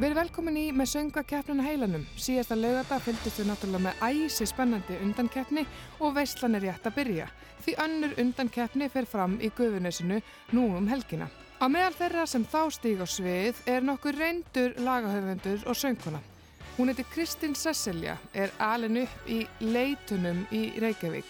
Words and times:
Við 0.00 0.06
erum 0.06 0.16
velkomin 0.16 0.56
í 0.56 0.62
með 0.72 0.86
söngakeppnuna 0.94 1.64
heilanum. 1.66 2.06
Síðasta 2.16 2.56
lögata 2.56 2.96
fylgist 3.04 3.36
við 3.36 3.50
náttúrulega 3.50 3.84
með 3.84 3.98
æsi 4.06 4.46
spennandi 4.48 4.96
undankeppni 5.04 5.64
og 6.00 6.14
veistlan 6.16 6.56
er 6.56 6.64
rétt 6.64 6.88
að 6.88 6.94
byrja. 6.96 7.26
Því 7.66 7.74
önnur 7.84 8.14
undankeppni 8.24 8.88
fer 8.88 9.10
fram 9.10 9.36
í 9.44 9.52
guðunesinu 9.58 10.22
nú 10.56 10.64
um 10.78 10.88
helgina. 10.88 11.28
Á 11.60 11.68
meðal 11.68 11.92
þeirra 11.98 12.24
sem 12.32 12.48
þá 12.48 12.62
stíg 12.78 13.04
á 13.04 13.06
svið 13.12 13.60
er 13.68 13.84
nokkur 13.84 14.16
reyndur 14.16 14.72
lagahöfundur 14.80 15.68
og 15.68 15.76
söngkona. 15.76 16.24
Hún 16.78 16.88
heiti 16.88 17.04
Kristín 17.12 17.52
Sesselja, 17.52 18.16
er 18.32 18.56
alin 18.56 19.02
upp 19.04 19.28
í 19.28 19.42
leitunum 19.60 20.46
í 20.48 20.70
Reykjavík 20.80 21.28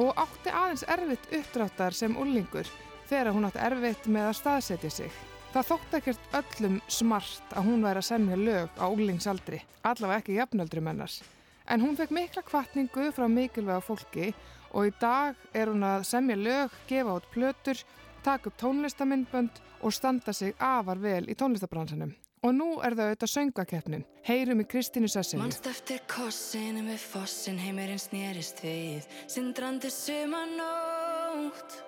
og 0.00 0.14
átti 0.16 0.48
aðeins 0.48 0.88
erfitt 0.88 1.28
uppdráttar 1.42 1.92
sem 1.92 2.16
ullingur 2.16 2.72
þegar 3.10 3.34
hún 3.36 3.52
átti 3.52 3.66
erfitt 3.68 4.08
með 4.08 4.32
að 4.32 4.38
staðsetja 4.40 4.96
sig. 5.02 5.27
Það 5.48 5.68
þótt 5.70 5.94
ekkert 5.96 6.34
öllum 6.36 6.74
smart 6.92 7.54
að 7.56 7.68
hún 7.70 7.84
væri 7.86 8.02
að 8.02 8.08
semja 8.10 8.36
lög 8.36 8.74
á 8.76 8.84
úlingsaldri, 8.92 9.62
allavega 9.80 10.20
ekki 10.20 10.36
jafnöldri 10.36 10.82
mennars. 10.84 11.22
En 11.64 11.80
hún 11.80 11.96
fekk 11.96 12.12
mikla 12.12 12.42
kvartningu 12.44 13.08
frá 13.16 13.24
mikilvæga 13.32 13.80
fólki 13.84 14.34
og 14.76 14.90
í 14.90 14.92
dag 15.00 15.40
er 15.56 15.72
hún 15.72 15.86
að 15.88 16.04
semja 16.10 16.36
lög, 16.36 16.76
gefa 16.90 17.16
át 17.16 17.30
plötur, 17.32 17.80
taka 18.24 18.52
upp 18.52 18.60
tónlistamindbönd 18.60 19.64
og 19.80 19.96
standa 19.96 20.36
sig 20.36 20.52
afar 20.60 21.00
vel 21.00 21.24
í 21.24 21.36
tónlistabransanum. 21.38 22.12
Og 22.44 22.54
nú 22.54 22.68
er 22.84 22.92
það 22.94 23.08
auðvitað 23.08 23.32
söngakeppnin. 23.32 24.06
Heyrum 24.28 24.60
í 24.62 24.68
Kristínu 24.68 25.08
Sessilju. 25.10 25.42
Manst 25.42 25.66
eftir 25.66 26.04
kossinu 26.12 26.84
með 26.86 27.00
fossin 27.08 27.58
heimirinn 27.58 27.98
snerist 27.98 28.60
við 28.62 29.08
Sindrandi 29.26 29.90
sumanótt 29.90 31.87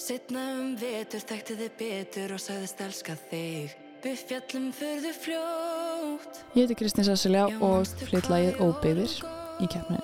Sittna 0.00 0.42
um 0.56 0.70
vetur 0.80 1.20
þekkti 1.28 1.54
þið 1.58 1.72
betur 1.76 2.32
og 2.32 2.40
sagðist 2.40 2.78
elska 2.80 3.18
þig 3.28 3.74
Við 4.00 4.22
fjallum 4.30 4.70
förðu 4.72 5.12
fljótt 5.12 6.40
Ég 6.56 6.64
heiti 6.64 6.78
Kristín 6.80 7.04
Sessilja 7.04 7.44
og 7.60 7.84
flytt 8.08 8.30
lagið 8.32 8.62
Óbyðir 8.64 9.18
í 9.60 9.68
keppninni. 9.68 10.00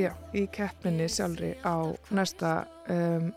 Já, 0.00 0.14
í 0.32 0.46
keppninni 0.48 1.10
sjálfri 1.12 1.52
á 1.60 1.92
næsta 2.16 2.54
um, 2.88 3.28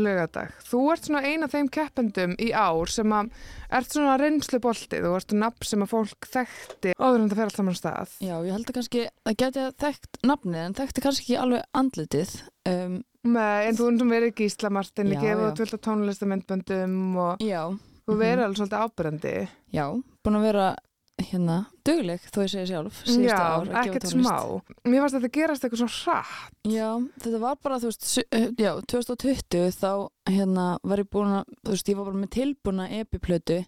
lögadag. 0.00 0.56
Þú 0.64 0.82
ert 0.94 1.08
svona 1.10 1.24
eina 1.28 1.44
af 1.44 1.52
þeim 1.52 1.68
keppendum 1.76 2.36
í 2.40 2.50
ár 2.56 2.88
sem 2.90 3.12
að 3.12 3.32
ert 3.68 3.92
svona 3.92 4.16
reynslu 4.20 4.64
boltið 4.64 5.10
og 5.10 5.18
ert 5.20 5.34
nafn 5.36 5.68
sem 5.68 5.84
að 5.84 5.92
fólk 5.92 6.30
þekkti 6.32 6.96
áður 6.96 7.20
en 7.20 7.28
það 7.28 7.40
fer 7.42 7.50
allt 7.50 7.60
saman 7.60 7.82
stað. 7.82 8.20
Já, 8.24 8.34
ég 8.40 8.54
held 8.56 8.70
að 8.70 8.78
kannski, 8.80 9.08
það 9.28 9.42
geti 9.44 9.70
þekkt 9.84 10.22
nafnið 10.32 10.62
en 10.62 10.78
þekkti 10.80 11.04
kannski 11.04 11.28
ekki 11.28 11.42
alveg 11.44 11.68
andlitið. 11.82 12.38
Um, 12.64 13.02
Nei, 13.24 13.68
en 13.70 13.76
þú 13.78 13.86
erum 13.88 14.10
verið 14.12 14.34
gísla 14.36 14.70
Martin, 14.70 15.12
Já, 15.14 15.20
gefið 15.20 15.44
já. 15.44 15.50
út 15.50 15.60
fullt 15.62 15.74
af 15.74 15.80
tónlistamindböndum 15.86 16.96
og 17.16 17.38
já, 17.40 17.62
þú 18.04 18.16
verið 18.20 18.36
Mhm. 18.36 18.44
alveg 18.44 18.58
svolítið 18.58 18.82
ábyrjandi. 18.84 19.48
já, 19.72 20.02
búin 20.24 20.36
að 20.36 20.42
vera 20.42 20.76
hérna 21.22 21.66
dugleg 21.86 22.20
þó 22.20 22.42
ég 22.42 22.50
segi 22.50 22.66
sjálf 22.72 23.04
Já, 23.06 23.38
ár 23.38 23.68
að 23.70 23.86
ekkert 23.86 24.06
smá. 24.10 24.60
Mér 24.84 25.00
fannst 25.00 25.14
þetta 25.14 25.32
gerast 25.32 25.62
eitthvað 25.64 25.80
svo 25.88 26.12
hratt. 26.12 26.52
Já, 26.64 27.08
þetta 27.20 27.40
var 27.40 27.56
bara, 27.62 27.78
þú 27.78 27.84
veist, 27.86 28.24
eh, 28.32 28.48
já, 28.58 28.80
2020 28.86 29.70
þá 29.70 30.08
hérna 30.26 30.78
var 30.84 30.98
ég 30.98 31.08
búin 31.08 31.32
að, 31.40 31.44
þú 31.64 31.70
veist, 31.70 31.86
ég 31.88 31.96
var 31.96 32.04
bara 32.04 32.26
með 32.26 32.30
tilbúna 32.30 32.90
epiplötu 32.90 33.64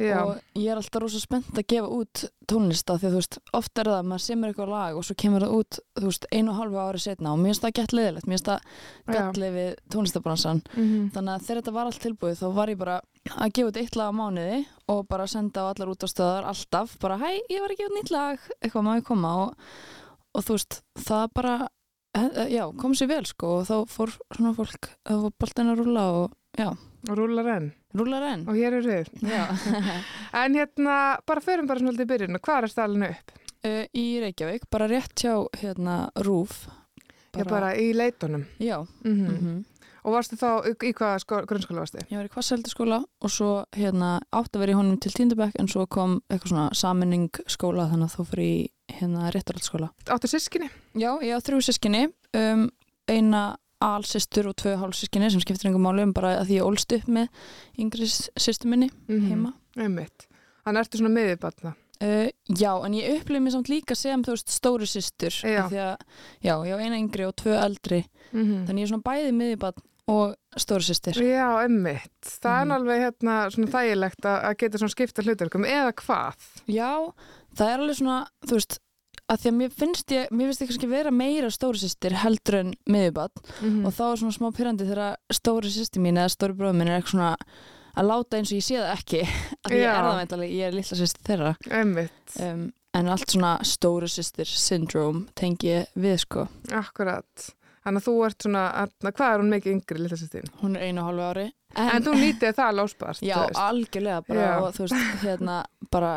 Já, 0.00 0.18
og 0.24 0.38
ég 0.56 0.70
er 0.72 0.78
alltaf 0.80 1.02
rosa 1.02 1.18
spennt 1.20 1.50
að 1.58 1.66
gefa 1.68 1.88
út 1.92 2.22
tónlista 2.48 2.94
því 2.96 3.06
að 3.08 3.12
þú 3.12 3.18
veist, 3.20 3.38
oft 3.58 3.78
er 3.82 3.88
það 3.90 3.98
að 4.00 4.06
maður 4.08 4.22
semur 4.24 4.48
eitthvað 4.52 4.70
lag 4.72 4.96
og 4.96 5.04
svo 5.04 5.14
kemur 5.20 5.44
það 5.44 5.56
út, 5.58 5.78
þú 6.00 6.04
veist, 6.08 6.26
einu 6.32 6.50
og 6.52 6.56
halvu 6.62 6.78
ári 6.82 7.00
setna 7.04 7.32
og 7.32 7.38
mér 7.42 7.50
finnst 7.52 7.64
það 7.66 7.74
gett 7.78 7.92
leðilegt, 7.98 8.26
mér 8.26 8.36
finnst 8.38 8.48
það 8.48 8.60
já. 8.62 9.18
gallið 9.18 9.52
við 9.58 9.70
tónlistabransan 9.92 10.62
Mhm. 10.76 11.10
þannig 11.12 11.32
að 11.36 11.42
þegar 11.46 11.60
þetta 11.62 11.72
var 11.76 11.86
allt 11.86 12.02
tilbúið 12.06 12.40
þá 12.40 12.46
var 12.54 12.68
ég 12.72 12.78
bara 12.78 13.00
að 13.36 13.52
gefa 13.52 13.68
út 13.68 13.76
eitt 13.82 13.96
lag 13.96 14.08
á 14.08 14.18
mánuði 14.22 14.64
og 14.88 15.08
bara 15.08 15.26
senda 15.26 15.60
á 15.60 15.70
allar 15.72 15.88
út 15.92 16.02
á 16.04 16.08
stöðar 16.08 16.44
alltaf, 16.48 16.98
bara 16.98 17.18
hæ, 17.18 17.30
ég 17.50 17.60
var 17.60 17.70
að 17.70 17.78
gefa 17.78 17.90
út 17.92 17.96
nýtt 18.00 18.10
lag 18.10 18.38
eitthvað 18.64 18.84
má 18.88 18.96
ég 18.96 19.04
koma 19.04 19.34
og, 19.44 19.54
og 20.34 20.44
þú 20.44 20.56
veist, 20.56 20.82
það 20.98 21.28
bara 21.34 21.68
eh, 22.16 22.48
já, 22.52 22.64
kom 22.80 22.92
sér 22.94 23.08
vel 23.08 23.24
sko 23.24 23.58
og 23.60 23.66
þá 23.68 23.76
fór 23.88 24.10
svona 24.36 24.54
fólk, 24.56 24.88
það 25.06 25.22
var 25.28 26.28
já, 26.58 26.68
Og 27.08 27.16
rúlar 27.18 27.46
enn. 27.56 27.72
rúlar 27.94 28.22
enn 28.32 28.44
Og 28.48 28.54
hér 28.54 28.76
eru 28.78 29.04
já, 29.22 29.46
En 30.44 30.54
hérna, 30.54 31.18
bara 31.26 31.40
förum 31.40 31.66
bara 31.66 31.80
svona 31.80 31.96
til 31.96 32.06
byrjun. 32.06 32.38
Hvað 32.38 32.62
er 32.62 32.68
stælinu 32.68 33.08
upp? 33.10 33.32
uh, 33.64 33.84
í 33.94 34.20
Reykjavík, 34.22 34.64
bara 34.70 34.86
rétt 34.88 35.14
hjá 35.22 35.34
hérna 35.60 36.10
Rúf 36.24 36.68
Bara, 37.32 37.44
bara 37.48 37.74
í 37.76 37.92
leitunum. 37.94 38.44
já, 38.60 38.86
Mm 39.04 39.26
mm 39.28 39.64
Og 40.04 40.10
varstu 40.16 40.34
þá, 40.34 40.66
í 40.66 40.72
í 40.90 40.92
hvaða 40.98 41.18
sko, 41.22 41.36
grunnskóla 41.46 41.84
varstu? 41.84 41.98
ég 42.10 42.16
var 42.18 42.26
í 42.26 42.30
Kvasseldaskóla 42.34 42.96
og 43.22 43.30
svo 43.30 43.64
hérna 43.70 44.16
átt 44.34 44.50
að 44.56 44.60
vera 44.64 44.72
í 44.72 44.74
honum 44.74 44.96
til 44.98 45.12
Tíndabæk 45.14 45.54
en 45.62 45.68
svo 45.70 45.86
kom 45.86 46.16
eitthvað 46.28 46.48
svona 46.50 46.64
saminning 46.74 47.30
skóla 47.46 47.84
þannig 47.86 48.08
að 48.10 48.16
þú 48.16 48.24
fyrir 48.32 48.48
í 48.50 48.96
hérna 48.98 49.30
réttarhaldsskóla 49.30 49.92
Áttu 50.10 50.26
sískinni? 50.26 50.70
Já, 50.98 51.14
ég 51.22 51.38
á 51.38 51.40
þrjú 51.46 51.60
sískinni 51.62 52.08
um, 52.34 52.66
eina 53.06 53.44
alsistur 53.82 54.48
og 54.50 54.56
tvö 54.62 54.76
hálfsískinni 54.80 55.30
sem 55.30 55.40
skiptir 55.42 55.68
engum 55.70 55.82
máli 55.86 56.02
um 56.06 56.12
bara 56.16 56.36
að 56.40 56.48
því 56.50 56.58
ég 56.60 56.66
ólst 56.70 56.92
upp 56.96 57.06
með 57.08 57.28
yngri 57.78 58.08
sýstu 58.08 58.68
minni 58.70 58.90
heima 59.08 59.52
Einmitt. 59.76 60.26
Þannig 60.66 60.84
ertu 60.84 60.98
svona 61.00 61.14
miðibarna. 61.16 61.74
uh, 62.02 62.28
Já, 62.48 62.72
en 62.86 62.92
ég 62.94 63.16
upplifði 63.20 63.40
mig 63.42 63.52
samt 63.52 63.68
líka 63.72 63.94
sem 63.96 64.22
þú 64.22 64.34
veist 64.36 64.48
stóri 64.52 64.86
sýstur 64.86 65.32
Já. 65.42 65.96
já, 66.42 66.54
ég 66.66 66.74
á 66.74 66.78
eina 66.78 66.98
yngri 67.00 67.24
og 67.26 67.34
tvö 67.36 67.56
eldri 67.64 68.04
Mm 68.32 68.44
-hmm. 68.44 68.66
þannig 68.66 68.80
ég 68.80 68.82
er 68.82 68.88
svona 68.88 69.02
bæði 69.02 69.32
miðjubann 69.32 69.82
og 70.08 70.34
stóri 70.56 70.82
sýstir 70.88 71.14
Já, 71.20 71.62
einmitt. 71.62 72.22
Það 72.42 72.64
Mhm. 72.64 72.70
er 72.70 72.76
alveg 72.78 73.00
hérna 73.00 73.50
svona 73.50 73.70
þægilegt 73.70 74.24
að, 74.24 74.56
geta 74.58 74.78
svona 74.78 74.90
skipta 74.90 75.22
hluturkum 75.22 75.64
eða 75.64 75.92
hvað. 75.92 76.34
Já, 76.66 77.12
það 77.54 77.68
er 77.68 77.78
alveg 77.78 77.96
svona, 77.96 78.26
þú 78.46 78.52
veist 78.56 78.78
að 79.30 79.42
því 79.42 79.50
að 79.52 79.56
mér 79.58 79.76
finnst 79.78 80.14
ég, 80.14 80.32
mér 80.32 80.50
finnst 80.50 80.64
ég 80.64 80.70
kannski 80.72 80.90
vera 80.90 81.12
meira 81.14 81.50
stóri 81.52 81.80
sýstir 81.82 82.16
heldur 82.22 82.58
en 82.62 82.74
miðjubann 82.90 83.44
Mm 83.62 83.86
og 83.86 83.94
þá 83.94 84.02
er 84.08 84.18
svona 84.20 84.36
smá 84.36 84.48
pyrrandi 84.56 84.88
þegar 84.88 85.16
stóri 85.32 85.70
sýsti 85.72 86.02
mín 86.02 86.18
eða 86.20 86.34
stóri 86.34 86.56
bróður 86.58 86.78
mín 86.80 86.90
er 86.90 86.98
eitthvað 86.98 87.14
svona 87.16 87.36
að 87.92 88.08
láta 88.08 88.38
eins 88.38 88.52
og 88.52 88.58
ég 88.58 88.66
sé 88.66 88.76
það 88.80 88.92
ekki. 88.96 89.22
Að 89.66 89.74
ég 89.76 89.88
er 89.88 90.06
það 90.06 90.20
veintalega, 90.20 90.58
ég 90.58 90.68
er 90.68 90.76
litla 90.76 90.98
sýsti 91.00 91.26
þeirra. 91.28 91.50
Um, 92.42 92.62
en 92.98 93.10
allt 93.14 93.34
svona 93.34 93.56
stóri 93.68 94.08
sýstir 94.12 94.48
syndrome 94.48 95.26
tengi 95.38 95.72
ég 95.72 95.90
við 95.98 96.22
sko. 96.24 96.46
Akkurat. 96.72 97.50
Þannig 97.82 97.98
að 98.02 98.06
þú 98.06 98.14
ert 98.28 98.46
svona, 98.46 98.64
að, 98.78 98.92
hvað 99.08 99.26
er 99.28 99.42
hún 99.42 99.52
mikið 99.52 99.74
yngri, 99.76 100.02
litla 100.04 100.18
sýstin? 100.20 100.52
hún 100.62 100.76
er 100.78 100.86
einu 100.86 101.02
og 101.02 101.10
hálfu 101.10 101.28
ári. 101.32 101.46
En, 101.72 102.04
þú 102.04 102.14
nýtið 102.20 102.56
það 102.58 102.76
lósbart. 102.78 103.22
já, 103.24 103.38
algjörlega 103.58 104.20
bara 104.28 104.50
og 104.62 104.76
veist, 104.76 104.98
hérna 105.24 105.62
bara 105.90 106.12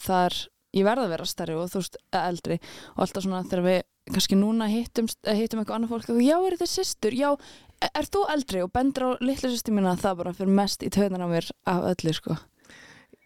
það 0.00 0.26
er, 0.28 0.38
ég 0.72 0.86
verð 0.86 1.06
að 1.06 1.12
vera 1.16 1.26
stærri 1.28 1.56
og 1.58 1.72
þú 1.72 1.82
veist, 1.82 1.98
eldri 2.12 2.58
og 2.94 3.02
alltaf 3.06 3.26
svona 3.26 3.42
þegar 3.48 3.66
við 3.66 3.82
kannski 4.12 4.38
núna 4.38 4.66
hittum, 4.70 5.10
hittum 5.28 5.60
eitthvað 5.62 5.76
annað 5.78 5.92
fólk 5.94 6.14
og 6.14 6.22
já, 6.24 6.36
er 6.48 6.56
þið 6.60 6.72
systur, 6.72 7.14
já 7.14 7.28
er, 7.32 7.90
er 7.92 8.08
þú 8.08 8.24
eldri 8.34 8.62
og 8.64 8.72
bendur 8.74 9.04
á 9.06 9.10
litla 9.22 9.52
sýsti 9.52 9.74
mína 9.74 9.98
það 10.00 10.16
bara 10.22 10.32
fyrir 10.38 10.56
mest 10.62 10.82
í 10.82 10.90
töðunar 10.92 11.26
á 11.26 11.28
mér 11.30 11.52
af 11.70 11.86
öllu 11.92 12.16
sko 12.16 12.38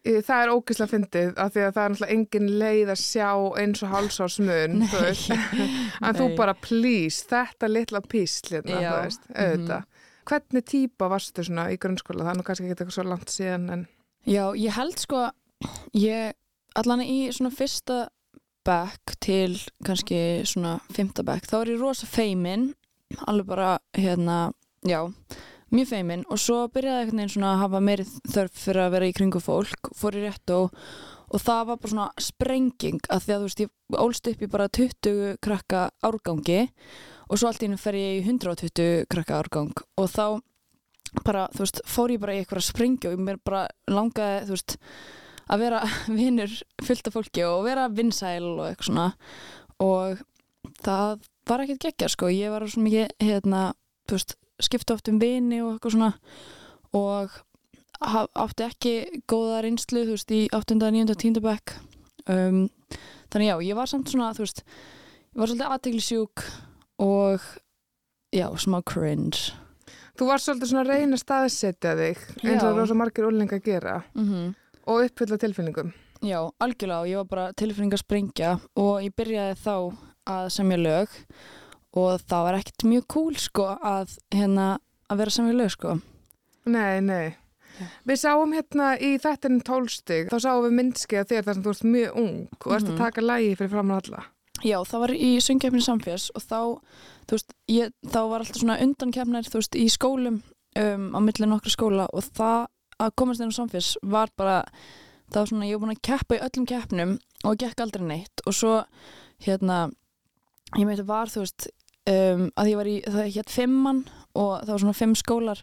Það 0.07 0.39
er 0.45 0.51
ógislega 0.55 0.91
fyndið 0.93 1.31
af 1.43 1.49
því 1.51 1.63
að 1.67 1.73
það 1.75 1.83
er 1.83 1.93
náttúrulega 1.93 2.15
engin 2.15 2.51
leið 2.61 2.91
að 2.93 3.01
sjá 3.03 3.31
eins 3.59 3.81
og 3.83 3.91
hálsársmun, 3.91 4.85
þú 4.87 5.01
veist. 5.03 5.33
En 6.07 6.15
þú 6.15 6.27
bara, 6.39 6.55
please, 6.63 7.25
þetta 7.27 7.71
litla 7.73 8.01
písl, 8.07 8.61
Já. 8.61 8.63
þú 8.63 8.93
veist, 9.01 9.27
auðvitað. 9.33 9.83
Mhm. 9.83 10.05
Hvernig 10.31 10.65
típa 10.71 11.09
varstu 11.11 11.43
svona 11.47 11.65
í 11.75 11.79
grunnskóla? 11.83 12.23
Það 12.23 12.31
er 12.33 12.39
nú 12.39 12.47
kannski 12.47 12.69
ekki 12.69 12.77
eitthvað 12.77 12.97
svo 13.01 13.07
langt 13.11 13.35
síðan, 13.35 13.67
en 13.75 13.83
Já, 14.31 14.45
ég 14.55 14.79
held 14.79 15.03
sko 15.03 15.25
ég 15.99 16.39
allan 16.77 17.03
í 17.05 17.19
svona 17.35 17.55
fyrsta 17.55 18.07
back 18.67 19.17
til 19.23 19.57
kannski 19.87 20.43
svona 20.49 20.79
fymta 20.93 21.25
back, 21.27 21.47
þá 21.47 21.61
er 21.61 21.75
ég 21.75 21.83
rosa 21.83 22.09
feimin 22.11 22.73
alveg 23.31 23.47
bara 23.47 23.77
hérna 23.95 24.39
já, 24.87 25.05
mjög 25.71 25.91
feimin. 25.93 26.25
Og 26.31 26.41
svo 26.43 26.65
byrjaði 26.75 27.05
einhvern 27.05 27.23
veginn 27.23 27.35
svona 27.37 27.53
að 27.55 27.63
hafa 27.65 27.83
meiri 27.85 28.07
þörf 28.27 28.65
fyrir 28.65 28.83
að 28.87 28.97
vera 28.97 29.11
í 29.11 29.15
kringu 29.15 29.43
fólk, 29.43 29.93
fór 29.95 30.19
í 30.19 30.25
rétt 30.27 30.55
og 30.57 30.75
og 31.35 31.43
það 31.43 31.63
var 31.69 31.79
bara 31.83 31.93
svona 31.93 32.23
sprenging 32.23 33.01
að 33.11 33.25
því 33.25 33.35
að 33.35 33.41
þú 33.41 33.47
veist, 33.49 33.63
ég 33.63 34.01
ólst 34.03 34.29
upp 34.31 34.43
í 34.43 34.51
bara 34.51 34.69
20 34.79 35.39
krakka 35.43 35.81
árgangi 36.07 36.61
og 37.27 37.41
svo 37.41 37.51
allt 37.51 37.65
í 37.65 37.67
hennu 37.67 37.81
fer 37.83 37.99
ég 37.99 38.21
í 38.21 38.25
120 38.29 39.09
krakka 39.11 39.41
árgang. 39.41 39.73
Og 39.99 40.11
þá 40.13 40.39
bara, 41.27 41.47
þú 41.55 41.65
veist, 41.65 41.83
fór 41.89 42.15
ég 42.15 42.23
bara 42.23 42.37
í 42.37 42.43
eitthvað 42.43 42.69
sprengju 42.69 43.15
og 43.15 43.25
mér 43.27 43.41
bara 43.43 43.67
langaði, 43.91 44.45
þú 44.47 44.55
veist 44.55 44.77
að 45.53 45.63
vera 45.63 45.83
vinnur 46.19 46.53
fullt 46.85 47.11
af 47.11 47.17
fólki 47.17 47.45
og 47.47 47.65
vera 47.67 47.89
vinsæl 47.93 48.45
og 48.57 48.67
eitthvað 48.71 48.91
svona 48.91 49.09
og 49.83 50.23
það 50.83 51.27
var 51.47 51.63
ekkert 51.63 51.85
geggja 51.87 52.11
sko, 52.11 52.31
ég 52.33 52.53
var 52.53 52.67
svo 52.67 52.83
mikið 52.85 53.13
hérna, 53.23 53.67
veist, 54.11 54.37
skipta 54.63 54.97
oft 54.97 55.11
um 55.13 55.21
vini 55.23 55.61
og 55.63 55.77
eitthvað 55.77 55.97
svona 55.97 56.13
og 56.97 57.43
átti 58.37 58.65
ekki 58.67 58.95
góða 59.31 59.63
reynslu, 59.65 60.03
þú 60.05 60.17
veist, 60.17 60.33
í 60.35 60.47
8. 60.53 60.77
9. 60.81 61.15
10. 61.15 61.43
bekk 61.45 61.77
um, 62.29 62.67
þannig 63.33 63.53
já, 63.53 63.57
ég 63.71 63.79
var 63.79 63.91
samt 63.91 64.11
svona, 64.13 64.33
þú 64.37 64.45
veist 64.45 64.65
ég 64.67 65.39
var 65.41 65.53
svolítið 65.53 65.77
aðteglisjúk 65.77 66.45
og 67.07 67.47
já, 68.35 68.49
smá 68.61 68.81
cringe 68.85 69.55
þú 70.17 70.29
varst 70.31 70.49
svolítið 70.49 70.73
svona 70.73 70.85
að 70.85 70.93
reyna 70.93 71.17
að 71.17 71.23
staðsetja 71.23 71.97
þig 72.01 72.23
eins 72.43 72.63
og 72.65 72.71
Já. 72.73 72.77
rosa 72.81 72.97
margir 72.97 73.29
úrlinga 73.29 73.61
gera. 73.65 74.01
mhm 74.17 74.55
og 74.87 75.05
uppfylla 75.07 75.39
tilfinningum. 75.43 75.93
Já, 76.25 76.41
algjörlega 76.63 77.01
og 77.03 77.09
ég 77.11 77.17
var 77.21 77.25
bara 77.31 77.53
tilfinning 77.53 77.93
að 77.93 78.03
sprengja 78.03 78.53
og 78.77 79.03
ég 79.05 79.15
byrjaði 79.19 79.57
þá 79.61 79.75
að 80.27 80.47
semja 80.55 80.79
lög 80.81 81.09
og 81.97 82.21
það 82.29 82.45
var 82.49 82.59
ekkert 82.61 82.85
mjög 82.89 83.05
cool 83.13 83.35
sko 83.41 83.67
að 83.85 84.17
hérna 84.35 84.79
að 85.11 85.19
vera 85.23 85.31
semja 85.37 85.57
lög 85.57 85.71
sko. 85.75 85.99
Nei, 86.67 87.01
nei. 87.01 87.37
Já. 87.77 87.87
Við 88.09 88.17
sáum 88.23 88.55
hérna 88.57 88.95
í 89.05 89.11
þettin 89.21 89.61
tólstig, 89.63 90.31
þá 90.33 90.39
sáum 90.41 90.65
við 90.65 90.75
myndski 90.79 91.19
að 91.21 91.29
þér 91.35 91.45
þar 91.45 91.55
sem 91.59 91.63
þú 91.67 91.75
ert 91.75 91.85
mjög 91.93 92.17
ung 92.23 92.49
og 92.65 92.73
ert 92.73 92.87
Mhm. 92.87 92.95
að 92.95 92.99
taka 93.05 93.21
lægi 93.21 93.57
fyrir 93.57 93.71
framann 93.71 94.01
alla. 94.03 94.23
Já, 94.65 94.79
það 94.85 95.01
var 95.01 95.09
í 95.13 95.31
söngjafni 95.37 95.83
samfélags 95.85 96.31
og 96.35 96.43
þá, 96.43 96.81
veist, 97.29 97.53
ég, 97.69 97.93
þá 98.09 98.21
var 98.31 98.41
alltaf 98.41 98.57
svona 98.63 98.81
undankefnir, 98.81 99.51
veist, 99.53 99.77
í 99.77 99.87
skólum 99.93 100.43
um, 100.77 101.13
á 101.13 101.21
milli 101.21 101.47
nokkra 101.47 101.71
skóla 101.71 102.07
og 102.13 102.25
það 102.25 102.67
að 103.03 103.15
komast 103.21 103.43
inn 103.43 103.53
á 103.53 103.59
samfélags 103.59 103.95
var 104.03 104.33
bara, 104.39 104.59
það 105.31 105.41
var 105.41 105.51
svona, 105.53 105.69
ég 105.69 105.79
var 105.79 105.87
búin 105.87 105.97
að 105.97 106.05
keppa 106.11 106.39
í 106.39 106.45
öllum 106.47 106.69
keppnum 106.69 107.17
og 107.47 107.59
gekk 107.63 107.83
aldrei 107.85 108.05
neitt. 108.07 108.45
Og 108.47 108.57
svo, 108.57 108.77
hérna, 109.47 109.87
ég 110.77 110.87
meiti 110.89 111.07
var, 111.07 111.33
þú 111.33 111.45
veist, 111.45 111.69
um, 112.11 112.47
að 112.57 112.71
ég 112.73 112.81
var 112.81 112.91
í, 112.91 113.01
það 113.07 113.33
hétt 113.39 113.53
fimmann 113.53 114.05
og 114.37 114.53
það 114.63 114.73
var 114.75 114.83
svona 114.85 115.01
fimm 115.01 115.17
skólar 115.17 115.61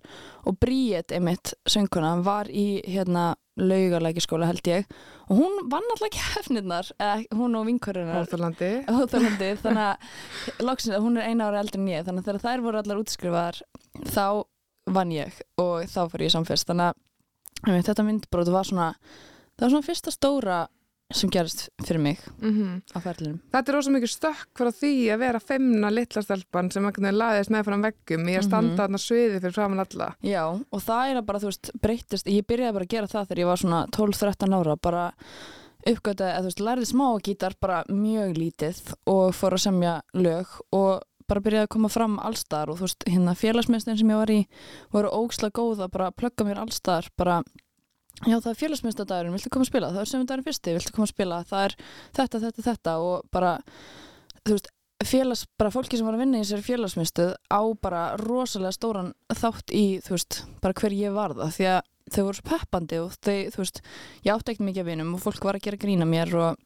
og 0.50 0.58
Bríet, 0.62 1.14
einmitt, 1.14 1.54
sönguna, 1.70 2.16
var 2.26 2.50
í, 2.50 2.82
hérna, 2.90 3.34
laugalækiskóla 3.60 4.48
held 4.50 4.66
ég. 4.66 4.88
Og 5.30 5.38
hún 5.38 5.68
vann 5.70 5.86
alltaf 5.94 6.10
keppnirnar, 6.16 6.90
hún 7.38 7.58
og. 7.60 8.72
Hóttalandi, 8.90 9.52
þannig 9.64 9.84
að 9.92 10.66
loksins 10.66 10.98
að 10.98 11.06
hún 11.06 11.20
er 11.22 11.30
eina 11.30 11.50
ára 11.50 11.62
eldri 11.62 11.82
en 11.82 11.92
ég 11.92 12.08
þannig 12.08 12.24
að 12.24 12.32
þegar 12.32 12.46
þær 12.48 12.66
voru 12.66 12.82
allar 12.82 13.04
útskrifaðar 13.04 13.62
þá 14.10 14.26
vann 14.94 15.14
ég 15.14 15.38
og 15.62 15.86
þá 15.88 16.02
fór 16.12 16.26
ég 16.26 16.34
samfélst 16.34 16.68
þannig 16.68 16.92
að 16.92 17.02
þetta 17.63 18.04
myndbrót 18.07 18.50
var 18.54 18.63
svona 18.68 18.94
það 19.57 19.65
var 19.68 19.69
svona 19.75 19.88
fyrsta 19.88 20.12
stóra 20.12 20.62
sem 21.13 21.30
gerist 21.30 21.68
fyrir 21.86 22.00
mig 22.01 22.19
Mm 22.42 22.81
á 22.95 22.98
ferlinum 23.04 23.39
Þetta 23.54 23.69
er 23.69 23.75
rosa 23.77 23.92
mikið 23.94 24.10
stökk 24.15 24.48
frá 24.57 24.71
því 24.74 24.92
að 25.13 25.19
vera 25.19 25.39
femna 25.39 25.92
litlastelpan 25.94 26.71
sem 26.74 26.83
einhvern 26.88 27.06
veginn 27.06 27.19
laðist 27.21 27.51
með 27.54 27.65
fram 27.68 27.83
veggum 27.86 28.30
í 28.31 28.38
að 28.39 28.48
standa 28.48 28.71
Mhm. 28.74 28.80
þarna 28.80 28.98
sviði 29.04 29.42
fyrir 29.44 29.54
framann 29.54 29.80
alla. 29.86 30.15
Já, 30.24 30.44
og 30.71 30.81
það 30.81 31.12
er 31.18 31.21
bara, 31.21 31.39
þú 31.39 31.51
veist, 31.51 31.69
breytist 31.81 32.25
ég 32.25 32.48
byrjaði 32.48 32.74
bara 32.74 32.86
að 32.86 32.89
gera 32.95 33.07
það 33.07 33.27
þegar 33.27 33.39
ég 33.44 33.45
var 33.51 33.57
svona 33.62 33.88
12-13 33.92 34.54
ára 34.57 34.75
bara 34.81 35.13
uppgötaði 35.86 36.31
að 36.33 36.39
þú 36.42 36.50
veist, 36.50 36.63
lærði 36.63 36.86
smá 36.88 37.07
gítar 37.27 37.54
bara 37.60 37.83
mjög 37.92 38.38
lítið 38.39 38.94
og 39.12 39.33
fór 39.36 39.54
að 39.57 39.63
semja 39.65 40.01
lög 40.15 40.48
og 40.71 41.01
bara 41.30 41.44
byrjaði 41.44 41.68
að 41.68 41.74
koma 41.75 41.92
fram 41.92 42.16
allstar 42.22 42.72
og 42.72 42.80
þú 42.80 42.88
veist, 42.88 43.06
hérna 43.10 43.36
félagsmyndstin 43.38 44.00
sem 44.00 44.14
ég 44.14 44.22
var 44.22 44.34
í 44.34 44.40
voru 44.94 45.12
ógsla 45.14 45.52
góð 45.54 45.86
að 45.86 45.94
bara 45.98 46.14
plugga 46.16 46.48
mér 46.48 46.64
allstar 46.64 47.10
bara 47.20 47.42
Já, 48.22 48.38
það 48.38 48.52
er 48.52 48.58
félagsmyndsdagurinn, 48.60 49.34
viltu 49.34 49.50
koma 49.52 49.66
að 49.66 49.72
spila? 49.72 49.88
Það 49.90 50.04
er 50.04 50.10
sömundagurinn 50.12 50.46
fyrsti, 50.46 50.74
viltu 50.78 50.92
koma 50.94 51.08
að 51.08 51.12
spila? 51.12 51.40
Það 51.50 51.64
er 51.66 51.74
þetta, 52.20 52.42
þetta, 52.44 52.66
þetta 52.68 52.94
og 53.02 53.24
bara, 53.34 53.54
þú 54.46 54.54
veist, 54.54 54.70
félags, 55.04 55.42
bara 55.60 55.72
fólki 55.74 55.98
sem 55.98 56.08
var 56.08 56.16
að 56.16 56.22
vinna 56.24 56.40
í 56.40 56.44
þessari 56.46 56.68
félagsmyndstöð 56.68 57.34
á 57.50 57.62
bara 57.84 58.04
rosalega 58.22 58.75
stóran 58.78 59.10
þátt 59.34 59.74
í, 59.74 59.84
þú 60.06 60.16
veist, 60.16 60.44
bara 60.64 60.78
hver 60.78 60.96
ég 60.96 61.16
var 61.18 61.34
það 61.40 61.58
því 61.58 61.68
að 61.74 61.81
þau 62.14 62.22
voru 62.28 62.46
peppandi 62.52 63.02
og 63.02 63.18
þau, 63.18 63.40
þú 63.56 63.64
veist, 63.64 63.81
ég 64.22 64.36
átti 64.36 64.54
ekkert 64.54 64.68
mikið 64.70 64.86
að 64.86 64.92
vinum 64.92 65.16
og 65.18 65.24
fólk 65.25 65.50
var 65.50 65.60
að 65.60 65.66
gera 65.68 65.81
grína 65.84 66.08
mér 66.08 66.38
og 66.38 66.62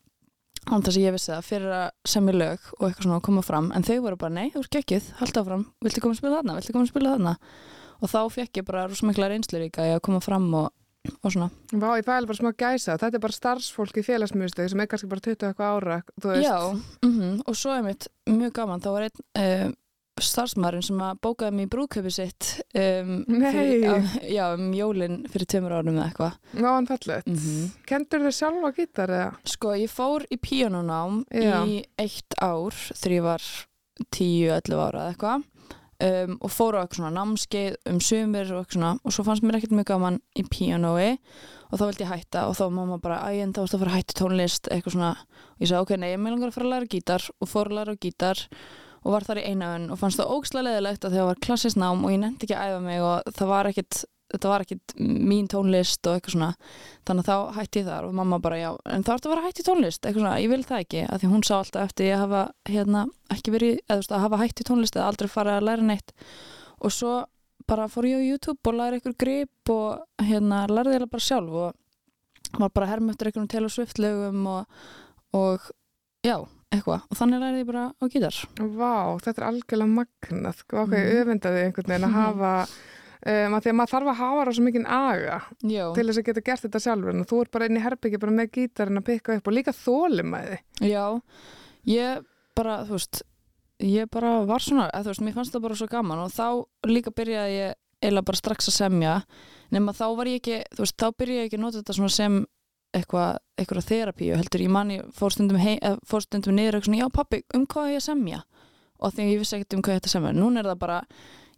án 0.68 0.84
þess 0.84 0.98
að 0.98 1.06
ég 1.06 1.16
vissi 1.16 1.32
það 1.32 1.48
fyrir 1.48 1.74
að 1.78 1.88
semja 2.12 2.36
lög 2.36 2.66
og 2.78 2.84
eitthvað 2.88 3.06
svona 3.06 3.20
að 3.20 3.26
koma 3.28 3.44
fram. 3.46 3.70
En 3.76 3.86
þau 3.88 3.96
voru 4.04 4.20
bara, 4.20 4.34
nei, 4.38 4.50
þú 4.54 4.64
ert 4.64 4.78
geggjuð, 4.78 5.08
halda 5.22 5.44
áfram. 5.44 5.64
Viltu 5.86 6.04
koma 6.04 6.18
að 6.18 6.22
spila 6.22 6.40
þarna, 6.42 6.58
viltu 6.60 6.76
koma 6.76 6.88
að 6.88 6.92
spila 6.92 7.14
þarna? 7.16 7.36
Og 7.98 8.12
þá 8.12 8.20
fekk 8.36 8.60
ég 8.62 8.68
bara 8.68 8.84
rosa 8.90 9.08
mikla 9.10 9.32
reynslu 9.32 9.62
líka 9.64 9.88
í 9.88 9.96
að 9.96 10.04
koma 10.06 10.22
fram 10.22 10.46
og, 10.60 10.68
og 11.18 11.34
svona. 11.34 11.50
Vá, 11.72 11.88
ég 11.98 12.06
fæði 12.06 12.30
bara 12.30 12.40
smá 12.42 12.52
gæsa. 12.54 13.00
Þetta 13.02 13.18
er 13.18 13.24
bara 13.24 13.38
starfsfólk 13.38 13.98
í 13.98 14.06
félagsmyndstöð 14.06 14.70
sem 14.74 14.84
er 14.84 14.92
kannski 14.92 15.10
bara 15.12 15.26
20 15.26 15.50
eitthvað 15.50 15.80
ára, 15.80 16.00
þú 16.20 16.34
veist. 16.34 16.48
Já, 16.48 17.08
mm 17.08 17.44
og 17.48 17.58
svo 17.58 17.74
er 17.74 17.84
mitt 17.86 18.10
mjög 18.28 18.54
gaman, 18.60 18.84
þá 18.84 18.90
var 18.92 19.08
einn 19.08 19.24
uh, 19.40 19.76
starfsmærin 20.26 20.84
sem 20.86 21.02
að 21.04 21.20
bókaði 21.22 21.54
mig 21.58 21.68
í 21.68 21.72
brúðköpi 21.76 22.12
sitt 22.16 22.48
um, 22.74 23.12
fyrir, 23.28 23.86
á, 23.86 23.96
já, 24.26 24.44
um 24.56 24.72
jólin 24.74 25.20
fyrir 25.30 25.50
tveimur 25.54 25.76
árum 25.78 25.94
eða 25.98 26.08
eitthvað 26.10 26.38
Vá, 26.64 26.70
hann 26.74 26.88
fallið. 26.90 27.28
mm 27.30 27.68
Kendur 27.90 28.26
þau 28.28 28.34
sjálfa 28.40 28.72
gítar 28.78 29.14
eða? 29.18 29.30
Sko, 29.48 29.76
ég 29.78 29.92
fór 29.94 30.26
í 30.34 30.40
píanónám 30.42 31.22
Já. 31.32 31.60
í 31.70 31.82
eitt 32.02 32.38
ár 32.42 32.74
þegar 32.94 33.18
ég 33.18 33.28
var 33.28 33.46
10-11 34.14 34.82
ára 34.82 35.04
eða 35.04 35.14
eitthvað 35.14 35.46
um, 36.08 36.36
og 36.46 36.52
fór 36.54 36.78
á 36.78 36.82
eitthvað 36.84 37.00
svona 37.02 37.14
námskeið 37.18 37.78
um 37.92 38.02
sumir 38.04 38.52
og 38.54 38.64
eitthvað 38.64 38.78
svona 38.78 38.92
og 39.04 39.16
svo 39.16 39.26
fannst 39.28 39.46
mér 39.46 39.58
ekkert 39.60 39.78
mjög 39.78 39.90
gaman 39.94 40.20
í 40.38 40.46
píanói 40.50 41.14
og 41.68 41.80
þá 41.82 41.86
vildi 41.90 42.06
ég 42.06 42.12
hætta 42.14 42.46
og 42.48 42.58
þá 42.60 42.66
mamma 42.72 42.98
bara 43.04 43.22
æginn 43.32 43.54
þá 43.56 43.64
varst 43.64 43.76
að 43.78 43.82
fara 43.84 43.94
að 43.94 43.98
hætta 44.02 44.18
tónlist 44.22 44.70
eitthvað 44.72 44.94
svona 44.98 45.14
og 45.18 45.64
ég 45.66 45.72
sagði 45.72 45.82
ok, 45.84 45.96
nei, 46.00 46.12
ég 46.14 46.22
með 46.22 46.36
langar 46.38 46.52
að 46.52 46.58
fara 46.60 46.68
að 46.70 46.74
læra 46.76 46.92
gítar 46.94 47.26
og 47.42 47.50
fór 47.52 47.72
að 47.72 47.80
læra 47.82 47.96
gítar 48.06 48.44
og 49.04 49.14
var 49.14 49.26
þar 49.28 49.42
í 49.42 49.48
einaun 49.52 49.90
og 49.94 50.00
fannst 50.02 50.22
það 50.22 50.36
ógslega 50.36 50.68
leðilegt 50.68 51.08
að 51.08 51.18
þegar 51.18 51.32
var 51.32 51.42
klassist 51.48 51.80
nám 51.80 52.06
og 52.06 52.14
ég 52.14 52.22
nefndi 52.24 52.48
ekki 52.48 52.58
að 52.58 52.72
æfa 52.72 52.86
mig 52.86 53.04
og 53.06 53.34
það 53.38 53.52
var 53.54 53.72
ekkit 53.72 54.04
þetta 54.28 54.50
var 54.52 54.64
ekkit 54.66 54.96
mín 55.00 55.48
tónlist 55.52 56.08
og 56.10 56.18
eitthvað 56.18 56.34
svona. 56.34 56.50
Þannig 57.08 57.24
að 57.24 57.30
þá 57.30 57.58
hætti 57.58 57.82
ég 57.82 57.88
þar 57.88 58.08
og 58.10 58.18
mamma 58.18 58.40
bara 58.44 58.60
já, 58.60 58.70
en 58.92 59.06
þá 59.08 59.14
ertu 59.14 59.30
að 59.30 59.34
vera 59.34 59.46
hætti 59.46 59.66
tónlist. 59.68 60.02
Eitthvað 60.02 60.24
svona, 60.24 60.36
ég 60.44 60.52
vil 60.52 60.66
það 60.68 60.84
ekki, 60.84 61.04
af 61.08 61.22
því 61.22 61.32
hún 61.32 61.46
sá 61.48 61.54
alltaf 61.58 61.88
eftir 61.88 62.10
ég 62.10 62.22
hafa 62.24 62.44
hérna 62.68 63.06
ekki 63.34 63.54
verið 63.56 63.74
eða 63.78 63.94
þú 63.94 64.02
veist, 64.02 64.14
að 64.18 64.24
hafa 64.26 64.42
hætti 64.44 64.68
tónlist 64.68 65.00
eða 65.00 65.10
aldrei 65.14 65.32
fara 65.32 65.58
að 65.58 65.68
læra 65.70 65.88
neitt. 65.88 66.14
Og 66.84 66.94
svo 66.94 67.16
bara 67.68 67.88
fór 67.92 68.08
ég 68.08 68.20
á 68.20 68.28
YouTube 68.28 68.72
og 68.72 68.78
læra 68.80 69.00
ykkur 69.00 69.16
grip 69.20 69.72
og 69.72 70.28
hérna 70.28 70.66
lærði 70.72 71.00
ég 71.00 71.10
bara 71.12 71.24
sjálf 71.24 71.58
og 71.64 72.60
var 72.60 72.72
bara 72.76 72.92
herm 72.92 73.10
eftir 73.12 73.30
einhvern 73.30 73.50
Taylor 73.52 73.72
Swift 73.72 74.00
lögum 74.00 74.46
og, 74.48 74.78
og 75.36 75.72
já, 76.24 76.40
eitthvað 76.74 77.06
og 77.08 77.20
þannig 77.20 77.42
lærði 77.44 77.62
ég 77.62 77.70
bara 77.70 77.86
á 77.96 78.04
gítar 78.12 78.38
Vá, 78.58 78.94
þetta 79.24 79.42
er 79.42 79.48
algjörlega 79.48 79.94
magnað. 79.94 80.62
Hvað 80.68 80.86
mm. 80.86 80.98
Mhm. 80.98 81.18
öfundaði 81.22 81.64
einhvern 81.66 81.92
veginn 81.94 82.08
að 82.08 82.18
hafa, 82.18 82.52
um, 83.32 83.58
að 83.58 83.64
því 83.64 83.72
að 83.72 83.78
maður 83.80 83.94
þarf 83.94 84.12
að 84.12 84.20
hafa 84.22 84.46
rosa 84.50 84.66
mikinn 84.66 84.90
aga 84.98 85.40
Já, 85.62 85.86
til 85.96 86.06
þess 86.10 86.22
að 86.22 86.28
geta 86.30 86.46
gert 86.50 86.66
þetta 86.68 86.84
sjálfur. 86.88 87.16
En 87.16 87.30
þú 87.30 87.42
ert 87.44 87.56
bara 87.56 87.70
inn 87.70 87.80
í 87.80 87.86
herbyggi 87.86 88.22
bara 88.24 88.38
með 88.42 88.52
gítarinn 88.58 89.02
að 89.02 89.08
pikka 89.12 89.40
upp 89.40 89.48
og 89.48 89.58
líka 89.58 89.76
þólimæði. 89.78 90.60
Já, 90.84 91.06
ég 91.88 92.30
bara, 92.58 92.82
þú 92.88 92.98
veist, 92.98 93.24
ég 93.84 94.12
bara 94.14 94.38
var 94.50 94.64
svona, 94.66 94.90
þú 94.92 95.14
veist, 95.14 95.26
mér 95.26 95.38
fannst 95.38 95.56
það 95.56 95.68
bara 95.68 95.80
svo 95.80 95.90
gaman 95.92 96.24
og 96.26 96.34
þá 96.34 96.48
líka 96.90 97.14
byrjaði 97.14 97.60
ég 97.62 97.78
eiginlega 98.02 98.28
bara 98.30 98.40
strax 98.40 98.70
að 98.70 98.78
semja, 98.78 99.14
nema 99.74 99.94
þá 99.96 100.06
var 100.18 100.30
ég 100.30 100.42
ekki, 100.42 100.60
þú 100.76 100.84
veist, 100.84 100.98
þá 100.98 101.08
byrjaði 101.18 101.40
ég 101.40 101.50
ekki 101.50 101.58
að 101.58 101.64
nota 101.64 101.82
þetta 101.82 101.98
svona 101.98 102.14
sem 102.14 102.38
eitthvað, 102.98 103.40
eitthvað 103.60 103.88
þerapíu, 103.88 104.36
heldur 104.38 104.64
ég 104.64 104.72
manni 104.74 105.00
fór 105.16 105.34
stundum, 105.34 105.60
hei, 105.62 105.76
eða, 105.78 106.00
fór 106.08 106.26
stundum 106.26 106.58
niður 106.58 106.78
eitthvað 106.78 106.90
svona, 106.90 107.02
já 107.04 107.14
pappi, 107.18 107.42
um 107.58 107.66
hvað 107.70 107.90
er 107.90 107.94
ég 107.96 108.02
að 108.02 108.08
semja? 108.08 108.40
Og 108.98 109.14
því 109.14 109.28
ég 109.30 109.42
vissi 109.42 109.58
ekkert 109.58 109.76
um 109.78 109.84
hvað 109.86 109.96
ég 109.96 110.02
ætti 110.02 110.10
að 110.10 110.16
semja, 110.16 110.34
núna 110.38 110.62
er 110.62 110.70
það 110.72 110.80
bara, 110.84 111.00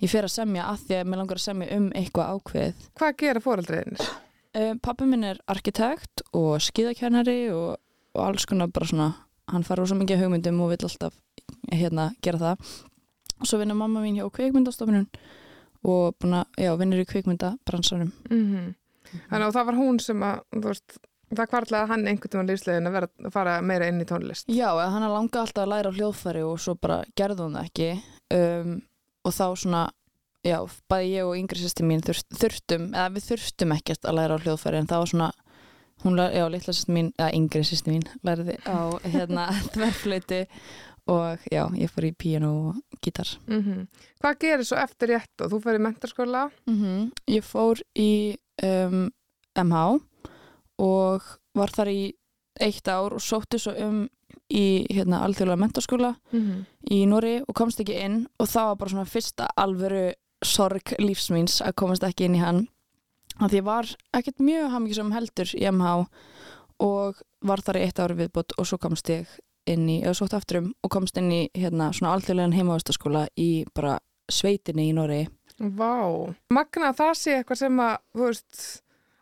ég 0.04 0.12
fer 0.12 0.28
að 0.28 0.34
semja 0.36 0.68
að 0.70 0.84
því 0.88 0.98
að 1.00 1.10
mér 1.12 1.22
langar 1.22 1.40
að 1.40 1.46
semja 1.46 1.78
um 1.78 1.88
eitthvað 2.00 2.34
ákveðið. 2.36 2.84
Hvað 3.00 3.16
gera 3.24 3.44
fóreldriðinir? 3.46 4.12
Um, 4.60 4.80
pappi 4.82 5.08
minn 5.08 5.28
er 5.30 5.42
arkitekt 5.54 6.24
og 6.36 6.64
skíðakennari 6.66 7.40
og, 7.54 7.78
og 8.18 8.24
alls 8.26 8.48
konar 8.50 8.72
bara 8.74 8.90
svona, 8.90 9.10
hann 9.54 9.66
fara 9.68 9.84
rosa 9.84 9.98
mikið 9.98 10.18
af 10.18 10.26
hugmyndum 10.26 10.64
og 10.66 10.74
vill 10.74 10.88
alltaf 10.90 11.20
hérna 11.72 12.10
gera 12.26 12.42
það. 12.42 12.74
Og 13.40 13.48
svo 13.48 13.62
vinnur 13.62 13.78
mamma 13.80 14.02
mín 14.04 14.18
hjá 14.20 14.26
kvikmyndastofunum 14.36 15.06
og 15.88 16.18
búin 16.20 16.42
að, 16.42 16.50
já, 16.60 16.74
vinnur 16.82 17.06
í 17.06 17.08
kvikmyndabransanum. 17.08 18.12
Mm 18.28 18.76
Þannig 19.30 19.48
að 19.48 19.56
það 19.56 19.68
var 19.70 19.78
hún 19.80 20.00
sem 20.04 20.24
að, 20.26 20.42
þú 20.54 20.64
veist, 20.68 20.98
það 21.36 21.50
kvartlaði 21.52 21.90
hann 21.92 22.08
einhvern 22.10 22.36
veginn 22.40 22.52
lífslegin 22.52 22.90
að 22.90 22.96
vera 22.98 23.10
að 23.28 23.34
fara 23.36 23.56
meira 23.66 23.90
inn 23.92 24.02
í 24.02 24.08
tónlist. 24.10 24.50
Já, 24.52 24.70
hann 24.80 25.06
langa 25.06 25.44
alltaf 25.44 25.64
að 25.64 25.72
læra 25.74 25.94
hljóðfæri 25.96 26.44
og 26.48 26.60
svo 26.62 26.76
bara 26.80 27.04
gerði 27.20 27.46
hún 27.46 27.58
það 27.60 27.70
ekki. 27.70 27.90
Um, 28.34 28.74
og 29.26 29.36
þá 29.36 29.46
svona, 29.64 29.84
já, 30.46 30.58
bæði 30.92 31.14
ég 31.14 31.30
og 31.30 31.38
yngri 31.38 31.62
sýsti 31.62 31.86
mín 31.86 32.04
þurft, 32.06 32.28
þurftum, 32.40 32.90
eða 32.96 33.14
við 33.16 33.30
þurftum 33.30 33.78
ekkert 33.78 34.10
að 34.10 34.20
læra 34.20 34.42
hljóðfæri 34.44 34.82
en 34.82 34.90
það 34.90 35.04
var 35.04 35.14
svona, 35.14 35.30
hún, 36.06 36.22
já, 36.24 36.46
litla 36.54 36.76
sýsti 36.76 36.96
mín, 36.98 37.14
eða 37.20 37.32
yngri 37.40 37.64
sýsti 37.68 37.96
mín, 37.96 38.06
læriði 38.26 38.60
á 38.66 38.80
hérna 39.06 39.50
þverflöyti 39.76 40.44
og 41.10 41.46
já, 41.50 41.64
ég 41.78 41.90
fór 41.92 42.06
í 42.10 42.14
píano 42.14 42.52
og 42.70 43.00
gítar. 43.04 43.30
Mm 43.50 43.88
Hvað 44.20 44.40
gerir 44.44 44.68
svo 44.68 44.78
eftir 44.78 45.14
rétt 45.14 45.42
og 45.46 45.54
þú 45.54 45.62
fyrir 45.64 45.82
mentarskóla? 45.82 46.50
Mm 46.70 47.10
Ég 47.32 47.46
fór 47.46 47.82
í 47.98 48.36
um, 48.66 49.08
MH 49.58 50.00
og 50.80 51.26
var 51.58 51.74
þar 51.76 51.92
í 51.92 52.02
eitt 52.60 52.88
ár 52.88 53.16
og 53.16 53.24
sótti 53.24 53.60
svo 53.62 53.76
um 53.84 54.08
í 54.50 54.88
hérna, 54.90 55.22
alþjóðlega 55.26 55.62
mentaskóla 55.62 56.16
Mm 56.32 56.66
í 56.90 57.04
Nóri 57.06 57.36
og 57.44 57.54
komst 57.54 57.82
ekki 57.84 58.00
inn 58.02 58.24
og 58.40 58.48
það 58.50 58.68
var 58.70 58.78
bara 58.80 58.90
svona 58.90 59.10
fyrsta 59.10 59.48
alvöru 59.60 60.14
sorg 60.42 60.94
lífsmýns 60.98 61.60
að 61.62 61.76
komast 61.76 62.06
ekki 62.08 62.26
inn 62.26 62.38
í 62.40 62.42
hann. 62.42 62.64
Að 63.38 63.54
því 63.54 63.62
var 63.68 63.92
ekkert 64.18 64.42
mjög 64.42 64.72
hafmyggisum 64.74 65.12
heldur 65.14 65.52
í 65.54 65.66
MH 65.70 65.92
og 66.82 67.22
var 67.46 67.62
þar 67.62 67.78
í 67.78 67.84
eitt 67.86 68.00
ári 68.00 68.18
viðbútt 68.24 68.56
og 68.58 68.68
svo 68.68 68.80
komst 68.82 69.12
ég 69.12 69.28
inn 69.70 69.86
í, 69.86 70.00
eða 70.02 70.16
sótt 70.18 70.34
aftur 70.34 70.64
um 70.64 70.72
og 70.82 70.92
komst 70.96 71.20
inn 71.20 71.30
í 71.30 71.42
hérna 71.54 71.92
svona 71.94 72.16
alþjóðlegan 72.16 72.56
heimavistaskóla 72.58 73.28
í 73.38 73.66
bara 73.76 74.00
sveitinni 74.32 74.90
í 74.90 74.96
Nóri 74.98 75.28
Vá. 75.60 76.32
Magna 76.56 76.94
að 76.94 77.00
það 77.02 77.16
sé 77.20 77.34
eitthvað 77.36 77.60
sem 77.60 77.82
að, 77.84 77.96
þú 78.16 78.28
veist, 78.30 78.60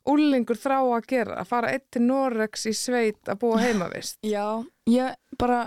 úlingur 0.09 0.59
þrá 0.59 0.77
að 0.81 1.07
gera, 1.11 1.37
að 1.41 1.49
fara 1.51 1.71
eitt 1.75 1.87
til 1.93 2.03
Norex 2.05 2.67
í 2.69 2.73
sveit 2.77 3.29
að 3.29 3.39
búa 3.43 3.61
heimavist? 3.61 4.19
Já, 4.25 4.63
ég 4.89 5.15
bara, 5.39 5.65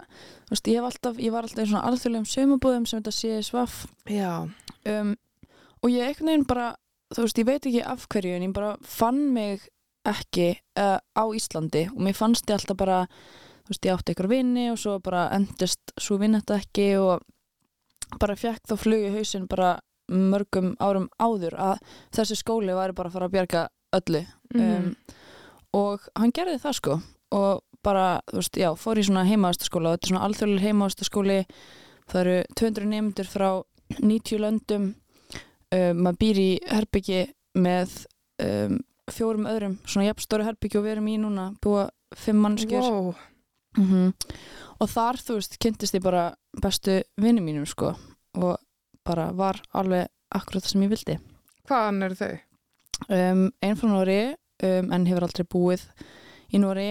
veist, 0.50 0.70
ég, 0.70 0.84
alltaf, 0.84 1.18
ég 1.20 1.34
var 1.34 1.46
alltaf 1.46 1.66
í 1.66 1.70
svona 1.70 1.84
alþjóðlegum 1.90 2.30
sömubúðum 2.30 2.86
sem 2.88 3.02
þetta 3.02 3.16
sé 3.16 3.42
svaff. 3.46 3.84
Já, 4.10 4.46
um, 4.94 5.12
og 5.80 5.92
ég 5.92 6.08
einhvern 6.08 6.32
veginn 6.32 6.48
bara, 6.48 6.70
þú 7.14 7.26
veist, 7.26 7.42
ég 7.42 7.50
veit 7.50 7.68
ekki 7.70 7.84
af 7.84 8.08
hverju 8.12 8.36
en 8.36 8.48
ég 8.48 8.56
bara 8.56 8.72
fann 8.86 9.22
mig 9.34 9.68
ekki 10.08 10.54
uh, 10.80 10.98
á 10.98 11.24
Íslandi. 11.36 11.86
Og 11.92 12.00
mér 12.06 12.16
fannst 12.16 12.48
ég 12.48 12.56
alltaf 12.56 12.78
bara, 12.80 13.02
þú 13.66 13.74
veist, 13.74 13.84
ég 13.86 13.98
átti 13.98 14.16
ykkur 14.16 14.30
vinni 14.30 14.70
og 14.72 14.80
svo 14.80 14.96
bara 15.04 15.28
endist 15.36 15.94
svo 16.00 16.16
vinn 16.20 16.38
þetta 16.38 16.62
ekki 16.62 16.88
og 17.02 17.28
bara 18.18 18.38
fekk 18.38 18.64
þá 18.66 18.76
flug 18.80 19.06
í 19.06 19.12
hausinn 19.14 19.46
bara 19.50 19.76
mörgum 20.10 20.72
árum 20.82 21.06
áður 21.22 21.54
að 21.54 21.82
þessi 22.16 22.38
skóli 22.40 22.74
væri 22.74 22.96
bara 22.96 23.10
að 23.10 23.16
fara 23.16 23.28
að 23.28 23.34
bjarga 23.36 23.66
öllu. 23.96 24.26
Mhm. 24.54 24.60
um, 24.60 24.94
og 25.72 26.06
hann 26.18 26.32
gerði 26.34 26.58
það 26.58 26.78
sko. 26.80 27.00
Og 27.30 27.62
bara, 27.82 28.20
þú 28.30 28.40
veist, 28.40 28.56
já, 28.58 28.70
fór 28.76 28.98
í 28.98 29.04
svona 29.06 29.26
heimaðastaskóla 29.28 29.92
og 29.92 29.96
þetta 29.96 30.06
er 30.06 30.12
svona 30.12 30.24
alþjóðlega 30.26 30.66
heimaðastaskóli 30.66 31.38
það 32.10 32.20
eru 32.20 32.36
200 32.58 32.88
nefndur 32.90 33.30
frá 33.30 33.50
90 34.00 34.42
löndum. 34.42 34.94
Um, 35.70 36.02
maður 36.02 36.18
býr 36.18 36.40
í 36.42 36.50
herbyggi 36.66 37.20
með 37.54 37.92
um, 38.42 38.80
fjórum 39.10 39.46
öðrum 39.46 39.78
svona 39.86 40.08
jafnstóri 40.08 40.46
herbyggi 40.48 40.80
og 40.80 40.86
við 40.86 40.96
erum 40.96 41.10
í 41.10 41.14
núna 41.22 41.44
búa 41.62 41.86
fimm 42.18 42.42
mannskjör 42.42 42.82
wow. 42.82 43.12
mm 43.78 44.10
og 44.80 44.88
þar, 44.88 45.18
þú 45.20 45.36
veist, 45.38 45.58
kynntist 45.60 45.96
ég 45.96 46.04
bara 46.04 46.30
bestu 46.62 47.00
vinni 47.20 47.42
mínum 47.44 47.66
sko. 47.68 47.92
Og 48.40 48.56
bara 49.04 49.30
var 49.36 49.60
alveg 49.76 50.08
akkurat 50.32 50.64
það 50.64 50.72
sem 50.72 50.84
ég 50.86 50.92
vildi. 50.94 51.16
Hvaðan 51.68 52.06
eru 52.06 52.16
þau? 52.16 52.32
Um, 53.08 53.50
einn 53.62 53.76
frá 53.78 53.88
Nóri 53.90 54.20
um, 54.62 54.92
en 54.92 55.06
hefur 55.08 55.26
aldrei 55.26 55.46
búið 55.46 55.84
í 56.52 56.60
Nóri 56.62 56.88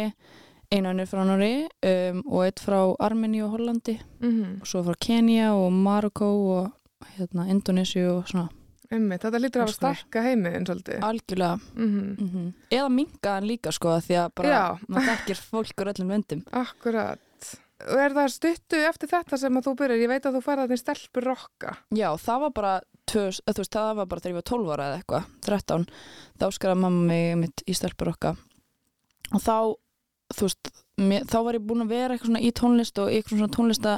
einu 0.69 0.91
önnur 0.91 1.09
frá 1.09 1.23
Nóri 1.25 1.53
um, 1.65 2.21
og 2.27 2.43
einn 2.45 2.61
frá 2.61 2.79
Armeni 3.01 3.41
og 3.45 3.55
Hollandi. 3.57 3.97
Mm 4.21 4.59
og 4.61 4.67
svo 4.69 4.83
frá 4.85 4.95
Kenya 4.99 5.53
og 5.57 5.71
Marokko 5.73 6.29
og 6.55 6.71
hérna, 7.17 7.47
Indonésiu 7.49 8.09
og 8.17 8.27
svona. 8.27 8.49
Einmitt, 8.89 9.21
þetta 9.21 9.39
lítur 9.39 9.61
að 9.63 9.73
stækka 9.75 10.21
heimiðin 10.25 10.65
svolítið. 10.65 11.01
algjörlega. 11.05 11.59
Mm 11.77 12.15
mm 12.17 12.53
eða 12.73 12.89
mingaðan 12.89 13.47
líka 13.49 13.71
sko 13.71 13.97
því 14.01 14.15
að 14.23 14.29
bara 14.35 14.49
Já. 14.49 14.63
maður 14.87 15.09
þekkir 15.11 15.41
fólk 15.51 15.81
úr 15.81 15.91
öllum 15.93 16.13
vendum 16.15 16.41
Akkurat. 16.51 17.19
Og 17.79 18.01
er 18.03 18.15
það 18.15 18.31
stuttu 18.33 18.79
eftir 18.83 19.11
þetta 19.11 19.37
sem 19.39 19.55
að 19.55 19.69
þú 19.69 19.73
byrjar? 19.79 20.01
Ég 20.01 20.11
veit 20.11 20.25
að 20.27 20.35
þú 20.35 20.41
þetta 20.49 20.75
í 20.75 20.81
stelpur 20.81 21.27
rokka. 21.29 21.75
Já, 21.95 22.09
það 22.19 22.41
var 22.43 22.55
bara, 22.57 22.73
þú 23.07 23.25
veist, 23.29 23.71
það 23.71 23.91
var 24.01 24.09
bara 24.11 24.23
þegar 24.23 24.33
ég 24.33 24.39
var 24.39 24.47
12 24.51 24.73
ára 24.73 24.87
eða 24.89 24.97
eitthvað, 24.99 25.29
13 25.47 25.85
þá 26.39 26.47
skaraði 26.55 26.81
mamma 26.83 27.05
mig 27.09 27.37
mitt 27.39 27.63
í 27.65 27.75
stelpur 27.77 28.11
okkar 28.13 28.41
og 29.33 29.43
þá 29.43 29.55
veist, 30.39 30.71
mér, 30.99 31.25
þá 31.29 31.37
var 31.45 31.57
ég 31.57 31.65
búin 31.65 31.85
að 31.85 31.93
vera 31.93 32.15
eitthvað 32.15 32.31
svona 32.31 32.43
í 32.43 32.51
tónlist 32.55 33.01
og 33.01 33.11
eitthvað 33.13 33.41
svona 33.41 33.55
tónlista 33.55 33.95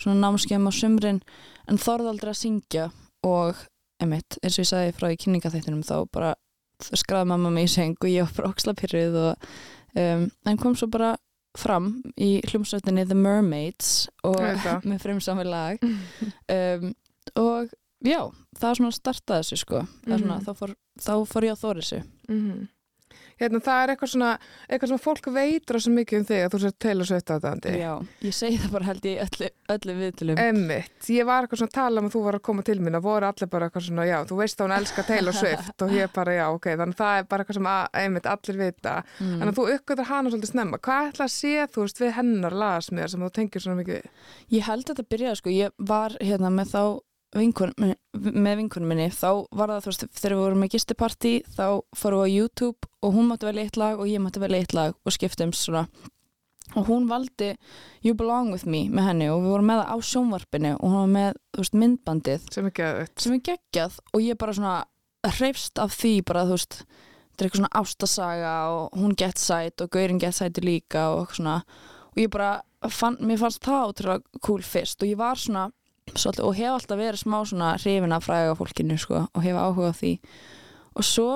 svona 0.00 0.20
námskeim 0.22 0.68
á 0.68 0.72
sumrin 0.74 1.20
en 1.70 1.80
þorði 1.80 2.10
aldrei 2.10 2.32
að 2.32 2.40
syngja 2.40 2.88
og 3.24 3.60
emitt, 4.02 4.38
eins 4.42 4.58
og 4.58 4.64
ég 4.64 4.70
sagði 4.70 4.96
frá 4.96 5.10
í 5.12 5.18
kynningaþættinum 5.22 5.84
þá 5.86 5.96
bara 6.12 6.34
skaraði 6.84 7.30
mamma 7.30 7.52
mig 7.54 7.68
í 7.68 7.74
seng 7.74 7.96
og 8.00 8.10
ég 8.10 8.26
var 8.26 8.34
bara 8.38 8.50
oxlapyrruð 8.52 9.20
og 9.22 9.46
um, 10.00 10.26
en 10.50 10.60
kom 10.60 10.74
svo 10.78 10.90
bara 10.92 11.14
fram 11.58 12.02
í 12.18 12.40
hljómsveitinni 12.50 13.04
The 13.06 13.14
Mermaids 13.18 14.08
og 14.24 14.40
með 14.90 15.00
fremsami 15.04 15.44
lag. 15.46 15.78
Um, 16.50 16.94
og 17.40 17.70
já, 18.04 18.20
það 18.58 18.70
er 18.70 18.80
svona 18.80 18.96
startaði 18.98 19.44
þessu 19.44 19.60
sko. 19.62 19.84
Það 20.04 20.14
er 20.16 20.24
svona, 20.24 20.38
Mhm. 20.40 20.44
þá, 20.48 20.52
fór, 20.60 20.74
þá 21.00 21.12
fór 21.30 21.46
ég 21.48 21.54
að 21.56 21.62
þóra 21.64 21.82
þessu 21.84 22.02
Mm 22.28 22.68
Hérna, 23.40 23.60
það 23.64 23.82
er 23.82 23.92
eitthvað 23.94 24.12
svona, 24.14 24.30
eitthvað 24.68 24.92
sem 24.92 25.02
fólk 25.04 25.28
veitur 25.34 25.80
svo 25.82 25.92
mikið 25.94 26.20
um 26.20 26.26
þig 26.28 26.42
að 26.44 26.52
þú 26.54 26.60
sér 26.64 27.00
og 27.04 27.08
sveitt 27.08 27.32
aðdandi. 27.34 27.72
já, 27.80 27.92
ég 28.24 28.36
segi 28.36 28.58
það 28.62 28.74
bara 28.76 28.88
held 28.90 29.08
ég 29.08 29.22
öllu, 29.24 29.48
öllu 29.74 29.96
viðtölum 30.00 30.42
Emmitt, 30.44 31.08
ég 31.10 31.28
var 31.28 31.46
eitthvað 31.46 31.62
svona 31.62 31.72
að 31.72 31.78
tala 31.78 32.02
um 32.02 32.08
að 32.08 32.14
þú 32.14 32.22
var 32.26 32.38
að 32.38 32.44
koma 32.48 32.66
til 32.66 32.78
mín 32.80 32.98
og 32.98 33.04
voru 33.04 33.28
allir 33.30 33.50
bara 33.54 33.68
eitthvað 33.68 33.86
svona, 33.88 34.06
já, 34.08 34.18
þú 34.28 34.38
veist 34.40 34.60
að 34.60 34.68
hún 34.68 34.76
elskar 34.78 35.08
Taylor 35.08 35.38
Swift 35.38 35.86
og 35.86 35.94
ég 35.94 36.12
bara, 36.14 36.36
já, 36.38 36.44
ok, 36.54 36.68
þannig 36.74 36.94
að 36.94 37.02
það 37.02 37.18
er 37.18 37.28
bara 37.30 37.44
eitthvað 37.44 37.58
sem 37.58 37.70
að, 37.74 37.82
einmitt, 38.04 38.28
allir 38.34 38.60
vita. 38.60 38.94
mm. 39.18 39.42
Að 39.44 39.54
þú 39.58 39.66
uppgötur 39.74 40.08
hana 40.10 40.32
svolítið 40.32 40.50
snemma. 40.50 40.80
Hvað 40.84 41.10
ætla 41.10 41.26
að 41.28 41.34
sé, 41.34 41.54
þú 41.74 41.84
veist, 41.84 42.00
við 42.02 42.14
hennar 42.18 42.56
lagasmiðar 42.64 43.12
sem 43.12 43.24
þú 43.24 43.32
tengir 43.38 43.64
svona 43.64 43.80
mikið 43.80 44.08
vinkun, 47.34 47.72
með 48.14 48.56
vinkunum 48.62 48.90
minni 48.90 49.10
þá 49.12 49.28
var 49.50 49.72
það 49.74 49.84
þú 49.84 49.90
veist, 49.90 50.06
þegar 50.18 50.34
við 50.34 50.42
vorum 50.44 50.64
með 50.64 50.74
gistipartí 50.74 51.32
þá 51.56 51.66
fórum 51.96 52.24
við 52.24 52.26
á 52.26 52.34
YouTube 52.34 52.90
og 53.04 53.14
hún 53.16 53.30
mátti 53.30 53.48
velja 53.48 53.64
eitt 53.66 53.78
lag 53.80 54.00
og 54.00 54.10
ég 54.10 54.22
mátti 54.22 54.42
velja 54.42 54.60
eitt 54.62 54.76
lag 54.76 54.98
og 55.04 55.14
skiptum 55.14 55.54
svona 55.56 55.86
og 56.74 56.88
hún 56.88 57.08
valdi 57.10 57.52
You 58.02 58.14
Belong 58.16 58.52
With 58.54 58.66
Me 58.66 58.86
með 58.88 59.08
henni 59.10 59.30
og 59.30 59.42
við 59.44 59.52
vorum 59.52 59.68
með 59.70 59.82
það 59.82 59.90
á 59.92 59.96
sjónvarpinu 60.10 60.74
og 60.78 60.84
hún 60.88 61.00
var 61.00 61.10
með, 61.14 61.40
þú 61.54 61.64
veist, 61.64 61.78
myndbandið 61.82 62.46
Sem 62.54 62.70
ekki 62.70 62.86
að 62.86 63.00
aukt. 63.02 63.16
sem 63.20 63.36
er 63.36 63.42
geggjað 63.50 63.98
og 64.12 64.24
ég 64.24 64.40
bara 64.40 64.56
svona 64.56 64.76
hreifst 65.38 65.80
af 65.80 65.96
því 65.98 66.14
bara 66.28 66.46
þú 66.48 66.56
veist 66.58 66.78
þetta 66.80 67.42
er 67.42 67.48
eitthvað 67.48 67.60
svona 67.60 67.82
ástasaga 67.82 68.54
og 68.72 68.98
hún 69.00 69.16
gett 69.18 69.42
sætt 69.42 69.84
og 69.84 69.92
Gaurin 69.94 70.20
gett 70.22 70.38
sætti 70.38 70.64
líka 70.64 71.08
og 71.16 71.34
svona 71.36 71.60
og 72.14 72.20
ég 72.22 72.30
bara 72.30 72.60
fann, 72.90 73.18
mér 73.20 73.40
fannst 73.40 73.64
það 73.64 73.88
ótrúlega 73.90 74.40
cool 74.44 74.62
fyrst 74.64 75.02
og 75.02 75.10
ég 75.10 75.18
var 75.20 75.40
svona 75.40 75.68
svolítið, 76.12 76.44
og 76.44 76.56
hef 76.58 76.72
alltaf 76.74 77.00
verið 77.00 77.22
smá 77.22 77.38
svona 77.48 77.70
hrifin 77.80 78.14
af 78.14 78.26
fræga 78.26 78.56
fólkinu 78.58 78.98
sko 79.00 79.24
og 79.26 79.44
hef 79.44 79.56
áhuga 79.56 79.92
á 79.92 79.98
því. 80.00 80.12
Og 80.94 81.06
svo 81.08 81.30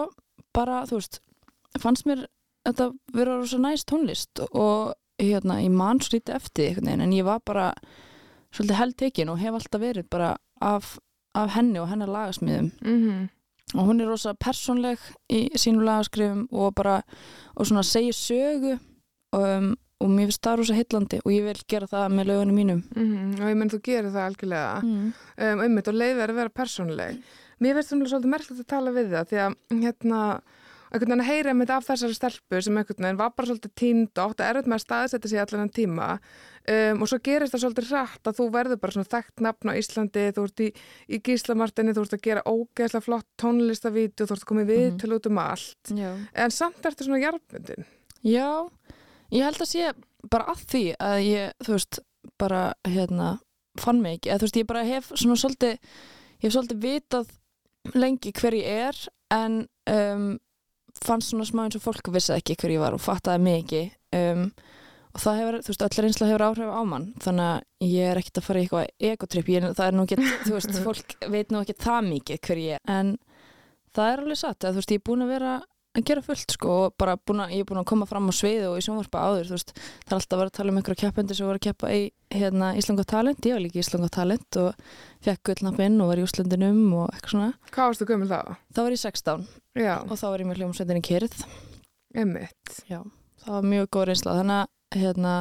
bara 0.54 0.82
þú 0.88 1.00
veist 1.00 1.20
fannst 1.78 2.06
mér 2.08 2.26
þetta 2.66 2.90
vera 3.14 3.38
rosa 3.38 3.58
næst 3.62 3.88
tónlist 3.88 4.42
og 4.50 4.94
hérna 5.18 5.60
ég 5.62 5.72
man 5.74 6.00
svo 6.00 6.16
lítið 6.16 6.36
eftir 6.36 6.68
einhvern 6.68 6.90
veginn 6.90 7.06
en 7.06 7.16
ég 7.16 7.26
var 7.26 7.40
bara 7.46 7.72
svolítið 8.54 8.80
heldtekin 8.80 9.32
og 9.32 9.40
hef 9.42 9.56
alltaf 9.58 9.82
verið 9.82 10.08
bara 10.10 10.36
af, 10.60 10.98
af 11.34 11.52
henni 11.56 11.80
og 11.80 11.90
hennar 11.90 12.12
lagasmiðum 12.12 12.72
Mm 12.82 13.28
og 13.74 13.84
hún 13.84 14.00
er 14.00 14.08
rosa 14.08 14.32
persónleg 14.32 15.00
í 15.28 15.48
sínum 15.58 15.84
lagaskrifum 15.84 16.46
og 16.52 16.74
bara 16.74 17.02
og 17.54 17.68
svona 17.68 17.84
segir 17.84 18.16
sögu 18.16 18.78
um, 19.36 19.74
og 20.00 20.08
mér 20.14 20.28
finnst 20.30 20.44
það 20.46 20.56
rosa 20.60 20.74
heillandi 20.78 21.18
og 21.24 21.32
ég 21.34 21.42
vil 21.48 21.62
gera 21.68 21.86
það 21.90 22.12
með 22.14 22.28
lögunum 22.30 22.58
mínum 22.60 22.82
Og 23.42 23.48
ég 23.50 23.56
menn 23.58 23.70
þú 23.72 23.80
gerir 23.82 24.12
það 24.14 24.28
algjörlega. 24.28 24.78
mm. 24.84 25.12
um, 25.48 25.60
einmitt 25.66 25.88
og 25.90 25.94
leiðið 25.98 26.22
er 26.26 26.30
að 26.34 26.40
vera 26.42 26.56
persónuleg 26.60 27.18
mér 27.58 27.74
finnst 27.80 27.90
það 27.90 28.06
svolítið 28.12 28.32
merkilegt 28.36 28.62
að 28.62 28.72
tala 28.76 28.94
við 28.94 29.10
það 29.16 29.28
því 29.32 29.38
að 29.44 29.58
hérna 29.82 30.20
einhvern 30.88 31.10
veginn 31.10 31.20
að 31.20 31.28
heyra 31.28 31.50
einmitt 31.52 31.70
af 31.74 31.84
þessari 31.84 32.14
stelpu 32.16 32.60
sem 32.64 32.76
einhvern 32.80 33.04
veginn 33.04 33.18
var 33.20 33.32
bara 33.36 33.48
svolítið 33.50 33.72
tínd 33.76 34.20
og 34.22 34.30
átti 34.32 34.44
erfitt 34.46 34.68
með 34.70 34.78
að 34.78 34.84
staðsetja 34.86 35.28
sig 35.28 35.40
allan 35.42 35.64
enn 35.66 35.74
tíma 35.76 36.06
um, 36.14 37.02
og 37.04 37.10
svo 37.10 37.18
gerist 37.28 37.52
það 37.52 37.62
svolítið 37.66 37.90
rætt 37.92 38.30
að 38.30 38.38
þú 38.38 38.46
verður 38.54 38.80
bara 38.80 38.94
svona 38.96 39.10
þekkt 39.12 39.42
nafn 39.44 39.68
á 39.68 39.78
Íslandi 39.82 40.24
þú 40.38 40.46
ert 40.48 40.62
í, 40.64 40.68
í 41.12 41.20
Gíslamartinni, 41.28 41.92
þú 41.92 42.06
ert 42.06 42.16
að 42.16 42.24
gera 42.24 42.46
ógeðslega 42.48 43.04
flott 43.04 43.28
tónlistavítu, 43.42 44.24
þú 44.24 44.32
ert 44.38 44.46
að 44.46 44.48
koma 44.48 44.64
í 44.64 44.80
Mhm. 44.88 44.98
til 45.02 45.12
út 45.18 45.26
um 45.28 45.38
allt 45.44 45.92
Já. 45.92 46.10
en 46.32 46.50
samt 46.56 46.80
ertu 46.88 47.04
svona 47.04 47.20
jarfbundin 47.20 47.84
Já, 48.24 48.48
ég 49.34 49.44
held 49.44 49.62
að 49.62 49.70
sé 49.70 49.92
bara 50.32 50.52
að 50.52 50.64
því 50.72 50.84
að 51.02 51.18
ég, 51.24 51.52
þú 51.64 51.74
veist, 51.76 52.00
bara 52.40 52.62
hérna, 52.88 53.34
fann 53.78 54.02
mig 54.02 54.18
ekki, 54.18 54.32
eða 54.32 54.40
þú 54.40 54.48
veist, 54.48 54.60
ég 54.60 54.68
bara 54.68 54.86
hef 54.88 55.12
svona 55.14 55.38
svolítið, 55.38 55.92
ég 56.38 56.48
hef 56.48 56.56
svolítið 56.56 56.82
vitað 56.84 57.30
lengi 57.94 58.32
hver 58.36 58.56
ég 58.58 58.82
er 58.88 58.98
en 59.34 59.60
um, 59.92 60.26
fannst 61.04 61.32
svona 61.32 61.46
smá 61.48 61.64
eins 61.66 61.78
og 61.78 61.84
fólk 61.84 62.10
vissi 62.12 62.34
ekki 62.34 62.58
hver 62.58 62.74
ég 62.74 62.82
var 62.82 62.96
og 62.96 63.02
fattaði 63.02 63.44
mig 63.44 63.62
ekki. 63.62 63.84
Um, 64.16 64.48
og 65.14 65.22
það 65.22 65.38
hefur, 65.40 65.58
þú 65.64 65.72
veist, 65.72 65.84
öll 65.86 66.04
reynsla 66.04 66.28
hefur 66.28 66.44
áhrif 66.48 66.74
á 66.74 66.82
mann 66.86 67.06
þannig 67.22 67.48
að 67.48 67.88
ég 67.88 68.10
er 68.10 68.20
ekkert 68.20 68.40
að 68.40 68.46
fara 68.48 68.60
í 68.60 68.66
eitthvað 68.66 69.08
egotripp, 69.10 69.48
ég, 69.54 69.66
það 69.78 69.86
er 69.86 69.96
nú 69.96 70.04
ekki, 70.04 70.28
þú 70.44 70.54
veist, 70.56 70.78
fólk 70.86 71.16
veit 71.32 71.54
nú 71.54 71.62
ekki 71.62 71.78
það 71.80 72.12
mikið 72.12 72.40
hver 72.48 72.62
ég 72.62 72.78
er. 72.78 72.84
En 72.98 73.14
það 73.96 74.12
er 74.12 74.22
alveg 74.24 74.40
satt, 74.42 74.64
að 74.64 74.76
þú 74.76 74.82
veist, 74.82 74.94
ég 74.94 75.00
er 75.00 75.06
búin 75.08 75.24
að 75.24 75.34
vera 75.36 75.54
að 76.00 76.06
gera 76.10 76.22
fullt 76.24 76.52
sko 76.54 76.68
og 76.86 76.94
bara 76.98 77.16
að, 77.16 77.50
ég 77.52 77.60
er 77.62 77.68
búin 77.68 77.80
að 77.82 77.88
koma 77.90 78.06
fram 78.08 78.28
á 78.28 78.32
sviði 78.34 78.66
og 78.70 78.78
í 78.78 78.84
sjónvarpa 78.86 79.22
áður, 79.28 79.48
þú 79.50 79.54
veist, 79.56 79.72
það 79.76 80.12
er 80.12 80.18
alltaf 80.18 80.36
að 80.36 80.40
vera 80.42 80.50
að 80.52 80.56
tala 80.58 80.72
um 80.72 80.78
einhverja 80.80 81.02
keppendur 81.04 81.36
sem 81.38 81.46
voru 81.48 81.58
að 81.60 81.66
keppa 81.68 81.90
í 81.94 82.02
hérna, 82.38 82.70
Ísland 82.78 83.00
og 83.02 83.08
talent, 83.08 83.46
ég 83.48 83.54
var 83.56 83.62
líka 83.64 83.78
í 83.78 83.82
Ísland 83.84 84.04
og 84.08 84.12
talent 84.14 84.58
og 84.62 84.74
fekk 85.24 85.42
gullnappinn 85.50 86.00
og 86.04 86.10
var 86.12 86.20
í 86.20 86.26
úslendinum 86.26 86.80
og 87.02 87.08
eitthvað 87.14 87.34
svona, 87.34 87.50
hvað 87.72 87.90
varstu 87.92 88.08
gömul 88.10 88.28
þá? 88.30 88.40
þá 88.74 88.80
var 88.84 88.96
ég 88.96 89.02
16 89.04 89.46
Já, 89.78 89.94
og 90.04 90.14
þá 90.18 90.26
var 90.28 90.38
ég 90.44 90.48
með 90.50 90.60
hljómsveitinni 90.62 91.04
Kyrð 91.08 91.36
já, 92.88 93.00
það 93.44 93.52
var 93.54 93.68
mjög 93.68 93.88
góð 93.94 94.06
reynsla. 94.10 94.34
Þannig 94.40 94.58
að, 94.58 95.02
hérna, 95.02 95.34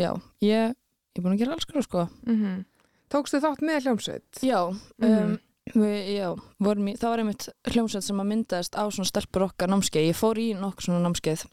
já 0.00 0.10
ég, 0.44 0.74
ég 0.76 1.18
er 1.18 1.24
búin 1.24 1.34
að 1.36 1.40
gera 1.42 1.56
alls 1.56 1.66
sko. 1.88 2.08
Mm 2.26 2.64
Tókstu 3.12 3.42
þátt 3.44 3.60
með 3.60 3.82
hljómsveit? 3.84 4.38
já, 4.40 4.60
Mhm. 4.98 5.32
um, 5.32 5.38
við, 5.70 5.98
já 6.16 6.28
í, 6.32 6.94
það 6.98 7.08
var 7.08 7.22
einmitt 7.22 7.48
hljómsveit 7.70 8.06
sem 8.06 8.22
að 8.22 8.30
myndaðist 8.32 8.78
á 8.78 8.84
svona 8.88 9.08
stelpur 9.08 9.46
okkar 9.48 9.70
námskeið 9.72 10.08
ég 10.10 10.18
fór 10.18 10.40
í 10.42 10.52
nokkuð 10.58 10.88
svona 10.88 11.02
námskeið 11.06 11.46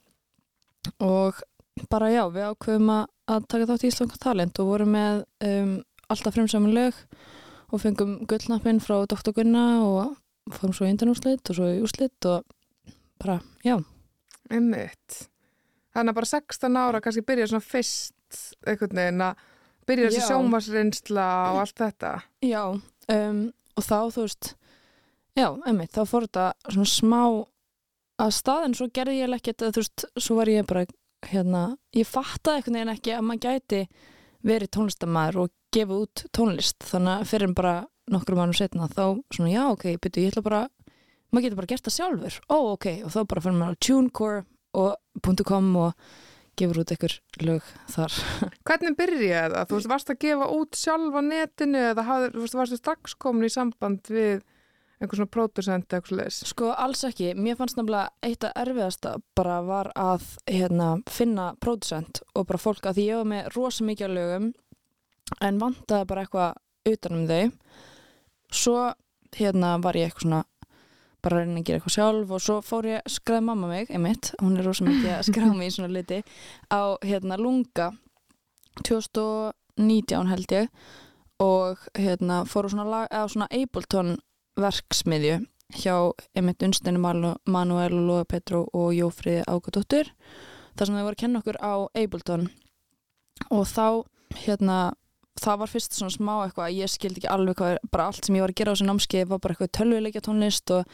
og 1.06 1.44
bara 1.92 2.10
já, 2.12 2.24
við 2.34 2.50
ákveðum 2.50 2.90
að, 2.96 3.04
að 3.30 3.46
taka 3.52 3.68
þátt 3.70 3.86
í 3.86 3.92
Íslandska 3.92 4.22
talent 4.24 4.60
og 4.62 4.72
vorum 4.72 4.96
með 4.96 5.22
um, 5.46 5.76
alltaf 6.12 6.36
fremsamun 6.36 6.76
lög 6.76 6.98
og 7.70 7.84
fengum 7.84 8.18
gullnappinn 8.30 8.82
frá 8.84 9.04
Dr. 9.06 9.34
Gunna 9.38 9.66
og 9.86 10.18
fórum 10.56 10.74
svo 10.76 10.88
í 10.88 10.94
undanúrslit 10.94 11.52
og 11.52 11.60
svo 11.60 11.70
í 11.70 11.82
úrslit 11.84 12.28
og 12.30 12.48
bara, 13.22 13.38
já, 13.66 13.78
einmitt. 14.50 15.28
Þannig 15.94 16.14
að 16.14 16.20
bara 16.20 16.32
16 16.32 16.80
ára 16.80 17.02
kannski 17.04 17.26
byrja 17.28 17.50
svona 17.52 17.66
fyrst 17.66 18.42
einhvern 18.68 19.02
veginn 19.02 19.24
að 19.26 19.46
byrja 19.90 20.10
þessi 20.10 20.26
sjómasreynsla 20.28 21.28
og 21.52 21.62
allt 21.64 21.82
þetta. 21.82 22.12
Já, 22.46 22.64
um, 23.14 23.42
og 23.80 23.86
þá 23.86 23.98
þú 24.14 24.26
veist 24.26 24.54
já, 25.40 25.48
einmitt, 25.66 25.94
þá 25.96 26.02
fór 26.10 26.28
þetta 26.28 26.46
svona 26.68 26.92
smá 26.92 27.22
að 28.20 28.34
staðin 28.36 28.76
svo 28.76 28.90
gerði 28.94 29.20
ég 29.22 29.36
ekkert 29.38 29.64
að 29.64 29.76
þú 29.78 29.84
veist, 29.84 30.08
svo 30.20 30.40
var 30.40 30.52
ég 30.52 30.68
bara 30.70 30.86
hérna, 31.30 31.64
ég 31.96 32.08
fattaði 32.08 32.60
einhvern 32.60 32.80
veginn 32.80 32.94
ekki 32.96 33.16
að 33.16 33.26
maður 33.28 33.46
gæti 33.46 33.82
verið 34.50 34.72
tónlistamæður 34.76 35.40
og 35.44 35.54
gefa 35.76 35.98
út 36.06 36.24
tónlist. 36.36 36.86
Þannig 36.88 37.14
að 37.14 37.26
fyrir 37.30 37.50
en 37.50 37.56
bara 37.58 37.74
nokkur 38.10 38.38
mannum 38.40 38.58
setna 38.58 38.88
þá 38.90 39.04
svona 39.36 39.52
já 39.52 39.64
ok, 39.68 39.86
byrju, 40.02 40.24
ég 40.24 40.34
ætla 40.34 40.46
bara 40.46 40.62
maður 41.30 41.46
getur 41.46 41.60
bara 41.60 41.70
gert 41.70 41.86
það 41.86 41.96
sjálfur, 41.98 42.40
ó 42.50 42.58
ok 42.74 42.88
og 43.06 43.14
þá 43.14 43.20
bara 43.30 43.44
fyrir 43.46 43.60
maður 43.60 43.78
á 43.78 43.82
TuneCore 43.86 44.40
og 44.80 45.44
.com 45.46 45.70
og 45.84 46.10
gefur 46.60 46.82
út 46.84 46.94
einhver 46.94 47.18
lög 47.46 47.74
þar 47.94 48.16
Hvernig 48.68 48.96
byrjaði 49.00 49.56
það? 49.56 49.66
Þú 49.70 49.80
veist, 49.80 49.92
varst 49.94 50.14
að 50.14 50.22
gefa 50.26 50.54
út 50.56 50.80
sjálf 50.80 51.18
á 51.18 51.22
netinu 51.26 51.84
eða 51.92 52.08
hafðir, 52.08 52.36
þú 52.36 52.46
veist, 52.46 52.58
varstu 52.62 52.80
strax 52.80 53.18
komin 53.20 53.48
í 53.48 53.54
samband 53.54 54.12
við 54.14 54.42
einhver 55.00 55.16
svona 55.16 55.32
pródusent 55.32 55.88
eða 55.88 56.02
eitthvað 56.02 56.20
leis? 56.20 56.40
Sko 56.50 56.72
alls 56.76 57.04
ekki, 57.08 57.32
mér 57.40 57.58
fannst 57.60 57.78
nefnilega 57.80 58.12
eitt 58.26 58.44
af 58.44 58.58
erfiðasta 58.60 59.14
bara 59.38 59.60
var 59.64 59.92
að 59.96 60.26
hérna, 60.50 60.90
finna 61.08 61.54
pródusent 61.64 62.24
og 62.36 62.50
bara 62.50 62.60
fólk 62.62 62.90
að 62.90 63.00
því 63.00 63.06
ég 63.08 63.22
var 63.22 63.30
með 63.32 63.52
rosa 63.56 63.88
mikið 63.88 64.16
lögum 64.18 64.50
en 65.46 65.62
vantaði 65.62 66.10
bara 66.10 66.26
eitthvað 66.26 66.92
utanum 66.92 67.28
þau 67.30 67.52
svo 68.52 68.78
hérna 69.38 69.78
var 69.84 69.98
ég 70.00 70.10
eitthvað 70.10 70.26
svona 70.26 70.44
bara 71.24 71.40
að 71.40 71.46
reyna 71.46 71.60
að 71.62 71.68
gera 71.68 71.80
eitthvað 71.80 71.96
sjálf 71.96 72.34
og 72.36 72.44
svo 72.44 72.58
fór 72.66 72.90
ég, 72.90 73.12
skræði 73.12 73.46
mamma 73.50 73.70
mig, 73.72 73.92
einmitt 73.92 74.32
hún 74.40 74.58
er 74.58 74.68
rosa 74.68 74.88
mikið 74.88 75.12
að 75.18 75.28
skræða 75.28 75.54
mig 75.58 75.72
í 75.72 75.76
svona 75.76 75.94
liti 75.94 76.22
á 76.72 76.82
hérna 77.04 77.40
lunga 77.40 77.92
2019 78.88 80.32
held 80.32 80.56
ég 80.56 80.70
og 81.44 81.88
hérna 81.96 82.44
fór 82.48 82.68
á 82.68 82.70
svona, 82.72 83.06
svona 83.32 83.50
Ableton 83.52 84.18
verksmiðju 84.60 85.40
hjá 85.80 85.96
einmitt 86.38 86.64
Unsteinu 86.66 87.00
Manuel 87.00 87.94
og 87.94 88.08
Lóa 88.08 88.26
Petru 88.28 88.66
og 88.74 88.94
Jófriði 88.98 89.44
Ágadóttur 89.46 90.10
þar 90.76 90.88
sem 90.88 90.98
þau 90.98 91.04
voru 91.04 91.18
að 91.18 91.22
kenna 91.22 91.42
okkur 91.42 91.60
á 91.62 91.74
Ableton. 92.00 92.48
Og 93.54 93.68
þá 93.68 94.06
hérna 94.46 94.80
það 95.40 95.60
var 95.62 95.68
fyrst 95.72 95.94
svona 95.96 96.12
smá 96.12 96.34
eitthvað 96.46 96.66
að 96.68 96.78
ég 96.80 96.90
skildi 96.92 97.22
ekki 97.22 97.30
alveg 97.32 97.56
hvað, 97.60 97.78
bara 97.92 98.06
allt 98.10 98.26
sem 98.26 98.36
ég 98.36 98.42
var 98.44 98.50
að 98.52 98.56
gera 98.60 98.72
á 98.72 98.76
þessu 98.76 98.88
námskeið 98.90 99.28
var 99.30 99.40
bara 99.40 99.54
eitthvað 99.56 99.72
tölvuleikja 99.78 100.22
tónlist 100.26 100.74
og 100.76 100.86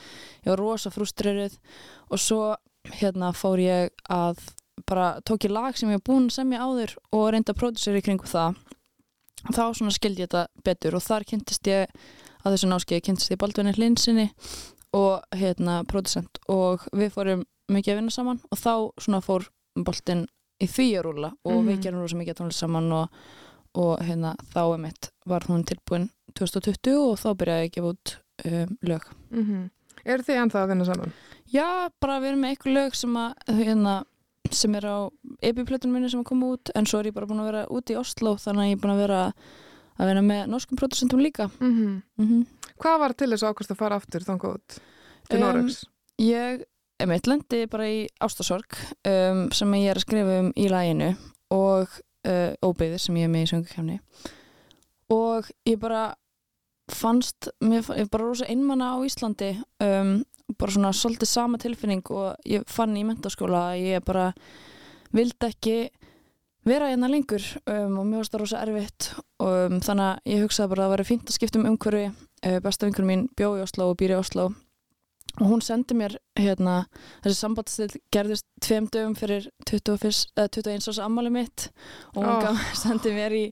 ég 0.45 0.51
var 0.51 0.59
rosa 0.59 0.91
frustrerið 0.93 1.57
og 2.11 2.19
svo 2.21 2.41
hérna 2.99 3.31
fór 3.33 3.57
ég 3.63 3.89
að 4.11 4.37
bara 4.85 5.07
tók 5.25 5.47
ég 5.47 5.51
lag 5.55 5.77
sem 5.77 5.89
ég 5.89 5.97
var 6.01 6.05
búin 6.11 6.27
að 6.29 6.35
semja 6.37 6.61
áður 6.61 6.93
og 7.15 7.29
reynda 7.33 7.53
að 7.55 7.59
pródusera 7.61 7.97
í 7.97 8.03
kringu 8.05 8.27
það. 8.29 8.55
Þá 9.55 9.63
svona 9.77 9.93
skildi 9.95 10.21
ég 10.25 10.29
þetta 10.29 10.47
betur 10.65 10.95
og 10.97 11.03
þar 11.05 11.23
kynntist 11.29 11.67
ég 11.69 11.89
að 12.45 12.53
þessu 12.55 12.69
námskeið 12.69 13.01
kynntist 13.07 13.31
ég 13.33 13.39
Baldvinni 13.41 13.73
Hlinsinni 13.77 14.27
og 14.93 15.23
hérna 15.33 15.79
pródusent 15.89 16.37
og 16.51 16.85
við 16.93 17.11
fórum 17.15 17.43
mikið 17.71 17.93
að 17.95 17.99
vinna 18.01 18.13
saman 18.13 18.41
og 18.51 18.57
þá 18.61 18.73
svona 19.01 19.21
fór 19.25 19.47
boltinn 19.75 20.27
í 20.61 20.67
því 20.69 20.85
að 20.99 21.03
rúla 21.07 21.31
og 21.43 21.55
Mhm. 21.55 21.67
við 21.67 21.81
gerum 21.83 22.01
rosa 22.01 22.15
mikið 22.15 22.37
tónlist 22.39 22.61
saman 22.61 22.91
og, 22.91 23.09
og 23.75 24.01
hérna 24.05 24.33
þá 24.53 24.61
emitt 24.77 25.11
var 25.29 25.45
hún 25.49 25.65
tilbúin 25.67 26.09
2020 26.35 26.97
og 26.99 27.19
þá 27.21 27.29
byrjaði 27.39 27.65
ég 27.65 27.69
að 27.69 27.75
gefa 27.77 27.93
út 27.93 28.15
um, 28.45 28.77
lög. 28.91 29.09
Mm 29.31 29.71
Eru 30.05 30.21
þið 30.21 30.37
ennþá 30.37 30.59
að 30.61 30.67
vinna 30.69 30.85
saman? 30.85 31.13
Já, 31.49 31.89
bara 32.03 32.19
við 32.21 32.27
erum 32.29 32.41
með 32.43 32.51
eitthvað 32.53 32.75
lög 32.75 32.97
sem 32.99 33.15
að 33.17 33.53
hérna, 33.57 33.93
sem 34.53 34.75
er 34.77 34.85
á 34.85 34.97
epiplötunum 35.41 35.95
minni 35.97 36.09
sem 36.11 36.21
að 36.21 36.27
koma 36.29 36.49
út 36.53 36.69
en 36.75 36.85
svo 36.85 36.99
er 36.99 37.09
ég 37.09 37.15
bara 37.15 37.25
búin 37.29 37.41
að 37.41 37.47
vera 37.49 37.63
út 37.73 37.89
í 37.89 37.97
Oslo 37.97 38.35
þannig 38.37 38.61
að 38.61 38.69
ég 38.69 38.75
er 38.77 38.81
búin 38.83 38.93
að 38.93 39.01
vera 39.01 39.21
að 39.95 40.11
vera 40.11 40.23
með 40.27 40.43
norskum 40.51 40.77
produsentum 40.77 41.23
líka. 41.23 41.49
Mm 41.59 42.01
Mm 42.19 42.45
Hvað 42.75 42.99
var 42.99 43.13
til 43.15 43.29
þess 43.31 43.45
að 43.45 43.53
ákvæmst 43.53 43.71
að 43.71 43.79
fara 43.79 43.97
aftur 44.01 44.25
þangað 44.27 44.57
út 44.57 44.77
til 45.29 45.37
Um, 45.39 45.43
Noregs? 45.45 45.77
Ég, 46.21 46.65
emitt, 46.99 47.27
lendi 47.27 47.61
bara 47.71 47.87
í 47.87 48.01
ástasorg 48.19 48.75
um, 49.07 49.45
sem 49.55 49.73
ég 49.79 49.93
er 49.93 49.99
að 49.99 50.05
skrifa 50.05 50.39
um 50.43 50.51
í 50.53 50.67
læginu 50.69 51.13
og 51.55 51.95
uh, 52.25 52.51
óbyggðir 52.65 53.01
sem 53.01 53.17
ég 53.21 53.27
er 53.29 53.33
með 53.33 53.45
í 53.45 53.49
söngukefni 53.53 53.97
og 55.15 55.49
ég 55.69 55.79
bara 55.81 56.03
fannst, 56.91 57.49
mér 57.65 57.83
fa- 57.85 57.97
ég 57.97 58.09
bara 58.13 58.27
rosa 58.27 58.45
einmanna 58.49 58.93
á 58.93 58.97
Íslandi 59.05 59.51
um, 59.81 60.17
bara 60.59 60.71
svona 60.75 60.91
svolítið 60.93 61.29
sama 61.29 61.57
tilfinning 61.61 62.05
og 62.13 62.35
ég 62.45 62.65
fann 62.69 62.97
í 62.97 63.05
mentaskóla 63.07 63.71
að 63.71 63.85
ég 63.87 64.03
bara 64.05 64.27
vildi 65.15 65.47
ekki 65.49 65.77
vera 66.65 66.89
hérna 66.91 67.09
lengur 67.09 67.41
um, 67.69 67.99
og 68.01 68.05
mér 68.09 68.21
varst 68.21 68.33
það 68.33 68.41
rosa 68.43 68.61
erfitt. 68.65 69.07
Og 69.41 69.55
um, 69.69 69.79
þannig 69.85 70.05
að 70.05 70.31
ég 70.33 70.43
hugsaði 70.45 70.71
bara 70.71 70.81
að 70.81 70.85
það 70.87 70.93
væri 70.95 71.07
fínt 71.09 71.29
að 71.29 71.37
skipta 71.37 71.59
um 71.61 71.67
umhverfi. 71.71 72.05
Uh, 72.45 72.57
besta 72.65 72.87
vinkur 72.89 73.05
mín 73.09 73.25
bjó 73.37 73.51
í 73.57 73.63
Oslo 73.65 73.89
og 73.91 73.97
býr 74.01 74.15
í 74.15 74.19
Oslo 74.19 74.47
og 75.41 75.49
hún 75.49 75.61
sendi 75.63 75.95
mér 75.97 76.15
hérna, 76.39 76.85
þessi 77.23 77.37
sambandstill 77.41 78.01
gerðist 78.13 78.45
tveim 78.63 78.87
dögum 78.91 79.15
fyrir 79.19 79.49
21, 79.67 80.21
eða 80.37 80.51
21 80.55 80.89
árs 80.91 81.01
ammali 81.03 81.31
mitt. 81.33 81.67
Og 82.15 82.23
hún 82.23 82.47
oh. 82.51 82.63
sendi 82.83 83.11
mér 83.15 83.35
í 83.35 83.43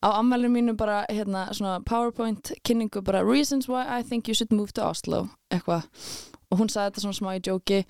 á 0.00 0.08
ammali 0.16 0.48
mínu 0.52 0.76
bara 0.78 1.02
hérna 1.10 1.48
svona 1.52 1.78
powerpoint 1.84 2.52
kynningu 2.64 3.02
bara 3.04 3.24
reasons 3.26 3.68
why 3.68 3.84
I 3.84 4.02
think 4.02 4.28
you 4.28 4.34
should 4.34 4.52
move 4.54 4.72
to 4.78 4.86
Oslo 4.88 5.26
eitthvað. 5.52 5.88
Og 6.48 6.62
hún 6.62 6.72
sagði 6.72 6.92
þetta 6.92 7.04
svona 7.04 7.20
smá 7.20 7.32
í 7.36 7.44
djóki 7.44 7.82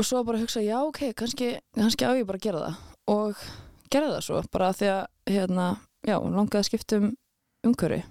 og 0.00 0.06
svo 0.06 0.24
bara 0.26 0.40
hugsa 0.40 0.62
já 0.64 0.80
ok, 0.82 1.12
kannski, 1.14 1.56
kannski 1.76 2.08
á 2.08 2.18
ég 2.18 2.26
bara 2.26 2.40
að 2.40 2.46
gera 2.48 2.64
það. 2.66 2.86
Og 3.14 3.44
gerði 3.90 4.14
það 4.16 4.24
svo 4.26 4.46
bara 4.50 4.72
því 4.74 4.94
að 4.96 5.04
hérna, 5.30 5.66
já, 6.06 6.16
hún 6.18 6.34
langaði 6.34 6.64
að 6.64 6.70
skipta 6.70 6.98
um 6.98 7.12
umhverfi 7.66 8.02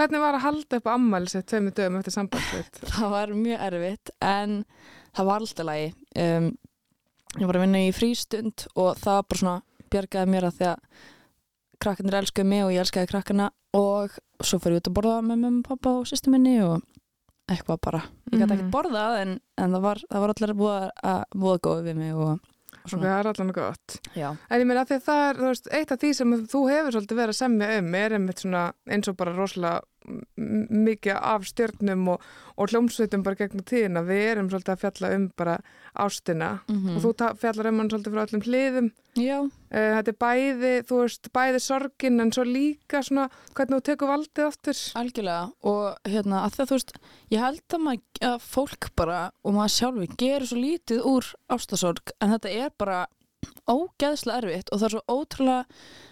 Hvernig 0.00 0.20
var 0.22 0.38
að 0.38 0.44
halda 0.46 0.78
upp 0.80 0.86
á 0.88 0.92
ammæli 0.96 1.28
sér 1.28 1.42
tveimur 1.44 1.74
dögum 1.76 1.98
eftir 2.00 2.14
sambandsveit? 2.16 2.80
það 2.96 3.10
var 3.12 3.32
mjög 3.36 3.64
erfitt 3.68 4.12
en 4.24 4.54
það 5.16 5.28
var 5.28 5.42
alltaf 5.44 5.66
lagi 5.68 5.88
um, 6.24 6.50
ég 7.38 7.46
var 7.50 7.58
að 7.60 7.64
vinna 7.66 7.82
í 7.84 7.90
frístund 7.94 8.64
og 8.80 8.94
það 9.02 9.20
bara 9.28 9.40
svona 9.42 9.56
bjargaði 9.90 10.32
mér 10.32 10.46
að 10.48 10.56
því 10.60 10.68
að 10.70 10.84
krakkarnir 11.80 12.18
elskuði 12.20 12.48
mig 12.50 12.62
og 12.66 12.72
ég 12.74 12.82
elskaði 12.84 13.10
krakkana 13.12 13.50
og 13.76 14.16
svo 14.44 14.58
fyrir 14.60 14.78
ég 14.78 14.82
út 14.82 14.88
að 14.90 14.96
borða 14.98 15.18
með 15.24 15.42
mömmu, 15.44 15.62
pappa 15.68 15.92
og 16.00 16.08
sýstu 16.10 16.32
minni 16.32 16.56
og 16.64 16.80
eitthvað 17.50 17.80
bara 17.84 18.00
ég 18.30 18.38
gæti 18.38 18.46
Mhm. 18.46 18.52
ekkert 18.56 18.72
borðað 18.74 19.18
en, 19.22 19.36
en 19.58 19.72
það 19.76 19.84
var, 19.86 20.00
það 20.10 20.20
var 20.24 20.32
allir 20.34 20.52
að 20.54 20.60
búa, 20.60 21.56
góði 21.64 21.84
við 21.88 21.96
mig 22.00 22.14
og, 22.14 22.32
og 22.40 22.80
Það 22.80 22.90
svona 22.94 23.14
er 23.20 23.26
allan 23.30 23.52
gott. 23.52 23.96
já, 24.16 24.28
En 24.50 24.60
ég 24.60 24.66
meina 24.66 24.84
að 24.84 24.92
það 25.04 25.22
er, 25.30 25.36
þú 25.40 25.48
veist, 25.50 25.68
eitt 25.72 25.92
af 25.92 25.98
því 26.00 26.10
sem 26.14 26.34
þú 26.46 26.60
hefur 26.70 26.94
svolítið 26.96 27.18
verið 27.20 27.34
að 27.34 27.40
semja 27.40 27.70
um 27.78 27.94
er 27.94 28.14
einmitt 28.16 28.40
svona 28.44 28.62
eins 28.88 29.08
og 29.10 29.16
bara 29.16 29.34
rosalega 29.36 29.82
mikið 30.36 31.16
af 31.16 31.44
stjörnum 31.48 32.08
og, 32.14 32.24
og 32.56 32.72
hljómsveitum 32.72 33.24
bara 33.26 33.38
gegnum 33.38 33.64
tíðina. 33.66 34.02
Við 34.06 34.22
erum 34.30 34.48
svolítið 34.52 34.74
að 34.74 34.82
fjalla 34.84 35.12
um 35.16 35.28
bara 35.36 35.58
ástina 35.94 36.50
mm 36.68 36.96
og 36.96 37.02
þú 37.04 37.12
fjallar 37.40 37.70
um 37.70 37.78
hann 37.78 37.90
svolítið 37.90 38.14
frá 38.14 38.22
öllum 38.24 38.44
hliðum. 38.46 38.90
Uh, 39.70 39.92
þetta 39.98 40.10
er 40.12 40.18
bæði, 40.22 40.72
þú 40.86 41.00
veist, 41.02 41.30
bæði 41.34 41.60
sorgin 41.60 42.20
en 42.20 42.32
svo 42.32 42.44
líka 42.46 43.02
svona 43.02 43.28
hvernig 43.54 43.76
þú 43.76 43.84
tekur 43.90 44.08
valdið 44.08 44.46
aftur. 44.46 44.78
algjörlega 44.94 45.50
og 45.62 45.96
hérna 46.08 46.44
að 46.44 46.56
það 46.56 46.70
þú 46.70 46.78
veist 46.78 46.92
ég 47.30 47.40
held 47.40 47.62
að, 47.74 47.80
maður, 47.86 48.02
að 48.30 48.38
fólk 48.40 48.90
bara 48.96 49.20
og 49.44 49.54
maður 49.54 49.76
sjálfi 49.76 50.10
gerur 50.16 50.46
svo 50.46 50.58
lítið 50.58 51.02
úr 51.04 51.32
ástasorg 51.50 52.14
en 52.20 52.34
þetta 52.36 52.50
er 52.50 52.70
bara 52.78 53.06
ógeðslega 53.70 54.40
erfitt 54.42 54.70
og 54.72 54.80
það 54.80 54.86
er 54.88 54.94
svo 54.96 55.02
ótrúlega 55.20 55.64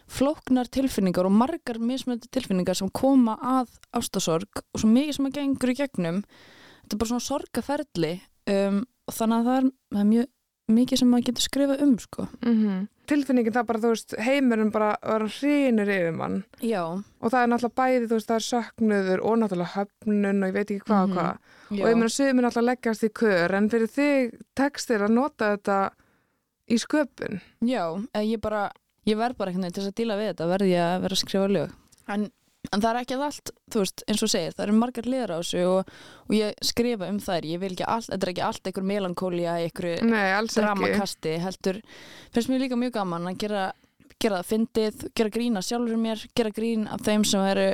flóknar 0.09 0.71
tilfinningar 0.73 1.29
og 1.29 1.35
margar 1.37 1.81
mismöndi 1.83 2.31
tilfinningar 2.33 2.79
sem 2.79 2.91
koma 2.95 3.37
að 3.43 3.75
ástasorg 3.99 4.63
og 4.63 4.81
svo 4.83 4.89
mikið 4.93 5.19
sem 5.19 5.29
að 5.29 5.37
gengur 5.41 5.73
í 5.75 5.79
gegnum 5.83 6.23
þetta 6.25 6.95
er 6.97 7.01
bara 7.03 7.13
svona 7.13 7.27
sorgaferli 7.29 8.13
um, 8.49 8.83
og 9.09 9.17
þannig 9.19 9.39
að 9.43 9.49
það 9.51 9.59
er, 9.63 9.71
það 9.93 10.01
er 10.05 10.11
mjög 10.13 10.31
mikið 10.69 10.99
sem 11.01 11.09
maður 11.09 11.25
getur 11.31 11.45
skrifað 11.49 11.83
um 11.87 11.99
sko. 12.05 12.29
Mm 12.45 12.87
Tilfinningin 13.09 13.55
það 13.57 13.65
bara, 13.71 13.79
þú 13.81 13.91
veist, 13.95 14.11
heimurinn 14.21 14.69
bara 14.69 14.89
var 15.01 15.23
hrýnir 15.33 15.89
yfir 15.89 16.13
mann 16.13 16.43
Já, 16.61 16.83
og 16.93 17.31
það 17.33 17.39
er 17.41 17.49
náttúrulega 17.55 17.79
bæði, 17.81 18.03
þú 18.11 18.17
veist, 18.19 18.29
það 18.29 18.37
er 18.37 18.45
söknuður 18.45 19.23
og 19.25 19.39
náttúrulega 19.41 19.73
höfnun 19.79 20.43
og 20.45 20.51
ég 20.51 20.57
veit 20.59 20.73
ekki 20.75 20.85
hvað 20.91 21.01
og 21.01 21.09
Mhm. 21.09 21.17
hvað. 21.17 21.39
Og 21.71 21.79
ég 21.89 21.97
meina, 21.97 22.11
sögum 22.13 22.39
er 22.43 22.45
náttúrulega 22.45 22.69
leggjast 22.69 23.07
í 23.09 23.11
kör 23.17 23.55
en 23.57 23.71
fyrir 23.73 23.89
þig 23.95 24.37
tekst 24.61 24.91
þér 24.93 25.07
að 25.09 25.15
nota 25.17 25.57
þetta 25.57 25.79
í 26.69 26.79
sköpun. 26.79 27.41
Já, 27.65 27.85
ég 28.23 28.41
bara, 28.41 28.71
ég 29.09 29.17
verð 29.19 29.37
bara 29.41 29.53
veginn 29.53 29.71
til 29.73 29.83
þess 29.83 29.93
að 29.93 29.99
díla 30.03 30.17
við 30.21 30.33
þetta, 30.33 30.47
verð 30.53 30.69
ég 30.73 30.83
að 30.85 31.01
vera 31.07 31.17
að 31.19 31.23
skrifa 31.23 31.49
lög. 31.49 31.73
En, 32.09 32.27
en 32.73 32.81
það 32.83 32.91
er 32.91 33.01
ekki 33.03 33.19
allt, 33.25 33.51
þú 33.73 33.83
veist, 33.83 34.05
eins 34.09 34.23
og 34.27 34.31
segir, 34.33 34.53
það 34.57 34.65
eru 34.67 34.77
margar 34.79 35.07
liðar 35.09 35.33
á 35.33 35.39
þessu 35.41 35.65
og, 35.69 35.91
og 36.29 36.33
ég 36.37 36.55
skrifa 36.65 37.09
um 37.09 37.19
þær, 37.25 37.45
ég 37.49 37.61
vil 37.63 37.73
ekki 37.73 37.87
allt, 37.89 38.09
þetta 38.13 38.27
er 38.29 38.33
ekki 38.35 38.47
allt 38.49 38.71
einhver 38.71 38.87
melankólia, 38.93 39.57
einhver 39.65 39.91
dramakasti, 40.63 41.35
heldur, 41.45 41.81
finnst 42.35 42.49
mér 42.53 42.65
líka 42.67 42.77
mjög 42.81 42.95
gaman 42.99 43.29
að 43.31 43.39
gera, 43.45 43.67
gera 44.21 44.41
það 44.43 44.49
fyndið, 44.53 45.05
gera 45.17 45.31
grín 45.39 45.61
að 45.61 45.69
sjálfur 45.69 46.01
mér, 46.03 46.25
gera 46.37 46.51
grín 46.57 46.89
af 46.91 47.05
þeim 47.07 47.25
sem 47.29 47.45
eru 47.53 47.69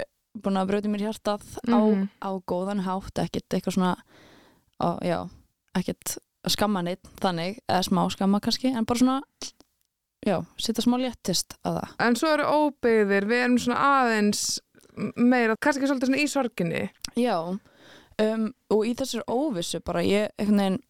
búin 0.44 0.58
að 0.58 0.68
brjóti 0.72 0.90
mér 0.90 1.06
hjartað 1.08 1.44
á, 1.70 1.78
Mhm. 1.78 2.08
á 2.22 2.30
góðan 2.50 2.82
hátt, 2.84 3.14
ekkert 3.22 3.54
eitthvað 3.54 3.74
svona, 3.78 3.94
á, 4.82 4.88
já, 5.06 5.18
ekkert 5.78 6.18
skamma 6.52 6.82
neitt 6.84 7.10
þannig, 7.22 7.60
eða 7.68 7.82
smá 7.88 8.02
skamma 8.12 8.40
kannski 8.44 8.72
en 8.72 8.86
bara 8.88 9.00
svona, 9.00 9.18
já, 10.26 10.38
setja 10.60 10.84
smá 10.84 10.98
léttist 11.00 11.56
að 11.64 11.80
það. 11.80 11.94
En 12.06 12.18
svo 12.20 12.32
eru 12.34 12.48
óbyggðir, 12.58 13.28
við 13.30 13.44
erum 13.44 13.60
svona 13.62 13.92
aðeins 14.00 14.42
meira, 15.16 15.56
kannski 15.56 15.88
svolítið 15.88 16.10
svona 16.10 16.22
í 16.22 16.26
sorginni. 16.30 16.82
Já, 17.18 17.36
um, 18.26 18.50
og 18.74 18.84
í 18.88 18.96
þessar 18.98 19.24
óvissu 19.30 19.80
bara 19.84 20.04
ég, 20.06 20.34
einhvern 20.38 20.62
veginn, 20.62 20.82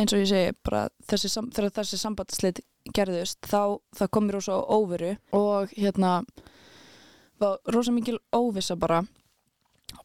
eins 0.00 0.14
og 0.14 0.22
ég 0.22 0.30
segi, 0.30 0.58
bara 0.66 0.86
þessi, 1.10 1.32
þegar 1.52 1.74
þessi 1.80 2.00
sambandsleit 2.00 2.62
gerðust, 2.96 3.38
þá 3.46 3.78
það 3.94 4.10
kom 4.14 4.26
mér 4.26 4.38
rosa 4.38 4.58
á 4.58 4.62
óveru 4.66 5.12
og 5.36 5.74
hérna 5.76 6.22
var 7.42 7.58
rosa 7.74 7.94
mikil 7.94 8.18
óvissa 8.34 8.76
bara 8.78 9.02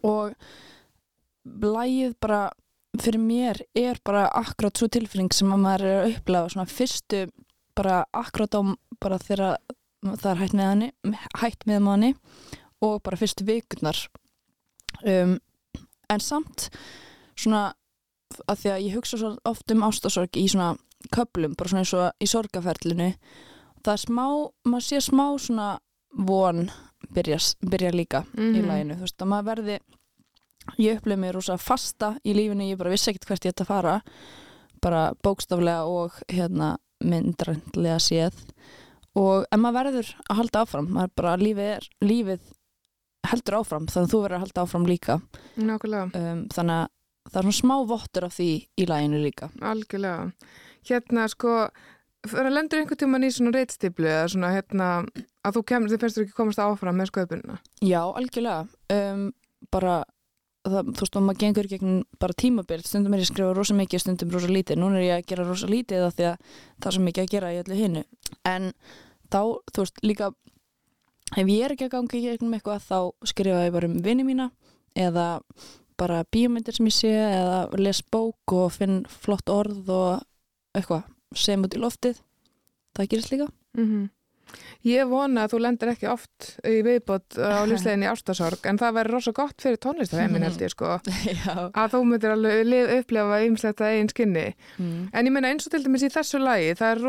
og 0.06 0.34
lægið 1.46 2.16
bara 2.22 2.48
fyrir 3.04 3.20
mér 3.22 3.62
er 3.78 4.00
bara 4.06 4.28
akkurat 4.34 4.78
svo 4.78 4.88
tilfinning 4.92 5.34
sem 5.36 5.52
að 5.54 5.64
maður 5.64 5.86
er 5.88 6.00
að 6.04 6.14
upplega 6.18 6.50
svona 6.54 6.70
fyrstu 6.72 7.24
bara 7.78 8.06
akkurat 8.14 8.56
á 8.58 8.62
bara 9.02 9.18
þegar 9.22 9.58
það 10.18 10.30
er 10.32 10.40
hætt 10.42 10.54
með 10.58 10.70
hann 10.72 11.18
hætt 11.42 11.66
með 11.70 11.84
manni 11.86 12.14
og 12.82 13.02
bara 13.04 13.18
fyrstu 13.18 13.46
vikurnar 13.48 14.00
um, 15.06 15.38
en 16.10 16.24
samt 16.24 16.70
svona 17.38 17.74
að 18.48 18.60
því 18.62 18.72
að 18.74 18.84
ég 18.88 18.96
hugsa 18.98 19.18
svo 19.22 19.34
oft 19.48 19.72
um 19.72 19.84
ástasorg 19.88 20.38
í 20.38 20.48
svona 20.52 20.74
köplum, 21.14 21.54
bara 21.58 21.70
svona 21.70 21.84
eins 21.86 21.94
og 21.94 22.24
í 22.24 22.28
sorgaferlinu 22.28 23.12
það 23.86 23.94
er 23.94 24.02
smá, 24.04 24.26
maður 24.68 24.88
sé 24.88 25.00
smá 25.06 25.26
svona 25.40 25.68
von 26.18 26.66
byrja, 27.14 27.38
byrja 27.62 27.92
líka 27.94 28.24
í 28.36 28.42
Mhm. 28.62 28.68
læginu, 28.68 28.96
þú 28.98 29.06
veist 29.06 29.22
að 29.22 29.28
maður 29.32 29.48
verði 29.52 29.78
ég 30.78 31.00
upplifði 31.00 31.22
mig 31.22 31.34
rosa 31.36 31.58
fasta 31.62 32.16
í 32.24 32.36
lífinu, 32.38 32.68
ég 32.68 32.80
bara 32.80 32.94
vissi 32.94 33.12
ekkert 33.12 33.30
hvert 33.32 33.48
ég 33.48 33.56
ætti 33.56 33.66
að 33.66 33.72
fara. 33.72 33.96
Bara 34.84 35.08
bókstaflega 35.26 35.88
og 35.90 36.20
hérna 36.30 36.76
myndræntlega 37.04 37.98
séð. 38.02 38.38
Og 39.18 39.48
en 39.50 39.62
maður 39.64 39.80
verður 39.80 40.14
að 40.28 40.40
halda 40.42 40.62
áfram 40.64 40.92
maður 40.94 41.14
bara, 41.18 41.34
lífið 41.42 41.72
er, 41.78 41.90
lífið 42.06 42.54
heldur 43.28 43.60
áfram, 43.60 43.88
þannig 43.90 44.08
að 44.08 44.14
þú 44.14 44.22
verður 44.24 44.38
að 44.38 44.44
halda 44.46 44.64
áfram 44.64 44.88
líka. 44.88 45.18
Nákvæmlega, 45.58 46.22
um, 46.22 46.44
þannig 46.54 46.82
að 46.84 46.88
það 47.28 47.40
er 47.40 47.48
svona 47.48 47.60
smá 47.60 47.76
vottur 47.90 48.28
af 48.28 48.36
því 48.38 48.52
í 48.78 48.88
læginu 48.88 49.22
líka. 49.24 49.50
Algjörlega. 49.72 50.52
Hérna 50.88 51.26
sko, 51.32 51.56
fyrir 52.28 52.52
að 52.52 52.56
lendur 52.56 52.82
einhvern 52.82 53.02
tímann 53.02 53.28
í 53.28 53.32
svona 53.36 53.56
reitstiplu 53.56 54.08
eða 54.08 54.30
svona 54.32 54.54
hérna 54.54 54.92
að 55.48 55.58
þú 55.58 55.66
kemur, 55.72 55.92
þið 55.92 56.04
finnst 56.04 56.20
þú 56.20 56.26
ekki 56.26 56.38
komast 56.38 56.62
áfram 56.64 57.02
með 57.02 57.12
sköpunina. 57.12 57.58
Já, 57.84 58.02
algjörlega. 58.06 58.68
Um, 58.94 59.28
bara 59.74 59.98
það, 60.74 60.92
þú 60.92 61.06
veist, 61.06 61.18
og 61.18 61.26
maður 61.26 61.40
gengur 61.44 61.70
gegn 61.72 61.96
bara 62.22 62.38
tímabil 62.44 62.84
stundum 62.86 63.16
er 63.16 63.22
ég 63.22 63.28
að 63.28 63.32
skrifa 63.32 63.56
rosa 63.58 63.78
mikið, 63.78 64.04
stundum 64.04 64.34
rosa 64.34 64.52
lítið. 64.52 64.80
Núna 64.82 65.00
er 65.00 65.06
ég 65.06 65.16
að 65.18 65.28
gera 65.32 65.48
rosa 65.48 65.70
lítið 65.72 66.06
af 66.08 66.18
því 66.18 66.28
að 66.30 66.38
það 66.78 66.90
er 66.90 66.98
svo 66.98 67.06
mikið 67.08 67.24
að 67.24 67.34
gera 67.34 67.54
í 67.54 67.60
öllu 67.62 67.80
hinnu 67.82 68.04
en 68.52 68.70
þá, 69.32 69.42
þú 69.74 69.84
veist, 69.84 70.04
líka 70.04 70.32
ef 71.36 71.52
ég 71.52 71.66
er 71.66 71.76
ekki 71.76 71.88
að 71.88 71.94
ganga 71.96 72.18
í 72.18 72.24
gegnum 72.24 72.56
eitthvað 72.58 72.88
þá 72.88 73.00
skrifa 73.34 73.66
ég 73.68 73.76
bara 73.76 73.92
um 73.92 74.00
vini 74.06 74.28
mína 74.28 74.50
eða 74.98 75.28
bara 75.98 76.24
bíómyndir 76.32 76.78
sem 76.78 76.88
ég 76.88 76.96
sé 76.96 77.12
eða 77.12 77.62
les 77.82 78.04
bók 78.06 78.54
og 78.54 78.70
finn 78.76 79.02
flott 79.10 79.50
orð 79.50 79.90
og 79.92 80.78
eitthvað 80.78 81.08
sem 81.36 81.64
út 81.66 81.76
í 81.76 81.82
loftið. 81.82 82.22
Það 82.96 83.10
gerist 83.12 83.34
líka. 83.34 83.50
Mm 83.78 84.10
Ég 84.88 85.10
vona 85.10 85.44
að 85.46 85.54
þú 85.54 85.60
lendir 85.64 85.92
ekki 85.92 86.10
oft 86.12 86.50
í 86.68 86.80
viðbót 86.86 87.38
á 87.42 87.66
lífsleginni 87.70 88.10
ástasorg 88.10 88.68
en 88.70 88.80
það 88.80 88.98
verður 89.00 89.18
rosa 89.18 89.34
gott 89.36 89.62
fyrir 89.64 89.80
tónlistarheimin 89.84 90.46
held 90.48 90.64
ég 90.64 90.74
sko. 90.74 90.98
Að 91.82 91.96
þú 91.96 92.04
myndir 92.08 92.36
alveg 92.36 93.48
ymslegt 93.48 93.84
að 93.84 93.94
eigin 93.94 94.12
skinni. 94.14 94.48
Mm. 94.78 95.08
en 95.12 95.30
ég 95.30 95.34
meina 95.34 95.52
eins 95.52 95.68
og 95.68 95.74
til 95.74 95.84
dæmis 95.86 96.06
í 96.08 96.12
þessu 96.14 96.42
lagi 96.42 96.74
það 96.80 96.94
er 96.94 97.06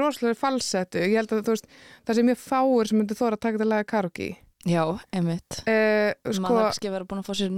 rosalega 0.00 0.38
falsettu. 0.38 1.04
Ég 1.04 1.20
held 1.22 1.32
að 1.32 1.52
veist, 1.54 1.68
það 2.04 2.18
sé 2.18 2.26
mjög 2.28 2.42
fáir 2.44 2.90
sem 2.90 3.00
myndir 3.00 3.20
þóra 3.20 3.38
að 3.38 3.44
taka 3.46 3.58
þetta 3.58 3.70
lagi 3.70 3.90
karaoke 3.94 4.32
Já, 4.64 4.84
einmitt 5.12 5.58
eh, 5.68 6.14
sko, 6.24 6.40
maður 6.46 6.70
ekki 6.70 6.88
að 6.88 6.94
vera 6.94 7.06
búin 7.08 7.20
að 7.20 7.26
fá 7.26 7.36
sér 7.36 7.52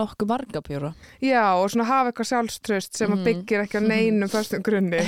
nokkuð 0.00 0.30
marga 0.30 0.62
bjóra 0.64 0.90
já 1.20 1.42
og 1.60 1.66
svona 1.72 1.86
hafa 1.90 2.12
eitthvað 2.12 2.28
sjálfströst 2.30 2.96
sem 2.96 3.12
að 3.12 3.26
byggir 3.28 3.64
ekki 3.66 3.80
á 3.80 3.82
neinum 3.84 4.30
föstum 4.32 4.64
grunni, 4.64 5.02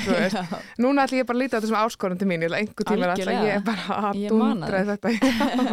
Núna 0.82 1.06
ætlum 1.06 1.22
ég 1.22 1.28
bara 1.30 1.38
að 1.38 1.42
líta 1.42 1.56
á 1.56 1.58
þetta 1.58 1.70
sem 1.70 1.80
áskorun 1.80 2.20
til 2.20 2.28
mín, 2.28 2.44
ég 2.44 2.52
ætla 2.52 2.60
einhver 2.60 2.88
tíma 2.90 3.08
ætla 3.08 3.16
Algjörlega. 3.16 3.48
ég 3.48 3.66
bara 3.66 3.98
að 4.10 4.22
dundra 4.28 4.84
þetta. 4.92 5.12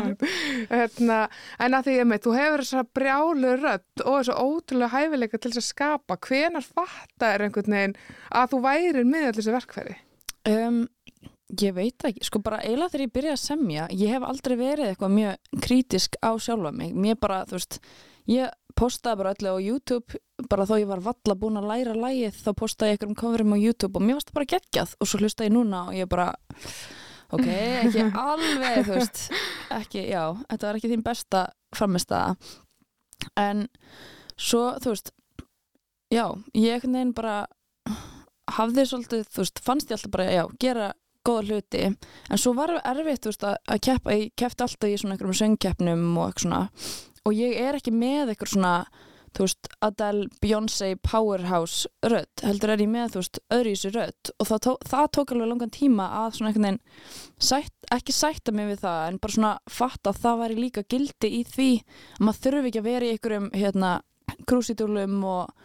hérna, 0.74 1.22
en 1.68 1.80
að 1.80 1.90
því 1.90 1.98
meit, 2.08 2.24
þú 2.24 2.36
hefur 2.40 2.66
þessa 2.66 2.86
brjálu 2.96 3.56
rödd 3.60 4.06
og 4.06 4.20
þessu 4.20 4.38
ótrúlega 4.40 4.94
hæfileika 4.96 5.40
til 5.40 5.54
þess 5.56 5.64
að 5.66 5.72
skapa. 5.74 6.20
Hvenar 6.24 6.68
fatta 6.68 7.34
er 7.34 7.48
einhvern 7.48 7.80
veginn 7.80 7.98
að 8.32 8.54
þú 8.54 8.62
værir 8.70 9.04
með 9.04 9.32
allir 9.32 9.42
þessi 9.42 9.58
verkfæri? 9.60 10.04
um, 10.48 10.88
Ég 11.50 11.74
veit 11.74 12.06
ekki, 12.06 12.22
sko 12.28 12.44
bara 12.46 12.60
eiginlega 12.62 12.94
þegar 12.94 13.04
ég 13.08 13.14
byrjaði 13.16 13.36
að 13.36 13.42
semja 13.42 13.86
ég 13.98 14.12
hef 14.14 14.26
aldrei 14.28 14.56
verið 14.60 14.92
eitthvað 14.92 15.16
mjög 15.16 15.62
krítisk 15.66 16.18
á 16.22 16.32
sjálfa 16.38 16.72
mig, 16.76 16.94
mér 16.94 17.18
bara, 17.18 17.40
þú 17.50 17.58
veist 17.58 17.80
ég 18.30 18.54
postaði 18.78 19.20
bara 19.20 19.34
öllu 19.34 19.56
á 19.58 19.66
YouTube 19.66 20.20
bara 20.50 20.68
þó 20.70 20.76
ég 20.78 20.90
var 20.90 21.02
valla 21.04 21.36
búin 21.40 21.60
að 21.60 21.70
læra 21.72 21.96
lægið 21.98 22.38
þá 22.46 22.50
postaði 22.62 22.92
ég 22.92 23.00
einhverjum 23.00 23.20
coverum 23.20 23.56
á 23.56 23.58
YouTube 23.58 23.98
og 23.98 24.06
mér 24.06 24.20
varst 24.20 24.30
það 24.30 24.38
bara 24.38 24.52
geggjað 24.54 24.96
og 25.00 25.10
svo 25.10 25.22
hlusta 25.24 25.48
ég 25.48 25.56
núna 25.56 25.82
og 25.90 25.98
ég 25.98 26.12
bara 26.12 26.28
ok, 27.34 27.48
ekki 27.50 28.06
alveg 28.30 28.80
þú 28.86 28.96
veist, 29.00 29.24
ekki, 29.80 30.06
já 30.14 30.24
þetta 30.46 30.70
var 30.70 30.80
ekki 30.80 30.94
þín 30.94 31.06
besta 31.10 31.44
framistæða 31.76 32.38
en 33.42 33.66
svo, 34.38 34.64
þú 34.80 34.94
veist 34.94 35.14
já, 36.14 36.26
ég 36.54 36.78
einhvern 36.78 37.00
veginn 37.00 37.18
bara 37.18 37.40
hafði 38.50 38.86
svolítið, 38.90 39.28
þú 39.30 39.44
veist, 39.44 39.62
fannst 39.66 39.92
ég 39.92 39.98
alltaf 39.98 40.14
bara, 40.14 40.32
já, 40.34 40.44
gera 40.62 40.92
góða 41.30 41.46
hluti, 41.48 41.84
en 42.30 42.42
svo 42.42 42.56
var 42.58 42.76
erfitt, 42.80 43.30
veist, 43.30 43.46
að, 43.46 43.60
að 43.70 43.84
keppa, 43.90 44.18
ég 44.18 44.34
keppti 44.40 44.66
alltaf 44.66 44.90
í 44.90 44.98
svona 44.98 45.16
einhverjum 45.16 45.40
söngkeppnum 45.44 46.10
og 46.18 46.26
eitthvað 46.26 46.48
svona. 46.48 46.64
Og 47.28 47.38
ég 47.38 47.62
er 47.62 47.78
ekki 47.78 47.94
með 47.94 48.34
eitthvað 48.34 48.54
svona 48.56 48.74
þú 49.36 49.46
veist, 49.46 49.70
Adele, 49.86 50.28
Beyoncé, 50.42 50.90
Powerhouse 51.06 51.90
rödd, 52.06 52.44
heldur 52.46 52.74
er 52.74 52.84
ég 52.84 52.92
með, 52.92 53.14
þú 53.14 53.22
veist, 53.22 53.40
öðru 53.56 53.72
í 53.72 53.78
þessu 53.78 53.92
rödd. 53.96 54.32
Og 54.36 54.50
það, 54.50 54.62
tó, 54.66 54.74
það 54.90 55.12
tók 55.18 55.34
alveg 55.36 55.52
langan 55.52 55.74
tíma 55.76 56.08
að 56.22 56.38
svona 56.38 56.52
einhvern 56.52 56.68
veginn 56.68 56.82
sætt, 57.50 57.76
ekki 57.96 58.16
sætta 58.16 58.56
mig 58.56 58.72
við 58.72 58.84
það, 58.86 59.00
en 59.06 59.22
bara 59.22 59.36
svona 59.38 59.54
fatta 59.80 60.14
að 60.14 60.22
það 60.24 60.42
væri 60.44 60.60
líka 60.64 60.86
gildi 60.90 61.32
í 61.40 61.44
því 61.48 61.70
að 62.18 62.26
maður 62.26 62.44
þurfi 62.46 62.72
ekki 62.72 62.82
að 62.82 62.90
vera 62.90 63.08
í 63.08 63.14
einhverjum 63.16 63.48
hérna, 63.56 63.94
krúsitúlum 64.50 65.24
og 65.30 65.56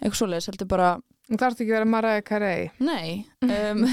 eitthvað 0.00 0.20
svoleiðis, 0.20 0.52
heldur 0.52 0.72
bara 0.76 0.94
Þú 1.24 1.38
þarf 1.40 1.54
ekki 1.56 1.70
að 1.70 1.78
vera 1.78 1.88
Mariah 1.88 2.20
Carey. 2.20 2.66
Nei, 2.84 3.24
um, 3.48 3.86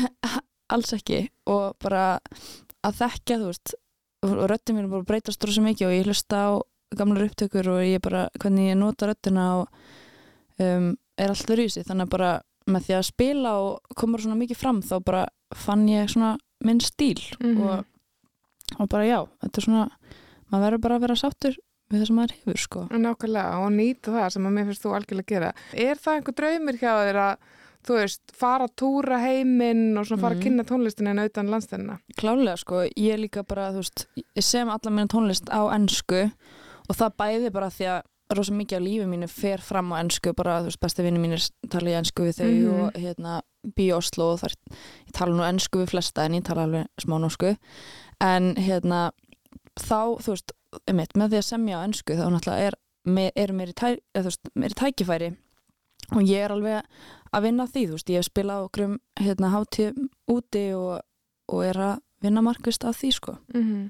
alls 0.76 0.94
ekki 0.98 1.22
og 1.52 1.76
bara 1.84 2.20
að 2.86 3.00
þekka 3.02 3.38
þú 3.42 3.48
veist 3.52 3.74
og 4.26 4.44
röddin 4.52 4.78
mér 4.78 4.86
er 4.88 4.92
bara 4.94 5.08
breytast 5.10 5.44
rosa 5.48 5.64
mikið 5.66 5.88
og 5.88 5.96
ég 5.98 6.06
hlusta 6.10 6.42
á 6.46 6.50
gamlar 6.98 7.26
upptökur 7.30 7.68
og 7.74 7.82
ég 7.88 8.02
bara 8.04 8.28
hvernig 8.40 8.72
ég 8.74 8.78
nota 8.78 9.08
röddina 9.10 9.46
og 9.62 9.68
um, 10.62 10.92
er 11.18 11.32
alltaf 11.34 11.58
rýsi 11.58 11.84
þannig 11.88 12.08
að 12.10 12.14
bara 12.16 12.32
með 12.72 12.86
því 12.88 12.96
að 13.00 13.08
spila 13.10 13.54
og 13.66 13.96
komur 13.98 14.22
svona 14.22 14.38
mikið 14.40 14.60
fram 14.62 14.82
þá 14.86 14.96
bara 15.04 15.24
fann 15.58 15.88
ég 15.90 16.10
svona 16.14 16.36
minn 16.64 16.80
stíl 16.84 17.18
Mhm. 17.42 17.62
og, 17.66 17.86
og 18.80 18.90
bara 18.90 19.06
já, 19.10 19.20
þetta 19.42 19.58
er 19.58 19.66
svona 19.66 19.86
maður 20.52 20.66
verður 20.68 20.82
bara 20.86 20.96
að 21.00 21.02
vera 21.08 21.16
sáttur 21.20 21.56
við 21.92 22.00
það 22.04 22.08
sem 22.08 22.16
maður 22.22 22.36
hefur 22.38 22.60
sko 22.62 22.84
Nákvæmlega, 22.92 23.58
og 23.66 23.72
nýta 23.76 24.14
það 24.14 24.30
sem 24.36 24.46
að 24.48 24.54
mér 24.56 24.68
finnst 24.70 24.84
þú 24.86 24.94
algjörlega 24.96 25.26
að 25.26 25.32
gera. 25.34 25.50
Er 25.74 25.96
það 26.00 26.16
einhver 26.20 26.36
draumir 26.40 26.78
hjá 26.80 26.92
þér 27.02 27.20
að, 27.26 27.50
þú 27.88 27.96
veist, 27.98 28.22
fara 28.38 28.68
að 28.68 28.76
túra 28.78 29.18
heiminn 29.24 29.98
og 29.98 30.06
svona 30.06 30.22
fara 30.22 30.36
að 30.36 30.40
Mhm. 30.40 30.44
kynna 30.44 30.64
tónlistina 30.70 31.10
en 31.10 31.20
auðan 31.20 31.50
landstænina? 31.50 32.00
Klálega 32.18 32.58
sko, 32.58 32.84
ég 32.98 33.14
er 33.14 33.18
líka 33.18 33.44
bara, 33.48 33.72
veist, 33.72 34.08
sem 34.40 34.70
alla 34.70 34.92
mína 34.92 35.08
tónlist 35.08 35.50
á 35.50 35.62
ennsku 35.76 36.32
og 36.90 36.96
það 36.96 37.16
bæði 37.18 37.52
bara 37.52 37.68
því 37.70 37.86
að 37.88 38.02
rosa 38.38 38.52
mikið 38.54 38.78
af 38.78 38.82
lífi 38.84 39.06
mínu 39.08 39.28
fer 39.30 39.58
fram 39.60 39.90
á 39.92 40.00
ennsku, 40.00 40.34
bara 40.36 40.62
þú 40.62 40.66
veist, 40.70 40.80
besti 40.80 41.04
vinni 41.04 41.20
mínir 41.20 41.50
tala 41.70 41.90
ég 41.90 41.98
ennsku 42.00 42.24
við 42.24 42.38
þau 42.40 42.52
Mhm. 42.52 42.80
og 42.86 42.94
hérna 42.94 43.42
bí 43.78 43.92
Oslo 43.94 44.34
og 44.34 44.40
þar, 44.40 44.54
ég 45.08 45.12
tala 45.14 45.32
nú 45.36 45.44
ennsku 45.44 45.80
við 45.84 45.90
flesta 45.90 46.24
en 46.26 46.34
ég 46.34 46.44
tala 46.44 46.64
alveg 46.66 46.88
smá 47.00 47.20
norsku 47.20 47.58
en 48.22 48.56
hérna 48.56 49.12
þá, 49.80 50.18
þú 50.22 50.28
veist, 50.32 50.52
einmitt, 50.88 51.14
með 51.16 51.30
því 51.32 51.38
að 51.38 51.50
semja 51.50 51.78
á 51.78 51.86
ennsku 51.88 52.16
þá 52.16 52.30
náttúrulega 52.32 52.68
er, 52.68 52.74
me- 53.06 53.32
er 53.36 53.48
mér, 53.48 53.68
í 53.70 53.74
tæ, 53.74 53.98
eða, 54.16 54.24
veist, 54.24 54.40
mér 54.56 54.70
í 54.72 54.80
tækifæri 54.80 55.38
og 56.12 56.22
ég 56.28 56.46
er 56.46 56.54
alveg 56.54 56.84
að 57.32 57.48
vinna 57.48 57.68
því, 57.70 57.86
þú 57.88 57.98
veist, 57.98 58.12
ég 58.12 58.22
hef 58.22 58.28
spilað 58.28 58.62
á 58.62 58.66
okkur 58.68 58.96
hérna 59.22 59.52
hátíð 59.56 60.04
úti 60.32 60.66
og, 60.76 61.02
og 61.52 61.66
er 61.66 61.82
að 61.88 61.98
vinna 62.22 62.44
markvist 62.46 62.86
að 62.86 63.00
því 63.02 63.12
sko. 63.18 63.40
Mm 63.56 63.90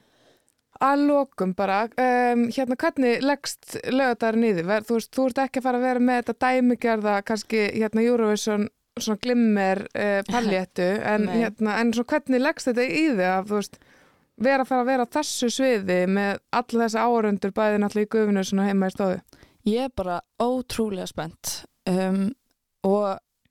Að 0.82 1.04
lokum 1.06 1.52
bara, 1.54 1.84
um, 2.00 2.48
hérna 2.50 2.76
hvernig 2.80 3.22
leggst 3.22 3.76
lögadar? 3.94 4.38
Ver, 4.66 4.86
þú, 4.88 4.96
veist, 4.98 5.12
þú 5.14 5.26
ert 5.30 5.42
ekki 5.44 5.62
að 5.62 5.66
fara 5.68 5.78
að 5.78 5.86
vera 5.86 6.02
með 6.02 6.22
þetta 6.22 6.48
dæmigerða, 6.48 7.18
kannski 7.28 7.60
hérna 7.76 8.06
Eurovision 8.08 8.66
svona 8.98 9.22
glimmer 9.22 9.84
uh, 9.94 10.22
paljettu 10.32 10.88
en, 11.06 11.28
hérna, 11.30 11.78
en 11.84 11.94
svo 11.94 12.06
hvernig 12.10 12.42
leggst 12.42 12.72
þetta 12.72 12.88
í 12.88 13.04
þig 13.12 13.28
að 13.30 13.52
þú 13.52 13.60
veist 13.60 13.78
vera 14.42 14.66
að 14.66 14.72
fara 14.72 14.86
að 14.86 14.90
vera 14.90 15.06
á 15.06 15.14
þessu 15.20 15.52
sviði 15.54 16.00
með 16.10 16.42
alla 16.60 16.88
þessa 16.88 17.06
áhörundur 17.06 17.54
bæði 17.56 17.82
náttúrulega 17.84 18.10
í 18.10 18.12
guðinu 18.16 18.46
svona 18.48 18.68
heima 18.72 18.90
í 18.90 18.96
stóðu? 18.96 19.22
Ég 19.70 19.86
er 19.86 19.94
bara 19.96 20.18
ótrúlega 20.42 21.06
spennt 21.12 21.60
um, 21.92 22.26
og 22.88 23.06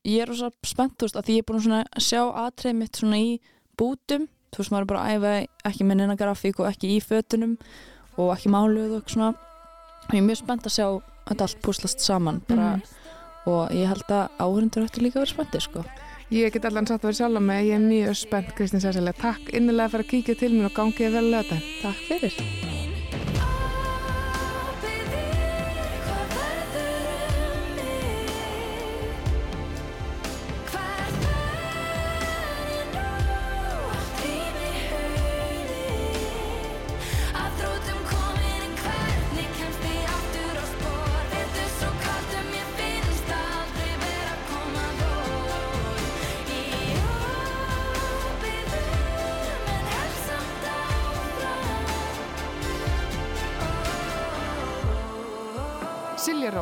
ég 0.08 0.24
er 0.24 0.30
rosa 0.30 0.50
spennt, 0.66 0.96
þú 0.98 1.08
veist, 1.08 1.18
að 1.20 1.26
því 1.28 1.38
ég 1.38 1.44
er 1.44 1.48
búin 1.50 1.78
að 1.78 2.04
sjá 2.04 2.22
aðtreið 2.24 2.78
mitt 2.80 3.00
svona 3.00 3.20
í 3.20 3.32
bútum 3.78 4.28
þú 4.50 4.62
veist, 4.62 4.72
maður 4.72 4.84
er 4.84 4.90
bara 4.90 5.04
að 5.04 5.14
æfa 5.14 5.70
ekki 5.70 5.86
með 5.86 6.00
neina 6.00 6.18
grafík 6.18 6.60
og 6.60 6.70
ekki 6.70 6.94
í 6.96 6.98
fötunum 7.04 7.56
og 8.18 8.32
ekki 8.34 8.52
máluð 8.52 8.98
og 8.98 9.12
svona 9.12 9.32
og 9.34 10.14
ég 10.14 10.20
er 10.22 10.26
mjög 10.26 10.42
spennt 10.42 10.66
að 10.66 10.76
sjá 10.76 10.86
þetta 11.28 11.46
allt 11.46 11.62
púslast 11.64 12.04
saman 12.04 12.42
bara, 12.48 12.70
og 13.46 13.74
ég 13.76 13.90
held 13.90 14.10
að 14.10 14.42
áhundur 14.42 14.88
ætti 14.88 15.04
líka 15.04 15.20
að 15.20 15.26
vera 15.26 15.34
spenntið 15.34 15.66
sko. 15.68 15.84
Ég 16.30 16.54
get 16.54 16.66
allan 16.66 16.86
satt 16.86 17.02
að 17.02 17.10
vera 17.10 17.20
sjálf 17.22 17.42
með, 17.42 17.64
ég 17.70 17.78
er 17.78 17.86
mjög 17.86 18.20
spennt 18.20 18.54
Kristín 18.58 18.82
Sessilega. 18.82 19.18
Takk 19.18 19.50
innilega 19.54 19.94
fyrir 19.94 20.06
að 20.06 20.12
kíkja 20.14 20.38
til 20.42 20.54
mér 20.54 20.70
og 20.70 20.78
gangið 20.78 21.18
vel 21.18 21.26
lögða. 21.34 21.60
Takk 21.82 22.06
fyrir 22.10 22.89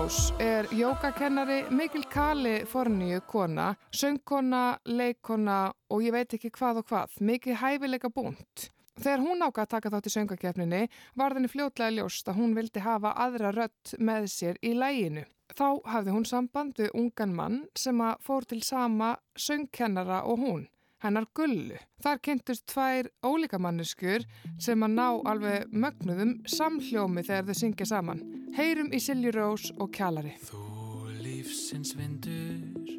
Silja 0.09 0.33
Rós 0.33 0.33
er 0.41 0.67
jógakennari, 0.73 1.65
mikil 1.71 2.05
kali 2.09 2.65
fornýju 2.65 3.21
kona, 3.27 3.75
söngkona, 3.93 4.79
leikona 4.85 5.73
og 5.91 6.03
ég 6.03 6.15
veit 6.15 6.33
ekki 6.33 6.49
hvað 6.51 6.81
og 6.81 6.87
hvað, 6.89 7.17
mikið 7.21 7.59
hæfileika 7.61 8.09
búnt. 8.09 8.71
Þegar 8.97 9.21
hún 9.21 9.45
ákvað 9.45 9.67
að 9.67 9.73
taka 9.75 9.91
þátt 9.93 10.09
í 10.09 10.13
söngakefninni 10.15 10.81
var 11.15 11.37
þenni 11.37 11.51
fljótlega 11.53 11.97
ljóst 11.99 12.29
að 12.29 12.41
hún 12.41 12.57
vildi 12.57 12.81
hafa 12.81 13.13
aðra 13.27 13.53
rött 13.53 13.95
með 13.99 14.31
sér 14.33 14.57
í 14.63 14.73
læginu. 14.79 15.27
Þá 15.53 15.69
hafði 15.93 16.17
hún 16.17 16.27
samband 16.29 16.81
við 16.81 16.95
ungan 16.95 17.37
mann 17.37 17.61
sem 17.77 18.01
að 18.01 18.25
fór 18.25 18.49
til 18.49 18.63
sama 18.65 19.17
söngkennara 19.37 20.23
og 20.25 20.41
hún, 20.41 20.69
hennar 21.03 21.27
Gullu. 21.35 21.79
Þar 22.03 22.23
kynntust 22.25 22.67
tvær 22.71 23.11
ólíka 23.27 23.61
manneskur 23.63 24.25
sem 24.61 24.83
að 24.83 24.97
ná 24.97 25.07
alveg 25.31 25.71
mögnuðum 25.73 26.35
samhljómi 26.49 27.25
þegar 27.27 27.49
þau 27.49 27.61
syngja 27.63 27.89
saman. 27.93 28.25
Heyrum 28.57 28.93
í 28.95 29.01
Silju 29.03 29.33
Rós 29.37 29.69
og 29.79 29.93
Kjalari. 29.95 30.35
Þú 30.49 31.13
lífsins 31.23 31.95
vindur, 31.99 32.93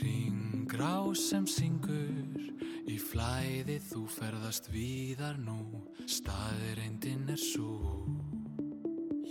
ringrá 0.00 1.14
sem 1.18 1.46
syngur, 1.46 2.42
í 2.86 2.98
flæði 3.02 3.78
þú 3.90 4.06
ferðast 4.10 4.70
víðar 4.72 5.38
nú, 5.42 5.58
staðreindin 6.06 7.28
er 7.32 7.40
svo. 7.40 8.06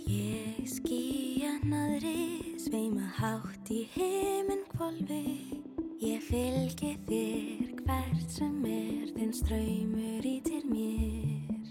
Ég 0.06 0.62
skýja 0.70 1.56
naðri, 1.66 2.54
sveima 2.62 3.08
hátt 3.18 3.72
í 3.74 3.82
heiminn 3.96 4.62
kvolfi. 4.70 5.75
Ég 6.02 6.20
fylgi 6.26 6.92
þér 7.06 7.70
hvert 7.86 8.30
sem 8.32 8.56
er, 8.68 9.08
þinn 9.16 9.32
ströymur 9.34 10.26
í 10.28 10.34
til 10.44 10.62
mér. 10.68 11.70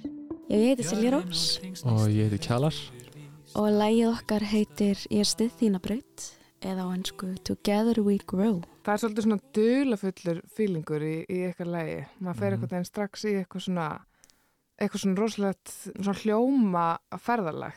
Já, 0.50 0.56
ég 0.58 0.66
heiti 0.72 0.86
Silja 0.88 1.12
Rós 1.14 1.44
og 1.86 2.06
ég 2.14 2.30
heiti 2.30 2.40
Kjalar 2.46 2.78
og 3.56 3.68
lægið 3.72 4.10
okkar 4.10 4.46
heitir 4.52 5.00
Ég 5.14 5.28
stið 5.30 5.54
þína 5.62 5.82
braut 5.84 6.26
eða 6.66 6.86
á 6.86 6.94
ennsku 6.96 7.32
Together 7.48 8.02
We 8.06 8.18
Grow. 8.28 8.62
Það 8.86 8.94
er 8.96 9.02
svolítið 9.04 9.28
svona 9.28 9.40
dulafullur 9.58 10.42
fílingur 10.58 11.06
í, 11.06 11.16
í 11.30 11.40
eitthvað 11.48 11.72
lægi. 11.76 11.98
Maður 12.20 12.40
fer 12.42 12.52
Mhm. 12.52 12.62
eitthvað 12.64 12.78
en 12.78 12.86
strax 12.92 13.26
í 13.26 13.34
eitthvað 13.40 13.66
svona, 13.68 13.88
eitthvað 14.82 15.02
svona 15.06 15.20
rosalegt 15.22 15.74
svona 16.02 16.20
hljóma 16.24 16.88
ferðalag 17.18 17.74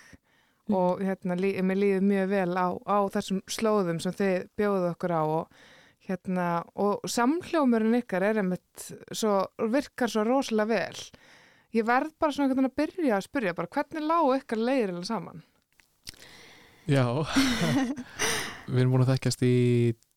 og 0.68 1.00
hérna, 1.00 1.37
lí, 1.37 1.54
mér 1.62 1.76
líður 1.80 2.04
mjög 2.04 2.28
vel 2.28 2.54
á, 2.56 2.68
á 2.84 2.98
þessum 3.08 3.40
slóðum 3.48 4.00
sem 4.00 4.12
þið 4.12 4.48
bjóðu 4.58 4.90
okkur 4.94 5.12
á 5.16 5.22
og 5.24 5.48
hérna, 6.09 6.49
og 6.81 7.05
samhljómurinn 7.09 7.99
ykkar 8.01 8.25
er 8.31 8.40
einmitt 8.42 8.87
svo, 9.12 9.42
virkar 9.73 10.11
svo 10.12 10.25
rosalega 10.27 10.68
vel. 10.73 11.03
Ég 11.77 11.85
verð 11.85 12.14
bara 12.16 12.33
svona 12.33 12.49
einhvern 12.49 12.64
veginn 12.64 12.73
að 12.73 12.81
byrja 12.81 13.16
að 13.18 13.27
spyrja 13.27 13.55
bara 13.59 13.73
hvernig 13.77 14.07
lágu 14.09 14.35
ykkar 14.38 14.62
leiðir 14.64 15.05
saman? 15.05 15.42
Já 16.88 17.05
Við 18.68 18.81
erum 18.81 18.94
búin 18.94 19.05
að 19.05 19.12
þekkjast 19.12 19.44
í 19.44 19.55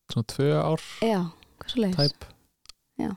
svona 0.08 0.28
tvö 0.32 0.48
ár 0.56 0.84
Já, 1.04 1.18
hvað 1.60 1.74
svo 1.74 1.82
leiðis? 1.84 1.98
tæp 2.00 2.24
Já. 3.02 3.10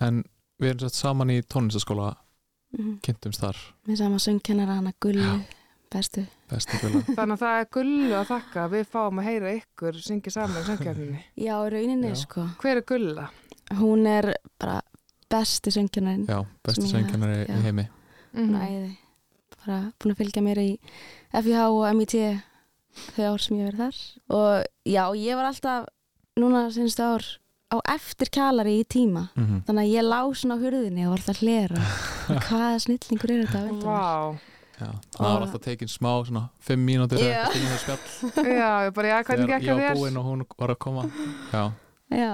En 0.00 0.22
við 0.56 0.70
erum 0.70 0.84
sett 0.86 0.96
saman 0.96 1.34
í 1.34 1.40
tónlistaskóla 1.44 2.14
Mm 2.72 2.94
kynntumst 3.04 3.42
þar 3.42 3.58
Með 3.84 3.98
sama 4.00 4.18
söngkennara 4.22 4.78
hana 4.78 4.94
Gullu, 4.96 5.34
bestu. 5.92 6.22
Þannig 7.16 7.34
að 7.36 7.42
það 7.42 7.60
er 7.60 7.68
gullu 7.76 8.14
að 8.18 8.26
þakka 8.32 8.64
að 8.64 8.70
við 8.76 8.86
fáum 8.92 9.18
að 9.22 9.24
heyra 9.28 9.52
ykkur 9.58 10.00
syngja 10.02 10.30
saman 10.34 10.62
í 10.62 10.64
söngkefninni. 10.68 11.20
Já, 11.36 11.54
í 11.66 11.70
rauninni, 11.74 12.08
Já. 12.12 12.14
sko. 12.24 12.46
Hver 12.62 12.76
er 12.76 12.86
gulla? 12.92 13.28
Hún 13.78 14.06
er 14.06 14.34
bara 14.60 14.80
besti 15.32 15.70
söngkennarinn. 15.72 16.26
Já, 16.28 16.42
söngkennari 16.68 17.46
já. 17.46 17.56
í 17.56 17.62
heimi 17.62 17.88
Hún 18.34 18.48
Mhm. 18.48 18.54
er 18.56 18.68
æði. 18.68 18.96
Bara 19.66 19.92
búin 20.00 20.12
að 20.14 20.16
fylgja 20.16 20.42
mér 20.42 20.58
í 20.58 20.78
FIH 21.32 21.60
og 21.70 21.94
MIT 21.94 22.14
þau 23.16 23.24
ár 23.32 23.38
sem 23.40 23.56
ég 23.58 23.68
verið 23.70 23.78
þar. 23.84 23.98
Og 24.30 24.64
já, 24.86 25.04
ég 25.16 25.36
var 25.36 25.44
alltaf 25.52 25.86
núna 26.40 26.70
senstu 26.72 27.02
ár 27.02 27.22
á 27.72 27.76
eftir 27.94 28.28
kjalari 28.32 28.80
í 28.80 28.84
tíma. 28.86 29.30
mm 29.36 29.44
-hmm. 29.46 29.64
Þannig 29.64 29.84
að 29.84 29.92
ég 29.96 30.04
lá 30.04 30.20
svona 30.34 30.56
á 30.56 30.62
hurðinni 30.62 31.04
og 31.06 31.10
var 31.10 31.18
alltaf 31.18 31.36
að 31.36 31.42
hlera. 31.42 31.82
Hvaða 32.48 32.78
snillingur 32.80 33.30
er 33.30 33.46
þetta 33.46 33.58
að 33.58 33.68
velta 33.68 33.76
mér? 33.76 33.84
Vá. 33.84 34.32
Já, 34.32 34.38
það 35.16 35.28
var 35.28 35.44
alltaf 35.46 35.62
tekin 35.64 35.90
smá 35.92 36.10
svona 36.26 36.42
fimm 36.62 36.82
mínútur 36.86 37.20
Já. 37.22 37.44
eftir 37.44 37.60
tíma 37.60 37.78
spjall 37.82 38.48
Já, 38.62 38.70
ég 38.86 38.92
bara, 38.96 39.12
já, 39.12 39.16
hvernig 39.28 39.46
þegar 39.46 39.52
gekk 39.52 39.68
ég 39.68 39.72
að 39.72 39.78
var 39.78 39.86
þér? 39.88 40.00
búinn 40.00 40.18
og 40.20 40.26
hún 40.30 40.44
var 40.58 40.74
að 40.74 40.78
koma 40.86 41.04
Já, 41.52 41.62
Já. 42.12 42.32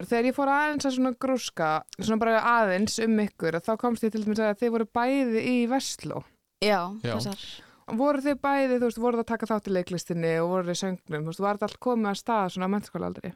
Þegar 0.00 0.24
ég 0.30 0.36
fór 0.36 0.48
aðeins 0.48 0.86
að 0.88 0.94
svona 0.96 1.10
grúska, 1.20 1.70
svona 2.00 2.16
bara 2.22 2.38
aðeins 2.54 2.94
um 3.04 3.18
ykkur, 3.20 3.58
þá 3.60 3.72
komst 3.82 4.06
ég 4.06 4.14
til 4.14 4.22
dæmis 4.24 4.38
að 4.40 4.54
þið 4.62 4.70
voru 4.72 4.86
bæði 4.96 5.42
í 5.44 5.56
Vestló. 5.68 6.22
Já, 6.64 6.78
þessar. 7.04 7.42
Voru 8.00 8.22
þið 8.24 8.38
bæði, 8.40 8.78
þú 8.78 8.86
veist, 8.86 9.00
voru 9.02 9.18
það 9.18 9.24
að 9.26 9.28
taka 9.34 9.48
þátt 9.50 9.68
í 9.68 9.74
leiklistinni 9.76 10.30
og 10.40 10.48
voru 10.54 10.70
þið 10.70 10.78
söngnum, 10.80 11.26
þú 11.26 11.32
veist, 11.34 11.42
var 11.44 11.58
þetta 11.60 11.68
allt 11.68 11.80
komið 11.84 12.10
að 12.14 12.16
stað 12.22 12.48
svona 12.54 12.68
á 12.70 12.72
mennskóla 12.72 13.10
aldrei? 13.10 13.34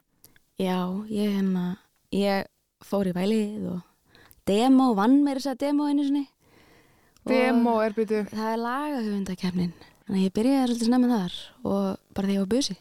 Já, 0.57 0.79
ég 1.11 1.35
hérna, 1.37 1.65
ég 2.17 2.49
fór 2.89 3.11
í 3.11 3.13
vælið 3.19 3.69
og 3.75 3.81
demo, 4.49 4.89
vann 4.97 5.19
mér 5.21 5.37
þess 5.43 5.53
að 5.53 5.61
demo 5.67 5.85
einu 5.91 6.07
sinni. 6.07 6.25
Demo 7.25 7.77
er 7.81 7.95
byrju, 7.97 8.23
Það 8.31 8.49
er 8.51 8.59
lagahöfundakefnin. 8.61 9.71
Þannig 10.05 10.19
að 10.19 10.25
ég 10.27 10.33
byrjaði 10.35 10.65
svolítið 10.69 10.89
snemma 10.89 11.07
þar 11.11 11.37
og 11.65 11.85
bara 12.13 12.27
þegar 12.27 12.35
ég 12.35 12.43
var 12.43 12.51
busi. 12.51 12.75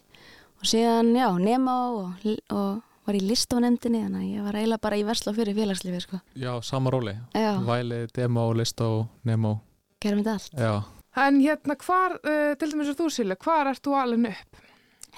Og 0.60 0.68
síðan, 0.68 1.12
já, 1.16 1.28
nemo 1.40 1.76
og, 2.00 2.26
og 2.52 2.82
var 3.04 3.16
í 3.18 3.22
listafanemdini, 3.24 4.02
þannig 4.04 4.20
að 4.24 4.34
ég 4.34 4.44
var 4.48 4.58
eiginlega 4.58 4.84
bara 4.84 4.98
í 5.00 5.04
versla 5.08 5.34
fyrir 5.36 5.56
félagslífi, 5.56 6.00
sko. 6.04 6.20
já 6.40 6.52
sama 6.64 6.92
róli 6.92 7.12
Já, 7.36 7.50
Væli, 7.64 8.06
demo, 8.16 8.46
listó, 8.56 9.08
nemo 9.24 9.58
gerum 10.00 10.20
þetta 10.24 10.36
allt. 10.36 10.60
Já, 10.60 10.74
En 11.24 11.36
hérna, 11.38 11.76
hvar, 11.78 12.16
uh, 12.26 12.54
til 12.58 12.72
dæmis 12.72 12.88
að 12.90 12.98
þú 12.98 13.10
Silja, 13.14 13.36
hvar 13.38 13.68
ert 13.70 13.84
þú 13.84 13.92
alveg 14.00 14.32
upp? 14.32 14.56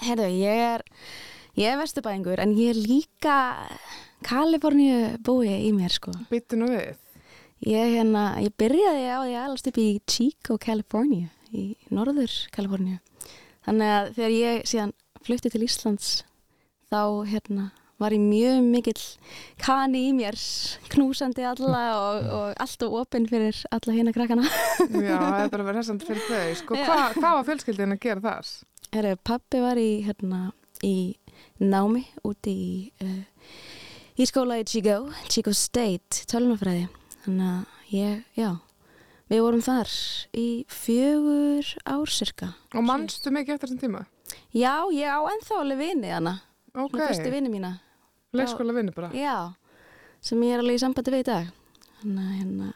Herðu, 0.03 0.27
ég 0.37 0.59
er, 0.75 0.83
ég 1.57 1.71
er 1.71 1.79
vesturbæðingur, 1.79 2.39
en 2.43 2.53
ég 2.53 2.75
er 2.75 2.77
líka 2.77 3.37
Kaliforníu 4.27 5.17
búi 5.25 5.49
í 5.49 5.71
mér, 5.73 5.95
sko. 5.95 6.13
Býttu 6.29 6.59
nú 6.59 6.69
við. 6.69 6.93
Ég, 7.65 7.95
hérna, 7.97 8.37
ég 8.43 8.53
byrjaði 8.59 9.07
á 9.09 9.17
því 9.23 9.33
að 9.33 9.43
alast 9.47 9.67
upp 9.71 9.79
í 9.81 9.87
Chico, 10.05 10.59
California, 10.61 11.31
í 11.49 11.71
norður 11.89 12.33
Kaliforníu. 12.53 12.99
Þannig 13.65 13.93
að 13.95 14.09
þegar 14.19 14.35
ég 14.35 14.67
síðan 14.69 14.93
flutti 15.25 15.51
til 15.51 15.63
Íslands, 15.65 16.11
þá 16.91 17.01
hérna, 17.27 17.71
var 17.97 18.13
ég 18.13 18.21
mjög 18.21 18.59
mikill 18.61 19.01
kani 19.61 20.03
í 20.07 20.11
mér, 20.15 20.37
knúsandi 20.93 21.45
alla 21.49 21.81
og, 21.97 22.27
og 22.37 22.61
allt 22.61 22.85
og 22.85 22.99
opinn 23.01 23.25
fyrir 23.29 23.57
alla 23.73 23.95
hérna 23.95 24.13
krakkana. 24.15 24.45
Já, 24.77 25.17
það 25.17 25.41
er 25.41 25.51
bara 25.55 25.63
að 25.65 25.69
vera 25.71 25.81
þessand 25.81 26.05
fyrir 26.05 26.27
þau. 26.27 26.53
Sko, 26.61 26.77
hva, 26.77 26.99
hvað 27.17 27.39
var 27.39 27.49
fjölskyldin 27.49 27.97
að 27.97 28.03
gera 28.05 28.25
þar? 28.27 28.53
Herru, 28.93 29.15
pappi 29.27 29.63
var 29.65 29.81
í, 29.81 29.89
hérna, 30.05 30.43
í 30.85 30.95
námi 31.57 32.05
úti 32.27 32.53
í, 32.53 32.69
uh, 33.01 33.49
í 34.21 34.29
skóla 34.29 34.61
í 34.61 34.69
Chico, 34.69 35.01
Chico 35.25 35.57
State, 35.57 36.21
tölunafræði. 36.29 36.85
Þannig 37.27 37.47
að 37.51 37.89
ég, 37.91 38.19
já, 38.39 38.49
við 39.27 39.41
vorum 39.43 39.63
þar 39.65 39.89
í 40.39 40.45
fjögur 40.71 41.73
ár 41.83 42.07
cirka. 42.07 42.53
Og 42.71 42.85
mannstu 42.87 43.33
mikið 43.35 43.57
eftir 43.57 43.67
þessum 43.67 43.81
tíma? 43.81 44.03
Já, 44.55 44.87
ég 44.95 45.11
á 45.11 45.19
ennþá 45.27 45.57
alveg 45.59 45.81
vini 45.81 46.13
Ok, 46.77 46.93
okay. 46.93 47.07
fyrstu 47.09 47.31
vini 47.33 47.49
mína. 47.51 47.73
leikskóla 48.31 48.73
vinnu 48.77 48.93
bara. 48.95 49.09
Já, 49.11 49.55
sem 50.23 50.39
ég 50.45 50.55
er 50.55 50.63
alveg 50.63 50.77
í 50.77 50.81
sambandi 50.85 51.11
við 51.11 51.23
í 51.23 51.27
dag. 51.27 51.47
Þannig 51.99 52.23
að 52.23 52.35
hérna, 52.37 52.73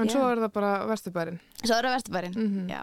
En 0.00 0.08
Já. 0.08 0.12
svo 0.12 0.28
er 0.30 0.40
það 0.40 0.52
bara 0.52 0.72
vesturbærin. 0.88 1.40
svo 1.64 1.74
er 1.76 1.84
það 1.88 1.96
vesturbærin. 1.96 2.36
Mm 2.36 2.68
Já, 2.68 2.82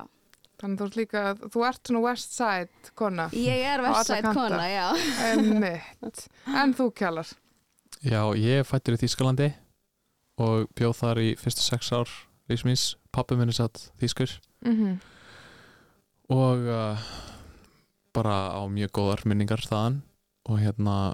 Þannig 0.58 0.80
þú 0.80 0.86
ert 0.88 0.96
líka, 0.98 1.22
þú 1.38 1.68
ert 1.68 1.84
svona 1.86 2.02
west 2.02 2.32
side 2.34 2.92
kona. 2.96 3.30
Ég 3.30 3.62
er 3.62 3.82
vestsætt 3.82 4.24
kanta. 4.24 4.34
kona, 4.34 4.66
já. 4.66 4.88
Emmitt. 5.34 6.28
En 6.48 6.74
þú 6.74 6.92
kjallar. 6.94 7.28
Já, 8.02 8.22
ég 8.34 8.60
er 8.60 8.64
fættur 8.64 8.98
í 8.98 9.02
Þýskalandi 9.04 9.54
og 10.38 10.67
bjóð 10.78 10.97
þar 11.02 11.21
í 11.23 11.30
fyrstu 11.39 11.65
sex 11.65 11.91
ár 11.95 12.12
lífsmýns, 12.47 12.95
pappi 13.12 13.36
minni 13.36 13.56
satt 13.56 13.89
þýskur. 14.02 14.38
Mm 14.65 14.97
og 16.28 16.60
uh, 16.67 17.00
bara 18.12 18.38
á 18.52 18.62
mjög 18.67 18.91
góðar 18.97 19.23
minningar 19.26 19.63
þaðan. 19.63 20.02
Og 20.47 20.60
hérna 20.60 21.13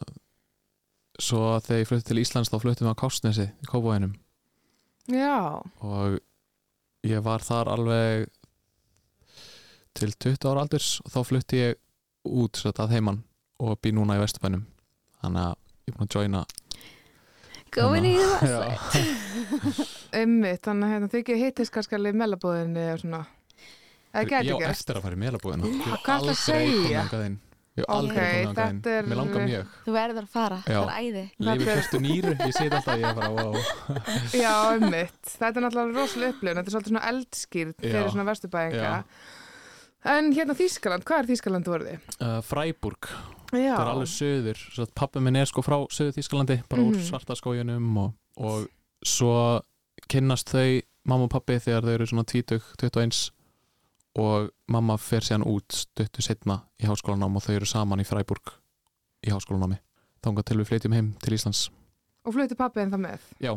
svo 1.21 1.57
þegar 1.61 1.81
ég 1.81 1.89
flutti 1.89 2.09
til 2.09 2.21
Íslands 2.21 2.51
þá 2.51 2.59
fluttum 2.61 2.87
við 2.87 2.93
á 2.93 3.01
Kársnesi 3.01 3.45
í 3.49 3.69
Kópavænum 3.69 4.13
Já, 5.11 5.61
og 5.83 6.19
ég 7.05 7.21
var 7.25 7.43
þar 7.43 7.69
alveg 7.73 8.29
til 9.97 10.13
20 10.13 10.47
ára 10.49 10.63
aldurs 10.63 10.95
og 11.03 11.11
þá 11.13 11.19
flutti 11.27 11.59
ég 11.59 11.79
út 12.23 12.57
svo 12.57 12.71
að 12.71 12.95
heiman 12.95 13.19
og 13.61 13.77
bý 13.83 13.91
núna 13.93 14.15
í 14.17 14.21
Vesturbænum. 14.21 14.63
Þannig 15.21 15.43
að 15.43 15.57
ég 15.83 15.91
er 15.91 15.97
búin 15.97 16.07
að 16.07 16.15
joina 16.17 16.45
Going 17.73 18.05
í 18.05 18.15
það. 18.19 18.43
Já. 18.49 18.59
emmitt. 20.23 20.61
Þannig 20.65 20.85
að 20.87 20.93
hérna, 20.93 21.09
þið 21.13 21.21
ekki 21.23 21.37
hittist 21.41 21.73
kannski 21.73 21.97
alveg 21.97 22.13
í 22.13 22.19
mellabúðinni 22.21 22.83
og 22.93 23.01
svona. 23.01 23.23
Það 24.13 24.21
Ég 24.23 24.29
gæti 24.29 24.53
á 24.53 24.57
gerst. 24.61 24.83
eftir 24.83 24.99
að 24.99 25.05
fara 25.07 25.17
í 25.17 25.21
hef 25.23 25.63
Hvað 25.73 25.93
ertu 25.97 26.13
að 26.13 26.19
aldrei 26.19 26.37
segja? 26.43 27.03
Ég 27.73 27.81
hef 27.81 27.87
aldrei 27.89 28.25
komið 28.45 28.59
þetta 28.59 28.91
er- 28.93 29.07
Mér 29.09 29.17
langar 29.17 29.45
mjög 29.47 29.69
Þú 29.87 29.93
verður 29.95 30.19
að 30.21 30.27
fara, 30.35 30.57
Já. 30.69 30.75
það 30.77 30.91
er 30.93 30.99
æði. 31.01 31.23
Lífi 31.47 31.63
er- 31.65 31.79
fyrstu 31.79 32.01
nýru, 32.03 32.33
ég 32.37 32.53
segi 32.53 32.69
alltaf 32.77 32.99
ég 33.01 33.07
er 33.09 33.15
bara 33.17 33.31
wow 33.33 33.55
Já, 34.43 34.51
emmitt. 34.75 35.31
Þetta 35.33 35.49
er 35.57 35.65
náttúrulega 35.65 35.97
rosalega 35.97 36.35
upplifun. 36.35 36.59
Þetta 36.59 36.69
er 36.69 36.75
svolítið 36.75 36.93
svona 36.93 37.07
eldskýrt 37.09 37.79
fyrir 37.81 37.97
Já. 38.03 38.11
svona 38.13 38.27
vesturbæðinga. 38.29 38.91
Já. 38.93 39.01
En 40.13 40.29
hérna 40.37 40.53
Þýskaland, 40.61 41.07
hvað 41.09 41.23
er 41.23 41.31
Þýskaland 41.33 41.71
voruð 41.73 41.89
þið? 41.89 42.21
uh, 42.21 42.37
Freiburg, 42.45 43.09
Já. 43.59 43.75
það 43.77 43.83
er 43.85 43.91
alveg 43.93 44.11
söður 44.13 44.89
pappi 44.95 45.19
minn 45.23 45.35
er 45.39 45.45
sko 45.49 45.61
frá 45.65 45.77
söður 45.93 46.15
Þýskalandi 46.17 46.57
bara 46.69 46.81
úr 46.81 46.95
Mhm. 46.95 47.05
svarta 47.09 47.35
skójunum 47.37 47.97
og, 47.97 48.13
og 48.37 48.67
svo 49.05 49.61
kynnast 50.09 50.49
þau 50.49 50.81
mamma 51.05 51.25
og 51.27 51.31
pappi 51.31 51.59
þegar 51.59 51.83
þau 51.83 51.93
eru 51.97 52.05
svona 52.07 52.23
20, 52.25 52.61
21 52.79 53.31
og 54.15 54.49
mamma 54.69 54.97
fer 54.97 55.21
síðan 55.25 55.45
út 55.49 55.71
stuttu 55.73 56.21
setna 56.21 56.61
í 56.81 56.85
háskólanám 56.85 57.35
og 57.35 57.43
þau 57.43 57.55
eru 57.55 57.65
saman 57.65 57.99
í 57.99 58.05
Freiburg 58.07 58.53
í 59.25 59.31
háskólanámi 59.33 59.79
þangað 60.23 60.45
til 60.49 60.57
við 60.61 60.69
flytjum 60.69 60.93
heim 60.93 61.13
til 61.21 61.33
Íslands 61.37 61.69
Og 62.23 62.31
flutti 62.33 62.55
pappi 62.55 62.79
en 62.79 62.91
það 62.93 63.01
með. 63.03 63.19
Já, 63.43 63.53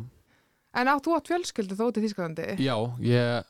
En 0.76 0.88
átt 0.90 1.04
þú 1.06 1.12
átt 1.16 1.28
fjölskyldu 1.30 1.76
þó 1.78 1.84
út 1.86 1.96
í 1.96 2.02
Þýskalandi? 2.02 2.46
Já, 2.60 2.74
ég 3.00 3.44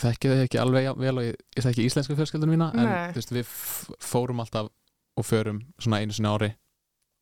þekki 0.00 0.30
þau 0.32 0.40
ekki 0.46 0.58
alveg 0.58 0.96
vel 0.98 1.18
og 1.20 1.22
ég, 1.28 1.36
ég 1.54 1.62
þekki 1.68 1.84
íslensku 1.86 2.16
fjölskyldunum 2.18 2.54
mína 2.56 2.70
en 2.74 2.88
Nei. 2.88 3.12
þú 3.12 3.20
veist, 3.20 3.34
við 3.36 3.52
fórum 4.02 4.40
alltaf 4.42 4.70
og 5.16 5.24
förum 5.24 5.62
svona 5.78 6.00
einu 6.02 6.12
sinni 6.12 6.28
ári 6.30 6.52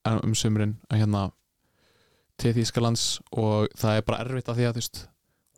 um 0.08 0.20
um 0.24 0.34
sumrin 0.34 0.76
að 0.90 1.02
hérna 1.04 1.30
til 2.40 2.52
Þýskalands 2.56 3.20
og 3.38 3.68
það 3.78 3.96
er 4.00 4.02
bara 4.08 4.22
erfitt 4.24 4.48
af 4.50 4.56
því 4.58 4.66
að 4.68 4.72
þú 4.76 4.80
veist, 4.82 5.00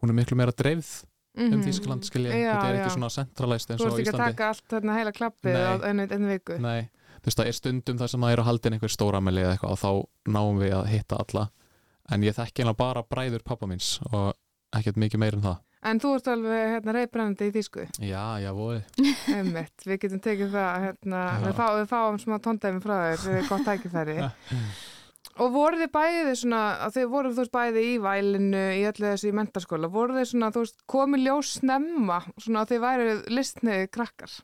hún 0.02 0.10
er 0.12 0.18
miklu 0.18 0.36
meira 0.36 0.52
dreifð 0.52 1.04
um 1.36 1.50
Mhm. 1.50 1.62
Þýskaland 1.66 2.04
skilja, 2.06 2.30
Já, 2.30 2.52
þetta 2.54 2.66
er 2.68 2.74
ekki 2.78 2.90
já. 2.90 2.94
svona 2.94 3.08
centralized 3.10 3.70
eins 3.70 3.80
Þú 3.80 3.86
og 3.86 3.88
ert 3.88 3.94
á 3.94 3.98
ekki 3.98 4.10
að 4.10 4.14
Íslandi 4.14 4.34
taka 4.36 4.48
allt 4.48 4.68
þarna 4.70 4.94
heila 4.98 5.12
klappið 5.12 5.56
á 5.58 5.72
einu, 5.88 6.02
einu 6.06 6.28
viku. 6.30 6.58
Nei, 6.62 6.82
þú 7.18 7.24
veist, 7.26 7.38
það 7.40 7.46
er 7.50 7.52
stundum 7.58 7.98
þar 7.98 8.08
sem 8.12 8.20
það 8.20 8.32
er 8.32 8.38
að 8.38 8.44
haldin 8.50 8.72
einhver 8.76 8.92
stóramæli 8.94 9.42
eða 9.42 9.56
eitthvað 9.56 9.72
og 9.74 9.80
þá 9.82 9.90
náum 10.30 10.58
við 10.62 10.72
að 10.78 10.86
hitta 10.92 11.16
alla 11.18 11.50
en 12.12 12.22
ég 12.22 12.34
þekki 12.36 12.62
eiginlega 12.62 12.76
bara 12.76 13.02
bræður 13.02 13.42
pappa 13.44 13.66
míns 13.66 13.98
og 14.12 14.34
ekkert 14.76 14.96
mikið 14.96 15.18
meir 15.18 15.34
en 15.34 15.42
það 15.42 15.58
En 15.84 15.98
þú 16.00 16.14
ert 16.16 16.28
alveg 16.32 16.70
hérna, 16.72 16.92
reybrennandi 16.96 17.48
í 17.50 17.52
Þýsku. 17.58 17.82
Já, 18.00 18.22
já, 18.40 18.50
voði 18.56 18.80
Einmitt, 19.34 19.84
við 19.84 19.98
getum 20.06 20.22
tekið 20.24 20.54
það 20.54 20.84
hérna, 20.86 21.22
við, 21.44 21.54
fá, 21.58 21.66
við 21.76 21.88
fáum 21.90 22.18
smá 22.22 22.38
tóndæmi 22.46 22.80
frá 22.84 22.94
þér 23.02 23.24
við 23.26 23.34
erum 23.38 23.48
gott 23.52 23.66
tækifæri 23.68 24.16
og 25.42 25.50
voru 25.50 25.80
þið 25.82 25.90
bæði 25.96 26.34
svona 26.38 26.60
að 26.86 26.92
þið 26.96 27.06
voru 27.10 27.32
þú 27.34 27.40
veist 27.42 27.52
bæði 27.56 27.80
í 27.90 27.94
vælinu 28.04 28.62
í 28.78 28.82
öllu 28.86 29.08
þessu 29.10 29.28
í 29.32 29.34
mentaskóla, 29.34 29.88
voru 29.90 30.14
þið 30.14 30.28
svona 30.30 30.50
þú 30.54 30.62
veist 30.62 30.76
komið 30.94 31.24
ljós 31.26 31.50
snemma 31.58 32.18
svona 32.38 32.62
að 32.62 32.70
þið 32.72 32.82
væri 32.84 33.08
listniði 33.34 33.88
krakkar 33.96 34.36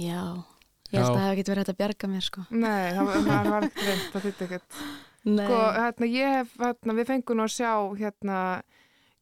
Já. 0.00 0.22
Ég 0.92 0.98
held 0.98 1.08
að 1.10 1.16
það 1.18 1.26
hef 1.26 1.32
ekki 1.36 1.44
verið 1.52 1.62
hægt 1.62 1.72
að 1.72 1.78
bjarga 1.82 2.08
mér, 2.12 2.24
sko. 2.26 2.42
Nei, 2.50 2.86
það, 2.96 3.06
var- 3.08 3.22
það 3.28 3.50
var 3.52 3.66
ekkert 3.68 3.86
reynd, 3.88 4.06
það 4.12 4.24
þýtti 4.26 4.46
ekkert 4.48 4.80
Nei. 5.36 5.44
sko, 5.46 5.58
hérna, 5.78 6.08
ég 6.16 6.34
hef, 6.40 6.54
hérna, 6.64 6.96
við 6.98 7.10
fengum 7.12 7.38
nú 7.38 7.44
að 7.46 7.52
sjá 7.54 7.72
hérna 8.00 8.38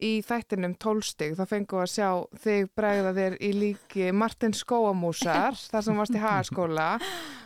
í 0.02 0.10
þættinum 0.24 0.74
tólstig, 0.80 1.34
þá 1.38 1.42
fengum 1.50 1.80
við 1.80 1.86
að 1.86 1.92
sjá 1.92 2.08
þig 2.44 2.68
bregða 2.78 3.12
þér 3.18 3.36
í 3.40 3.50
líki 3.56 4.10
Martin 4.16 4.54
Skóamúsar, 4.56 5.58
þar 5.72 5.86
sem 5.86 6.00
varst 6.00 6.16
í 6.16 6.22
hagaskóla 6.22 6.88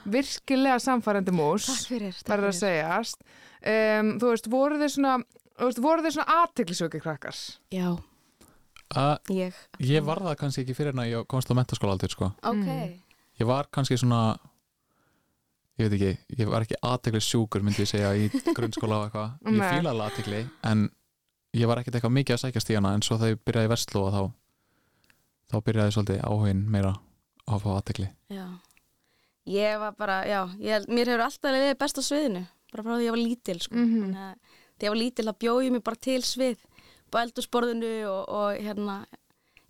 virkilega 0.05 0.79
samfærandi 0.83 1.35
mús 1.35 1.69
Takk 1.71 1.90
fyrir, 1.93 2.17
takk 2.21 2.33
verður 2.35 2.51
að 2.51 2.59
fyrir. 2.59 2.62
segjast 2.62 3.23
um, 3.25 4.14
þú 4.23 4.33
veist, 4.35 4.51
voru 4.53 4.81
þið 4.83 4.93
svona 4.97 5.14
voru 5.85 6.05
þið 6.05 6.17
svona 6.19 6.40
aðtiklisöki 6.43 7.03
krakkar 7.05 7.38
Já, 7.75 7.88
uh, 8.97 9.14
ég. 9.35 9.61
Ég 9.83 10.07
var 10.07 10.23
það 10.25 10.40
kannski 10.40 10.64
ekki 10.64 10.77
fyrir 10.79 10.95
en 10.97 11.05
að 11.05 11.12
ég 11.12 11.29
komst 11.31 11.51
á 11.51 11.55
mentaskóla 11.59 11.95
aldur 11.97 12.12
sko. 12.12 12.33
Ok. 12.43 12.67
Mm. 12.67 12.99
Ég 13.40 13.49
var 13.49 13.71
kannski 13.75 13.99
svona 13.99 14.37
ég 15.79 15.88
veit 15.88 15.95
ekki, 15.97 16.11
ég 16.38 16.51
var 16.51 16.62
ekki 16.67 16.79
aðtegli 16.87 17.23
sjúkur 17.25 17.64
myndi 17.67 17.83
ég 17.83 17.90
segja 17.90 18.12
í 18.14 18.29
grunnskóla 18.55 19.01
og 19.01 19.09
eitthvað 19.09 19.57
ég 19.57 19.64
fíla 19.73 19.90
alveg 19.95 20.11
aðtegli 20.12 20.43
en 20.71 20.85
ég 21.55 21.71
var 21.71 21.81
ekkert 21.81 21.99
eitthvað 21.99 22.17
mikið 22.19 22.37
að 22.37 22.43
sækjast 22.45 22.73
í 22.73 22.79
hana 22.79 22.95
en 22.97 23.05
svo 23.07 23.19
þegar 23.21 23.35
ég 23.37 23.43
byrjaði 23.47 23.69
í 23.69 23.73
Vestló 23.75 24.05
þá 24.14 24.21
þá 25.53 25.57
byrjaði 25.69 25.97
svolítið 25.97 26.25
áhugin 26.27 26.64
meira 26.75 26.95
á 27.47 27.53
að 27.55 27.64
fá 27.64 27.71
aðtegli 27.77 28.09
Já. 28.33 28.47
Ég 29.45 29.77
var 29.77 29.93
bara, 29.93 30.23
já, 30.25 30.40
ég, 30.57 30.87
mér 30.88 31.11
hefur 31.12 31.27
alltaf 31.27 31.53
leiðið 31.53 31.75
best 31.83 31.99
á 32.01 32.03
sviðinu, 32.03 32.40
bara 32.73 32.85
frá 32.87 32.95
því 32.97 33.05
ég 33.05 33.12
var 33.12 33.21
lítil, 33.21 33.57
sko. 33.61 33.77
Mhm. 33.77 33.99
Þannig 34.01 34.23
að 34.25 34.61
Þegar 34.75 34.88
ég 34.88 34.90
var 34.90 34.99
lítil 34.99 35.27
þá 35.29 35.35
bjóð 35.38 35.64
ég 35.64 35.75
mig 35.75 35.83
bara 35.87 36.01
til 36.03 36.23
svið 36.27 36.62
på 37.12 37.19
eldursporðinu 37.21 37.90
og, 38.11 38.23
og 38.35 38.57
hérna, 38.59 38.97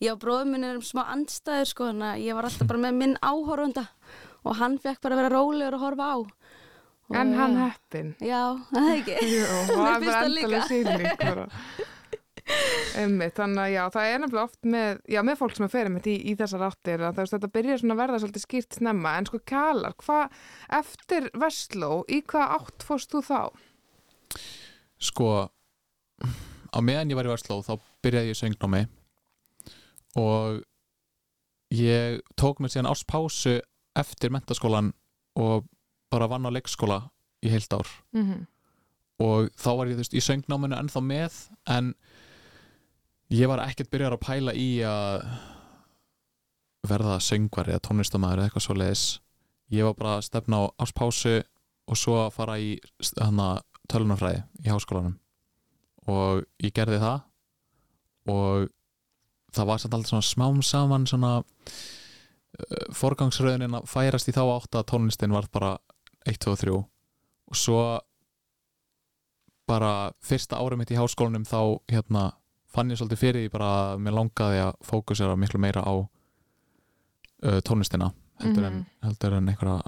ég 0.01 0.15
og 0.15 0.21
bróðum 0.23 0.55
minn 0.55 0.65
erum 0.65 0.85
smá 0.87 1.03
andstæður, 1.13 1.69
sko, 1.69 1.89
þannig 1.91 2.09
að 2.09 2.23
ég 2.25 2.39
var 2.39 2.49
alltaf 2.49 2.71
bara 2.71 2.81
með 2.87 2.97
minn 3.03 3.17
áhorfunda 3.21 3.85
og 4.45 4.57
hann 4.61 4.79
fekk 4.81 5.03
bara 5.05 5.19
að 5.19 5.21
vera 5.21 5.35
rólegur 5.35 5.77
að 5.77 5.85
horfa 5.85 6.09
á. 6.09 6.17
En 7.13 7.35
hann 7.37 7.57
já. 7.59 7.65
heppin 7.69 8.15
Já, 8.25 8.43
það 8.71 8.87
er 8.89 8.95
ekki. 9.01 9.17
Jú, 9.35 9.43
það 9.69 10.07
líka. 10.07 10.23
endalega 10.25 10.63
sýning 10.71 11.11
bara. 11.21 11.49
Einmitt, 13.01 13.33
þannig 13.39 13.61
að 13.63 13.71
já, 13.73 13.83
það 13.95 14.09
er 14.11 14.19
nefnilega 14.21 14.45
oft 14.45 14.67
með, 14.69 14.99
já, 15.09 15.21
með 15.25 15.39
fólk 15.41 15.55
sem 15.57 15.65
er 15.65 15.73
fyrir 15.73 15.93
mitt 15.95 16.09
í, 16.13 16.17
í 16.29 16.35
þessar 16.37 16.65
áttir 16.67 17.05
að 17.07 17.21
veist, 17.21 17.33
þetta 17.33 17.51
byrjar 17.55 17.81
svona 17.81 17.95
að 17.97 18.01
verða 18.03 18.21
svolítið 18.21 18.45
skýrt 18.45 18.77
snemma 18.79 19.15
en 19.17 19.29
sko 19.31 19.41
Kalar, 19.49 19.97
hvað 20.03 20.35
eftir 20.81 21.29
Vestló, 21.41 21.91
í 22.05 22.21
hvað 22.29 22.53
átt 22.59 22.85
fórst 22.85 23.15
þú 23.15 23.23
þá? 23.25 23.41
Sko 25.09 25.31
á 26.75 26.79
meðan 26.85 27.13
ég 27.15 27.19
var 27.19 27.29
í 27.29 27.33
Vestló 27.33 27.61
þá 27.65 27.75
byrjaði 28.05 28.31
ég 28.33 28.37
í 28.37 28.41
söngnámi 28.43 28.83
og 30.21 30.61
ég 31.75 32.21
tók 32.39 32.61
mér 32.61 32.75
síðan 32.75 32.93
áspásu 32.93 33.57
eftir 33.99 34.35
mentaskólan 34.35 34.93
og 35.41 35.65
bara 36.15 36.31
vann 36.31 36.47
á 36.47 36.51
leikskóla 36.55 37.01
í 37.45 37.51
heilt 37.53 37.73
ár. 37.75 37.89
Mm 38.15 38.25
-hmm. 38.25 38.47
og 39.25 39.51
þá 39.55 39.71
var 39.77 39.87
ég 39.89 39.97
þú 39.99 40.03
veist, 40.03 40.15
í 40.15 40.23
söngnáminu 40.23 40.79
ennþá 40.79 41.01
með 41.03 41.35
en 41.67 41.95
ég 43.31 43.49
var 43.49 43.63
ekkert 43.67 43.91
byrjar 43.91 44.17
að 44.17 44.25
pæla 44.27 44.55
í 44.55 44.71
að 44.83 45.27
verða 46.85 47.21
söngvar 47.21 47.69
eða 47.69 47.85
tónlistamæður 47.87 48.39
eða 48.39 48.45
eitthvað 48.49 48.67
svo 48.67 48.75
leiðis 48.75 49.05
ég 49.73 49.85
var 49.87 49.97
bara 49.99 50.17
að 50.19 50.27
stefna 50.29 50.61
á 50.61 50.65
áspásu 50.85 51.43
og 51.89 51.99
svo 51.99 52.17
að 52.25 52.35
fara 52.37 52.59
í 52.61 52.77
tölunafræði 53.91 54.43
í 54.65 54.73
háskólanum. 54.73 55.17
Og 56.09 56.45
ég 56.61 56.75
gerði 56.77 57.01
það 57.01 57.23
og 58.35 58.69
það 59.55 59.69
var 59.71 59.81
samt 59.81 59.97
alltaf 59.97 60.13
svona 60.13 60.29
smám 60.29 60.63
saman 60.65 61.07
svona 61.09 61.33
uh, 61.41 62.87
forgangsröðunin 62.97 63.79
að 63.79 63.89
færast 63.91 64.29
í 64.29 64.37
þá 64.37 64.43
átt 64.47 64.79
að 64.81 64.89
tónlistin 64.93 65.35
var 65.35 65.49
bara 65.53 65.77
1, 66.25 66.41
2 66.45 66.55
og 66.55 66.61
3 66.61 66.75
og 66.75 67.59
svo 67.59 67.81
bara 69.69 70.13
fyrsta 70.25 70.61
árum 70.61 70.83
mitt 70.83 70.93
í 70.93 70.99
háskólanum 70.99 71.47
þá 71.49 71.81
hérna 71.93 72.25
fann 72.75 72.91
ég 72.91 72.99
svolítið 73.01 73.21
fyrir 73.21 73.45
því 73.45 73.53
bara 73.55 73.71
að 73.81 74.03
mér 74.05 74.17
langaði 74.19 74.63
að 74.67 74.79
fókusera 74.85 75.37
miklu 75.41 75.61
meira 75.63 75.85
á 75.85 75.95
uh, 75.95 77.61
tónlistina 77.65 78.11
heldur, 78.43 78.67
en, 78.69 78.81
heldur 79.05 79.37
en 79.39 79.53
einhverja 79.53 79.83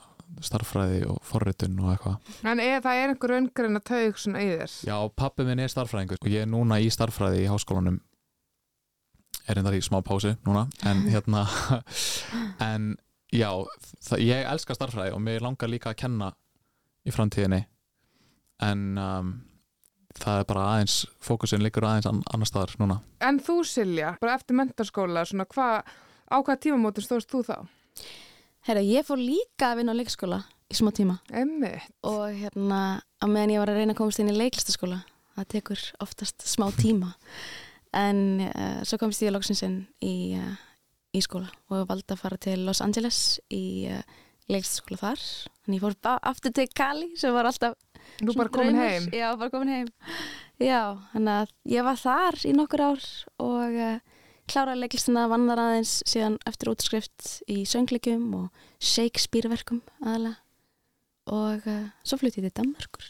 starffræði 0.44 1.00
og 1.08 1.20
forritun 1.24 1.78
og 1.80 1.94
eitthvað. 1.94 2.34
En 2.44 2.60
er, 2.60 2.80
það 2.84 3.00
er 3.00 3.12
einhver 3.12 3.34
öngrein 3.38 3.78
að 3.78 3.86
taug 3.88 4.18
svona 4.20 4.42
þér? 4.44 4.74
Já, 4.88 4.96
pappi 5.16 5.46
minn 5.48 5.62
er 5.64 5.72
starffræðingur 5.72 6.20
og 6.20 6.28
ég 6.32 6.44
er 6.44 6.50
núna 6.50 6.78
í 6.82 6.90
starffræði 6.92 7.44
í 7.44 7.48
háskólanum. 7.50 7.98
Er 9.46 9.60
endar 9.60 9.76
í 9.78 9.82
smá 9.84 10.00
pásu 10.04 10.34
núna 10.46 10.66
en 10.88 11.04
hérna 11.08 11.46
en 12.68 12.94
já, 13.36 13.50
það, 14.08 14.22
ég 14.26 14.50
elska 14.52 14.76
starffræði 14.76 15.14
og 15.16 15.22
mér 15.24 15.44
langar 15.44 15.70
líka 15.70 15.92
að 15.92 16.00
kenna 16.04 16.32
í 17.06 17.14
framtíðinni 17.14 17.62
en 18.66 18.84
um, 19.00 19.32
það 20.16 20.40
er 20.40 20.48
bara 20.48 20.66
aðeins 20.72 20.98
fókusin 21.22 21.64
liggur 21.64 21.86
aðeins 21.86 22.08
an, 22.10 22.22
annar 22.32 22.48
staðar 22.48 22.76
núna 22.80 23.00
En 23.24 23.40
þú 23.42 23.60
Silja, 23.68 24.14
bara 24.20 24.36
eftir 24.38 24.56
mentarskóla, 24.58 25.26
svona 25.28 25.48
hvað, 25.50 25.88
Á 26.26 26.36
hvað 26.42 26.62
tímamótum 26.64 27.04
stóðst 27.04 27.30
þú 27.30 27.44
þá? 27.46 27.56
Herra, 28.66 28.82
ég 28.82 29.06
fór 29.06 29.20
líka 29.20 29.70
að 29.70 29.80
vinna 29.80 29.94
á 29.94 29.98
leikskóla 30.00 30.40
í 30.66 30.74
smá 30.74 30.90
tíma 30.94 31.20
Emmi. 31.30 31.70
og 32.02 32.24
hérna 32.34 32.80
á 32.98 33.24
meðan 33.30 33.54
ég 33.54 33.62
var 33.62 33.70
að 33.70 33.78
reyna 33.80 33.94
að 33.94 34.00
komast 34.00 34.22
inn 34.22 34.32
í 34.32 34.34
leiklistaskóla 34.34 35.04
það 35.36 35.48
tekur 35.54 35.82
oftast 36.02 36.46
smá 36.48 36.66
tíma 36.74 37.12
en 37.96 38.42
uh, 38.48 38.80
svo 38.82 38.98
komst 38.98 39.22
ég 39.22 39.30
loksins 39.34 39.62
inn 39.62 39.78
í, 40.02 40.34
uh, 40.40 40.56
í 41.16 41.24
skóla 41.24 41.50
og 41.72 41.86
valdi 41.90 42.14
að 42.14 42.22
fara 42.22 42.38
til 42.40 42.58
Los 42.66 42.82
Angeles 42.84 43.20
í 43.52 43.88
uh, 43.90 44.02
leiklistaskóla 44.50 45.00
þar. 45.00 45.24
Þannig 45.64 45.78
ég 45.78 45.84
fór 45.84 45.96
aftur 46.30 46.54
til 46.56 46.66
Cali 46.76 47.10
sem 47.18 47.34
var 47.34 47.48
alltaf 47.50 47.76
Nú 48.22 48.36
bara 48.36 48.52
komin 48.52 48.76
heim. 48.78 49.08
Já, 49.10 49.32
bara 49.34 49.50
komin 49.50 49.72
heim. 49.72 49.88
Já, 50.62 50.94
þannig 51.10 51.40
að 51.42 51.54
ég 51.72 51.86
var 51.88 51.98
þar 52.00 52.38
í 52.46 52.52
nokkur 52.54 52.84
ár 52.86 53.08
og 53.42 53.74
uh, 53.74 53.98
kláraði 54.46 54.84
leiklistina 54.84 55.26
vann 55.30 55.48
þar 55.50 55.62
aðeins 55.64 55.94
síðan 56.08 56.38
eftir 56.48 56.70
útskrift 56.72 57.30
í 57.50 57.64
söngleikum 57.68 58.28
og 58.38 58.66
Shakespeare-verkum 58.78 59.82
aðalega 60.04 60.36
og 61.34 61.66
uh, 61.66 61.88
svo 62.06 62.20
flutti 62.20 62.40
ég 62.40 62.48
til 62.48 62.54
Danmarkur 62.60 63.08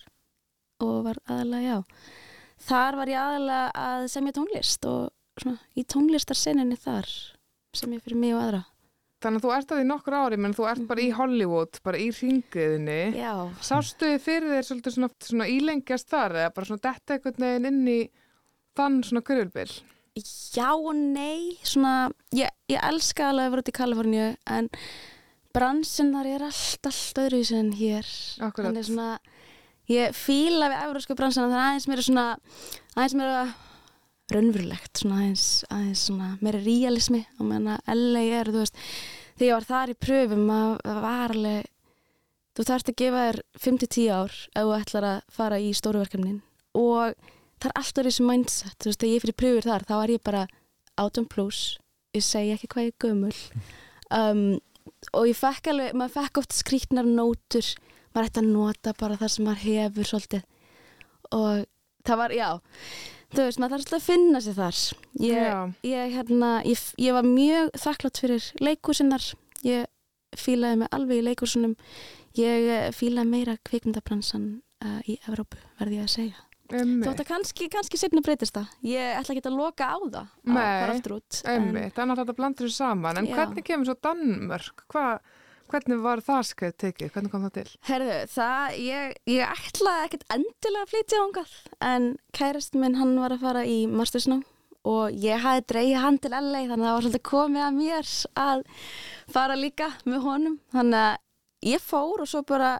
og 0.84 0.96
var 1.06 1.20
aðalega, 1.28 1.76
já 1.76 2.64
þar 2.66 2.98
var 3.00 3.12
ég 3.12 3.20
aðalega 3.20 3.86
að 3.86 4.06
semja 4.12 4.36
tónlist 4.36 4.88
og 4.88 5.12
svona 5.36 5.60
í 5.76 5.84
tónlistarseninni 5.84 6.78
þar 6.80 7.12
sem 7.78 7.94
ég 7.96 8.02
fyrir 8.04 8.20
mig 8.20 8.34
og 8.36 8.42
aðra 8.44 8.64
Þannig 9.24 9.40
að 9.40 9.46
þú 9.46 9.52
ert 9.56 9.70
að 9.72 9.78
því 9.78 9.84
nokkur 9.88 10.14
ári, 10.14 10.36
menn 10.44 10.54
þú 10.54 10.64
ert 10.68 10.82
bara 10.90 11.00
í 11.00 11.06
Hollywood, 11.16 11.78
bara 11.86 11.98
í 11.98 12.10
ringiðinni. 12.12 12.98
Já, 13.16 13.30
Sástu 13.64 14.10
þið 14.10 14.18
fyrir 14.26 14.52
þér 14.52 14.66
svolítið 14.68 14.94
svona, 14.98 15.08
svona 15.24 15.46
ílengjast 15.48 16.10
þar 16.12 16.34
eða 16.42 16.50
bara 16.58 16.68
svona 16.68 16.84
detta 16.84 17.16
einhvern 17.16 17.46
veginn 17.46 17.68
inn 17.70 17.88
í 17.88 17.98
þann 18.76 19.00
svona 19.08 19.24
kurvilbil? 19.24 19.70
já 20.16 20.70
og 20.72 20.94
nei 20.96 21.56
svona, 21.66 22.08
ég, 22.36 22.52
ég 22.72 22.80
elska 22.88 23.30
alveg 23.30 23.48
að 23.48 23.52
vera 23.52 23.64
út 23.64 23.70
í 23.70 23.76
Kaliforníu 23.76 24.28
en 24.48 24.70
bransin 25.56 26.12
þar 26.14 26.30
er 26.30 26.44
allt, 26.46 26.88
allt 26.88 27.20
öðruvísi 27.20 27.58
en 27.58 27.72
hér 27.76 28.08
Akkurat. 28.40 28.70
Þannig 28.70 28.88
svona, 28.88 29.10
ég 29.92 30.16
fíla 30.16 30.70
við 30.72 30.86
eurósku 30.86 31.16
bransina 31.18 31.50
það 31.50 31.58
er 31.58 31.66
aðeins 31.66 31.88
meira 31.90 32.06
svona 32.06 32.26
aðeins 32.96 33.16
meira 33.20 33.44
raunverulegt 34.32 35.00
svona 35.00 35.20
aðeins, 35.22 35.46
aðeins 35.70 36.02
svona 36.08 36.32
meira 36.42 36.60
realismi. 36.64 37.22
Og 37.38 37.48
menna 37.50 37.78
LA 37.92 38.24
er, 38.40 38.50
þú 38.50 38.64
veist 38.64 38.82
þegar 39.36 39.46
ég 39.46 39.56
var 39.56 39.70
þar 39.70 39.92
í 39.92 39.96
pröfum 40.06 40.52
að 40.52 40.74
það 40.82 41.00
var 41.04 41.34
alveg 41.36 41.72
þú 42.56 42.66
þarft 42.70 42.90
að 42.90 43.00
gefa 43.02 43.24
þér 43.26 43.40
5-10 43.66 44.06
ár 44.16 44.36
ef 44.36 44.62
þú 44.66 44.76
ætlar 44.78 45.08
að 45.10 45.16
fara 45.36 45.58
í 45.60 45.72
stóruverkefnin 45.76 46.38
og 46.76 47.26
það 47.60 47.68
er 47.68 47.74
alltaf 47.80 48.06
þessi 48.08 48.26
mindset 48.26 48.78
þú 48.80 48.90
veist, 48.90 49.02
þegar 49.02 49.12
ég 49.12 49.24
fyrir 49.24 49.38
pröfur 49.42 49.68
þar, 49.68 49.86
þá 49.88 49.96
er 49.98 50.12
ég 50.14 50.22
bara 50.24 50.44
18 50.96 51.28
plus, 51.32 51.60
ég 52.16 52.24
segi 52.24 52.54
ekki 52.54 52.70
hvað 52.72 52.86
ég 52.86 52.94
er 52.94 53.04
gömul. 53.04 53.34
Um, 54.16 54.44
og 55.12 55.28
ég 55.28 55.36
fekk 55.36 55.70
alveg, 55.72 55.96
maður 55.96 56.14
fekk 56.14 56.40
oft 56.40 56.56
skrítnar 56.56 57.08
nótur, 57.08 57.68
maður 58.14 58.30
ætti 58.30 58.42
að 58.42 58.50
nota 58.54 58.94
bara 58.96 59.18
það 59.20 59.32
sem 59.34 59.48
maður 59.48 59.64
hefur 59.66 60.10
svolítið. 60.10 60.46
Og 61.36 61.66
það 62.06 62.20
var, 62.22 62.36
já 62.36 62.50
þú 63.34 63.42
veist, 63.46 63.60
maður 63.60 63.74
þarf 63.74 63.82
alltaf 63.84 63.98
að 63.98 64.06
finna 64.06 64.42
sig 64.44 64.56
þar 64.56 64.80
ég, 65.24 65.74
ég, 65.90 66.14
hérna, 66.14 66.52
ég, 66.66 66.84
ég 67.02 67.16
var 67.16 67.26
mjög 67.26 67.72
þakklátt 67.82 68.22
fyrir 68.22 68.50
leikúsinnar 68.62 69.26
ég 69.66 69.86
fílaði 70.36 70.82
mig 70.82 70.92
alveg 70.94 71.22
í 71.22 71.26
leikúsunum 71.26 71.74
ég 72.36 72.70
eh, 72.70 72.88
fílaði 72.94 73.32
meira 73.32 73.56
kvikmyndabransan 73.66 74.48
uh, 74.84 75.00
í 75.08 75.16
Evrópu, 75.26 75.60
verði 75.80 76.00
ég 76.00 76.08
að 76.08 76.12
segja. 76.12 76.42
Þótt 76.66 77.20
að 77.22 77.28
kannski, 77.28 77.68
kannski 77.70 77.98
seinna 78.00 78.22
breytist 78.26 78.56
það. 78.56 78.70
Ég 78.90 79.18
ætla 79.20 79.36
ekki 79.36 79.46
að 79.46 79.58
loka 79.60 79.86
á 79.86 79.98
það. 80.02 80.32
að 80.50 80.56
Nei, 80.56 81.12
út. 81.14 81.40
en- 81.46 81.68
þannig 81.94 82.16
að 82.16 82.20
þetta 82.22 82.36
blandur 82.40 82.66
þessu 82.66 82.78
saman. 82.80 83.18
En 83.20 83.28
Já. 83.28 83.34
hvernig 83.36 83.64
kemur 83.64 83.86
svo 83.86 83.94
Danmörk? 84.02 84.82
Hva, 84.90 85.04
hvernig 85.70 86.02
var 86.04 86.22
það 86.24 86.42
skeið 86.50 86.74
tekið? 86.82 87.12
Hvernig 87.14 87.32
kom 87.32 87.46
það 87.46 87.54
til? 87.58 87.70
Herðu, 87.88 88.18
það, 88.32 88.76
ég, 88.82 89.14
ég 89.32 89.54
ætlaði 89.66 90.08
ekkert 90.08 90.26
endilega 90.36 90.84
að 90.84 90.92
flytja 90.92 91.22
ángað. 91.22 91.54
En 91.90 92.08
kærist 92.36 92.78
minn, 92.78 92.98
hann 93.00 93.16
var 93.20 93.34
að 93.36 93.46
fara 93.46 93.64
í 93.68 93.78
mastersnám 93.90 94.44
og 94.86 95.14
ég 95.18 95.42
hafi 95.42 95.64
dreigið 95.66 96.02
hann 96.02 96.18
til 96.22 96.30
LA 96.30 96.62
þannig 96.70 96.74
að 96.74 96.86
það 96.86 96.96
var 96.96 97.06
svolítið 97.06 97.24
komið 97.26 97.64
að 97.64 97.78
mér 97.80 98.10
að 98.42 98.66
fara 99.34 99.56
líka 99.58 99.88
með 100.06 100.26
honum. 100.28 100.58
Þannig 100.74 101.00
að 101.00 101.72
ég 101.72 101.82
fór 101.82 102.22
og 102.22 102.30
svo 102.30 102.42
bara, 102.46 102.74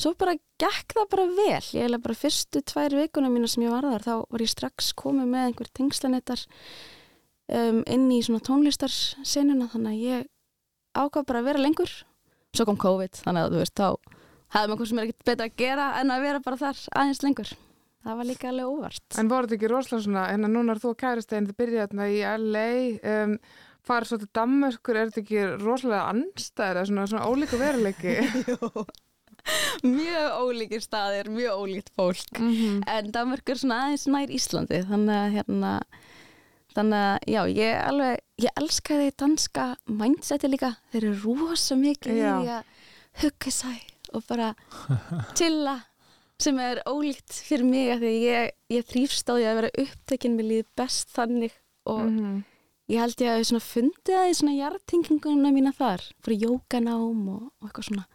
svo 0.00 0.14
bara 0.18 0.34
gekk 0.60 0.96
það 0.96 1.10
bara 1.14 1.28
vel. 1.36 1.60
Ég 1.76 1.84
hefði 1.86 2.00
bara 2.06 2.18
fyrstu 2.24 2.64
tvær 2.72 2.96
vikuna 2.98 3.30
mína 3.30 3.50
sem 3.50 3.66
ég 3.66 3.74
var 3.74 3.86
þar, 3.86 4.06
þá 4.08 4.14
var 4.26 4.44
ég 4.44 4.52
strax 4.52 4.90
komið 4.98 5.30
með 5.30 5.46
einhver 5.46 5.70
tengslanettar 5.78 6.44
um, 7.54 7.80
inn 7.86 8.10
í 8.10 8.20
svona 8.26 8.42
tónlistarsenuna 8.46 9.70
þannig 9.70 9.94
að 9.94 10.04
ég 10.08 10.28
ákvað 10.94 11.26
bara 11.30 11.42
að 11.42 11.50
vera 11.50 11.64
lengur. 11.64 11.96
Svo 12.56 12.66
kom 12.66 12.78
COVID, 12.80 13.22
þannig 13.24 13.46
að 13.46 13.54
þú 13.54 13.62
veist, 13.62 13.78
þá 13.78 13.88
hefði 14.50 14.70
maður 14.70 14.80
hvað 14.80 14.90
sem 14.90 15.00
er 15.00 15.08
ekkert 15.08 15.28
betra 15.30 15.48
að 15.48 15.58
gera 15.62 15.88
en 16.00 16.14
að 16.14 16.24
vera 16.26 16.44
bara 16.44 16.60
þar 16.60 16.84
aðeins 17.00 17.22
lengur. 17.26 17.52
Það 18.00 18.16
var 18.16 18.26
líka 18.30 18.48
alveg 18.48 18.70
óvart. 18.72 19.18
En 19.20 19.28
voru 19.28 19.46
þetta 19.46 19.58
ekki 19.58 19.70
rosalega 19.70 20.04
svona, 20.06 20.22
en 20.32 20.48
að 20.48 20.54
núna 20.54 20.72
er 20.74 20.80
þú 20.80 20.94
að 20.94 21.00
kærast 21.02 21.34
einn, 21.36 21.50
þið 21.50 21.58
byrjaði 21.60 21.82
þarna 21.84 22.08
í 22.08 22.22
LA, 22.40 22.70
um, 23.12 23.34
farið 23.86 24.10
svo 24.10 24.18
til 24.22 24.30
Danmörkur, 24.38 24.96
er 24.96 25.10
þetta 25.10 25.22
ekki 25.24 25.44
rosalega 25.60 26.08
anstæður 26.14 26.80
eða 26.80 26.88
svona, 26.90 27.06
svona 27.12 27.28
ólíku 27.28 27.60
veruleiki? 27.60 28.16
mjög 29.98 30.38
ólíkir 30.44 30.84
staðir, 30.84 31.30
mjög 31.32 31.60
ólíkt 31.60 31.92
fólk. 31.96 32.38
mm 32.38 32.52
-hmm. 32.52 32.82
En 32.86 33.12
Danmörk 33.12 33.48
er 33.48 33.58
svona 33.58 33.84
aðeins 33.84 34.06
nær 34.06 34.30
Íslandi, 34.30 34.82
þannig 34.88 35.16
að 35.16 35.32
hérna, 35.36 35.80
þannig 36.76 37.04
að 37.04 37.28
já, 37.34 37.40
ég 37.56 37.80
alveg, 37.88 38.20
ég 38.44 38.50
elskaði 38.62 39.10
danska 39.18 39.66
mindseti 39.86 40.50
líka. 40.52 40.72
Þeir 40.92 41.04
eru 41.10 41.14
rosa 41.24 41.76
mikið 41.76 42.12
í 42.12 42.20
Já. 42.20 42.34
því 42.40 42.50
að 42.56 42.64
hugga 43.24 43.50
sæ 43.50 43.72
og 44.14 44.24
bara 44.28 44.54
chilla 45.38 45.76
sem 46.40 46.56
er 46.62 46.80
ólíkt 46.88 47.34
fyrir 47.44 47.66
mig 47.68 47.90
að 47.92 48.04
því 48.06 48.12
ég, 48.24 48.52
ég 48.72 48.86
þrýfst 48.88 49.28
á 49.28 49.34
því 49.36 49.44
að 49.50 49.58
vera 49.60 49.72
upptekinn 49.84 50.38
með 50.38 50.48
líð 50.54 50.64
best 50.80 51.10
þannig 51.16 51.52
og 51.90 52.06
Mhm. 52.06 52.38
ég 52.90 52.98
held 52.98 53.20
ég 53.22 53.28
að 53.30 53.38
ég 53.42 53.46
svona 53.50 53.62
fundið 53.66 54.14
það 54.16 54.30
í 54.30 54.38
svona 54.38 54.54
jartinginguna 54.56 55.52
mína 55.54 55.72
þar 55.76 56.00
fyrir 56.24 56.46
jókanám 56.48 57.28
og, 57.28 57.52
og 57.60 57.68
eitthvað 57.68 57.86
svona 57.90 58.06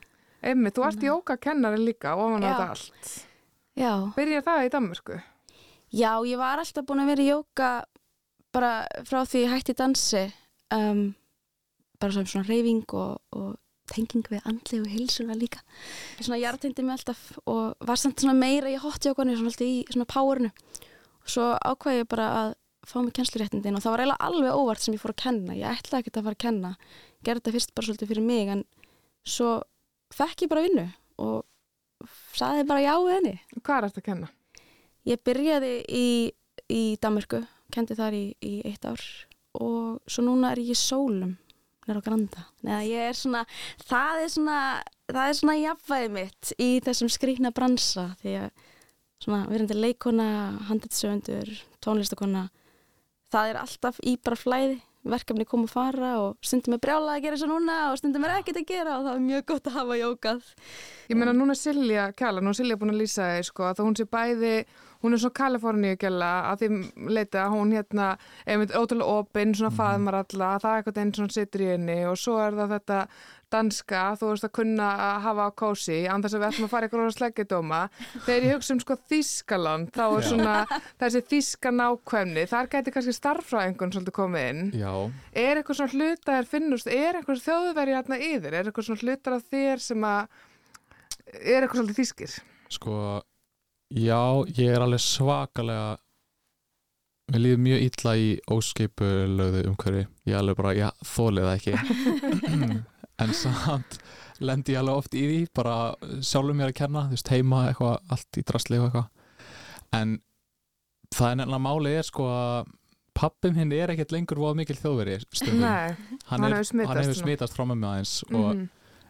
Emmi, 0.45 0.69
þú 0.69 0.83
ert 0.85 1.01
jókakennari 1.01 1.79
líka 1.81 2.11
ofan 2.17 2.43
á 2.43 2.49
þetta 2.49 2.65
allt. 2.69 3.13
já, 3.77 3.91
Byrjar 4.17 4.43
það 4.45 4.65
í 4.65 4.69
Danmörku? 4.75 5.21
já, 5.95 6.11
ég 6.27 6.37
var 6.37 6.59
alltaf 6.59 6.85
búin 6.85 7.01
að 7.05 7.11
vera 7.13 7.23
í 7.23 7.29
jóka 7.31 7.69
bara 8.55 8.71
frá 9.07 9.21
því 9.27 9.45
hætti 9.51 9.75
dansi 9.77 10.25
um, 10.73 11.13
bara 12.01 12.15
sem 12.15 12.27
svona 12.29 12.47
reyfing 12.47 12.83
og, 12.95 13.21
og 13.35 13.55
tenging 13.91 14.25
við 14.31 14.45
andlegu 14.49 14.89
hilsuna 14.89 15.37
líka. 15.37 15.61
Svona 16.17 16.41
jartengdi 16.41 16.83
mig 16.83 16.95
alltaf 16.97 17.21
og 17.45 17.75
var 17.85 18.01
samt 18.01 18.23
svona 18.23 18.37
meira 18.37 18.71
í 18.71 18.79
hotjókanu 18.81 19.35
svona 19.37 19.51
alltaf 19.51 19.67
í 19.67 19.83
svona 19.91 20.07
powerinu. 20.09 20.51
Og 21.25 21.33
svo 21.35 21.51
ákvað 21.59 21.99
ég 21.99 22.09
bara 22.09 22.29
að 22.39 22.55
fá 22.85 22.97
mig 23.01 23.13
kennsluréttindin 23.17 23.77
og 23.77 23.83
það 23.83 23.95
var 23.95 24.03
eiginlega 24.03 24.29
alveg 24.29 24.57
óvart 24.61 24.83
sem 24.83 24.95
ég 24.95 25.01
fór 25.01 25.13
að 25.13 25.21
kenna. 25.25 25.57
Ég 25.57 25.69
ætlaði 25.69 26.05
ekki 26.05 26.15
að 26.15 26.29
fara 26.29 26.39
að 26.39 26.45
kenna 26.45 26.73
gerði 27.25 27.41
þetta 27.41 27.55
fyrst 27.57 27.75
bara 27.75 27.89
svolítið 27.89 28.11
fyrir 28.13 28.25
mig 28.25 28.53
en 28.53 28.65
svo 29.25 29.51
fekk 30.13 30.45
ég 30.45 30.51
bara 30.51 30.65
vinnu 30.65 30.87
og 31.21 32.09
saði 32.37 32.65
bara 32.69 32.85
já 32.85 32.93
við 33.01 33.15
henni. 33.19 33.37
Hvað 33.61 33.77
er 33.77 33.87
þetta 33.89 34.03
að 34.03 34.09
kenna? 34.09 34.31
ég 35.05 35.21
byrjaði 35.25 35.73
í, 35.85 36.07
í 36.71 36.81
Danmörku 37.01 37.43
kendi 37.73 37.97
þar 37.97 38.17
í, 38.17 38.25
í 38.41 38.53
eitt 38.67 38.85
ár. 38.87 39.01
Og 39.55 40.03
svo 40.09 40.25
núna 40.25 40.51
er 40.51 40.61
ég 40.63 40.75
í 40.75 40.79
sólum 40.79 41.35
nýra 41.85 42.01
á 42.01 42.05
Granda. 42.05 42.45
Neða, 42.65 42.81
ég 42.89 43.09
er 43.11 43.17
svona, 43.17 43.43
það 43.85 44.23
er 44.23 44.31
svona 44.33 44.59
það 45.05 45.27
er 45.27 45.37
svona 45.39 45.55
jafnvæði 45.59 46.11
mitt 46.15 46.53
í 46.57 46.69
þessum 46.85 47.11
skrýkna 47.13 47.51
bransa. 47.55 48.07
Því 48.21 48.35
að 48.41 48.49
svona 49.25 49.45
verandi 49.49 49.77
leikona 49.77 50.27
handitsöfundur, 50.69 51.53
tónlistakona 51.83 52.47
það 53.33 53.51
er 53.51 53.61
alltaf 53.61 54.01
í 54.05 54.15
bara 54.21 54.39
flæði 54.39 54.79
verkefni 55.05 55.45
koma 55.47 55.67
og 55.67 55.71
fara 55.71 56.11
og 56.23 56.39
stundum 56.45 56.75
er 56.77 56.81
brjálað 56.83 57.13
að 57.15 57.21
gera 57.25 57.37
þessu 57.37 57.49
núna 57.51 57.77
og 57.91 57.99
stundum 57.99 58.25
er 58.25 58.33
ekkert 58.39 58.61
að 58.61 58.67
gera 58.71 58.97
og 58.97 59.05
það 59.05 59.13
er 59.13 59.23
mjög 59.27 59.45
gott 59.51 59.69
að 59.69 59.77
hafa 59.79 59.99
jókað 60.01 60.49
Ég 61.11 61.19
meina 61.19 61.35
núna 61.37 61.53
er 61.53 61.61
Silja 61.61 62.09
Kjala, 62.17 62.41
nú 62.41 62.51
er 62.51 62.57
Silja 62.57 62.79
búin 62.81 62.95
að 62.95 63.01
lýsa 63.03 63.29
þig 63.35 63.47
sko, 63.51 63.67
að 63.69 63.81
hún 63.85 63.97
sé 63.99 64.07
bæði, 64.09 64.55
hún 65.05 65.13
er 65.13 65.21
svona 65.21 65.37
Kaliforníu 65.37 65.99
gæla 66.01 66.31
að 66.49 66.63
því 66.63 66.69
leita 67.13 67.43
að 67.43 67.53
hún 67.53 67.75
hérna, 67.77 68.07
einmitt 68.49 68.73
ótrúlega 68.73 69.19
opinn, 69.21 69.53
svona 69.53 69.75
faðmar 69.77 70.19
alla, 70.23 70.51
það 70.63 70.71
er 70.71 70.81
eitthvað 70.81 71.01
einn 71.03 71.13
svona 71.19 71.35
situr 71.37 71.65
í 71.65 71.71
henni 71.75 71.99
og 72.09 72.17
svo 72.17 72.39
er 72.41 72.57
það 72.57 72.73
þetta 72.79 72.99
danska, 73.55 74.03
þú 74.21 74.29
veist 74.33 74.47
að 74.49 74.53
kunna 74.59 74.89
að 75.07 75.17
hafa 75.25 75.47
á 75.47 75.51
kósi, 75.63 75.97
andars 76.11 76.35
að 76.37 76.43
við 76.43 76.47
ætlum 76.51 76.67
að 76.67 76.73
fara 76.75 76.89
ykkur 76.91 77.03
á 77.07 77.15
sleggjadóma. 77.17 77.81
Þegar 78.27 78.47
ég 78.49 78.55
hugsa 78.59 78.75
um 78.75 78.81
sko 78.83 78.97
Þískaland, 79.09 79.91
þá 79.95 80.03
er 80.05 80.27
svona 80.29 80.55
þessi 81.01 81.23
þíska 81.33 81.73
nákvæmni, 81.79 82.45
þar 82.51 82.69
gæti 82.75 82.93
kannski 82.95 83.15
starffræðingun 83.15 83.95
svolítið 83.95 84.17
komið 84.19 84.49
inn. 84.51 84.63
Já, 84.83 84.91
Er 85.35 85.59
eitthvað 85.61 85.79
svona 85.81 85.95
hlutar 85.95 86.49
finnust, 86.51 86.87
er 86.91 87.19
eitthvað 87.21 87.43
þjóðveri 87.45 87.95
hérna 87.97 88.19
yfir, 88.21 88.51
er 88.59 88.69
eitthvað 88.69 88.89
svona 88.89 89.03
hlutar 89.05 89.37
af 89.39 89.47
þér 89.51 89.83
sem 89.89 90.05
að 90.07 90.41
er 91.41 91.65
eitthvað 91.65 91.79
svolítið 91.81 91.99
þýskir? 92.03 92.35
sko 92.75 92.95
Já, 93.95 94.21
ég 94.57 94.71
er 94.73 94.81
alveg 94.81 94.99
svakalega 95.03 95.95
mér 97.31 97.41
líður 97.41 97.61
mjög 97.65 97.83
illa 97.87 98.13
í 98.21 98.25
óskipulögðu 98.53 99.61
umhverfi 99.69 100.01
ég 100.29 100.37
alveg 100.39 100.57
bara, 100.59 100.73
ég 100.77 101.05
þólið 101.05 101.47
það 101.47 101.55
ekki 101.55 101.73
en 103.21 103.33
samt 103.37 103.99
lendi 104.43 104.75
ég 104.75 104.81
alveg 104.81 105.01
oft 105.01 105.15
í 105.15 105.25
því 105.25 105.41
bara 105.55 105.75
sjálfum 106.19 106.57
mér 106.59 106.73
að 106.73 106.79
kenna, 106.81 107.05
þú 107.07 107.17
veist, 107.17 107.31
heima 107.31 107.61
eitthvað, 107.69 107.99
allt 108.11 108.39
í 108.39 108.43
drasli 108.47 108.79
eitthvað. 108.81 109.11
En 109.95 110.17
það 111.15 111.29
er 111.29 111.39
nefnilega 111.39 111.63
málið 111.63 111.99
er 111.99 112.07
sko 112.09 112.27
að 112.31 112.73
pappin 113.15 113.55
hinn 113.55 113.71
er 113.71 113.93
ekkert 113.93 114.11
lengur 114.11 114.41
voða 114.43 114.59
mikil 114.59 114.75
þjóðveri 114.75 115.19
stundum, 115.29 115.63
Nei, 115.63 116.17
hann, 116.27 116.47
er, 116.49 116.57
smitast 116.67 116.91
hann 116.91 116.99
hefur 116.99 117.19
smitast 117.21 117.55
frá 117.55 117.63
með 117.63 117.77
mig 117.79 117.91
aðeins 117.93 118.15
og 118.27 118.49
mhm, 118.49 118.65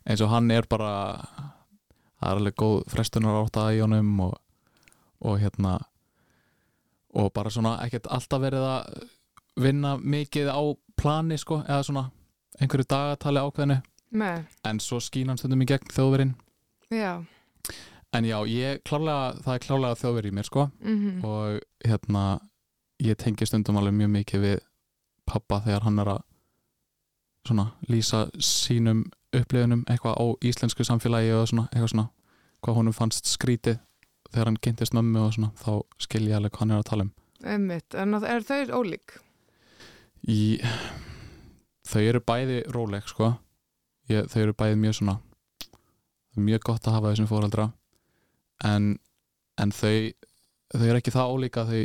eins 0.06 0.22
og 0.22 0.30
hann 0.30 0.52
er 0.54 0.68
bara 0.70 0.92
það 2.22 2.28
er 2.30 2.40
alveg 2.40 2.58
góð 2.62 2.76
frestunar 2.94 3.40
átta 3.42 3.66
í 3.74 3.82
honum 3.82 4.12
og, 4.28 4.36
og 5.26 5.40
hérna 5.42 5.80
og 7.16 7.32
bara 7.34 7.54
svona 7.54 7.80
ekkert 7.86 8.12
alltaf 8.14 8.44
verið 8.44 8.68
að 8.70 9.08
vinna 9.66 9.96
mikið 9.98 10.52
á 10.52 10.62
plani 11.00 11.40
sko, 11.40 11.62
eða 11.64 11.84
svona 11.88 12.06
einhverju 12.60 12.88
dagatali 12.92 13.42
ákveðinu 13.42 13.82
nei, 14.16 14.44
en 14.68 14.80
svo 14.84 15.00
skín 15.04 15.32
hann 15.32 15.40
stundum 15.40 15.64
í 15.64 15.70
gegn 15.70 15.92
þjóðverin 15.94 16.36
já. 16.94 17.24
En 18.16 18.24
já, 18.24 18.38
ég 18.48 18.80
klárlega, 18.88 19.34
það 19.44 19.56
er 19.58 19.64
klárlega 19.66 20.00
þjóðveri 20.00 20.30
í 20.32 20.36
mér 20.38 20.48
sko. 20.48 20.70
Mhm, 20.80 21.24
og 21.28 21.60
hérna 21.84 22.22
ég 23.04 23.18
tengi 23.20 23.48
stundum 23.48 23.76
alveg 23.82 23.98
mjög 23.98 24.12
mikið 24.14 24.46
við 24.46 24.60
pappa 25.28 25.60
þegar 25.66 25.84
hann 25.84 26.00
er 26.00 26.12
að 26.14 26.22
svona 27.46 27.66
lýsa 27.90 28.22
sínum 28.40 29.04
upplifunum 29.36 29.84
eitthvað 29.92 30.16
á 30.16 30.26
íslensku 30.48 30.86
samfélagi 30.88 31.34
og 31.36 31.50
svona, 31.52 31.68
eitthvað 31.74 31.92
svona 31.92 32.08
hvað 32.64 32.80
honum 32.80 32.96
fannst 32.96 33.28
skrítið 33.30 33.82
þegar 34.32 34.50
hann 34.50 34.62
kynntist 34.64 34.96
mömmu 34.96 35.26
og 35.26 35.36
svona, 35.36 35.52
þá 35.60 35.84
skil 36.00 36.26
ég 36.30 36.38
alveg 36.38 36.56
hvað 36.56 36.64
hann 36.64 36.72
er 36.72 36.82
að 36.82 36.90
tala 36.90 37.06
um. 37.06 37.14
Einmitt, 37.46 37.96
en 38.00 38.14
er 38.24 38.48
þau 38.48 38.80
ólík? 38.80 39.20
í, 40.26 40.58
þau 41.86 42.02
eru 42.02 42.22
bæði 42.26 42.62
róleg 42.74 43.06
sko 43.10 43.36
ég, 44.12 44.28
þau 44.32 44.42
eru 44.46 44.54
bæði 44.58 44.78
mjög 44.82 44.98
svona 45.00 45.18
mjög 46.36 46.66
gott 46.68 46.88
að 46.90 46.98
hafa 46.98 47.12
þessum 47.14 47.30
fóraldra 47.32 47.66
en, 48.68 48.96
en 49.62 49.72
þau 49.76 49.94
þau 50.76 50.88
eru 50.90 51.00
ekki 51.00 51.14
það 51.16 51.34
ólíka 51.36 51.64
að 51.64 51.72
þau 51.76 51.84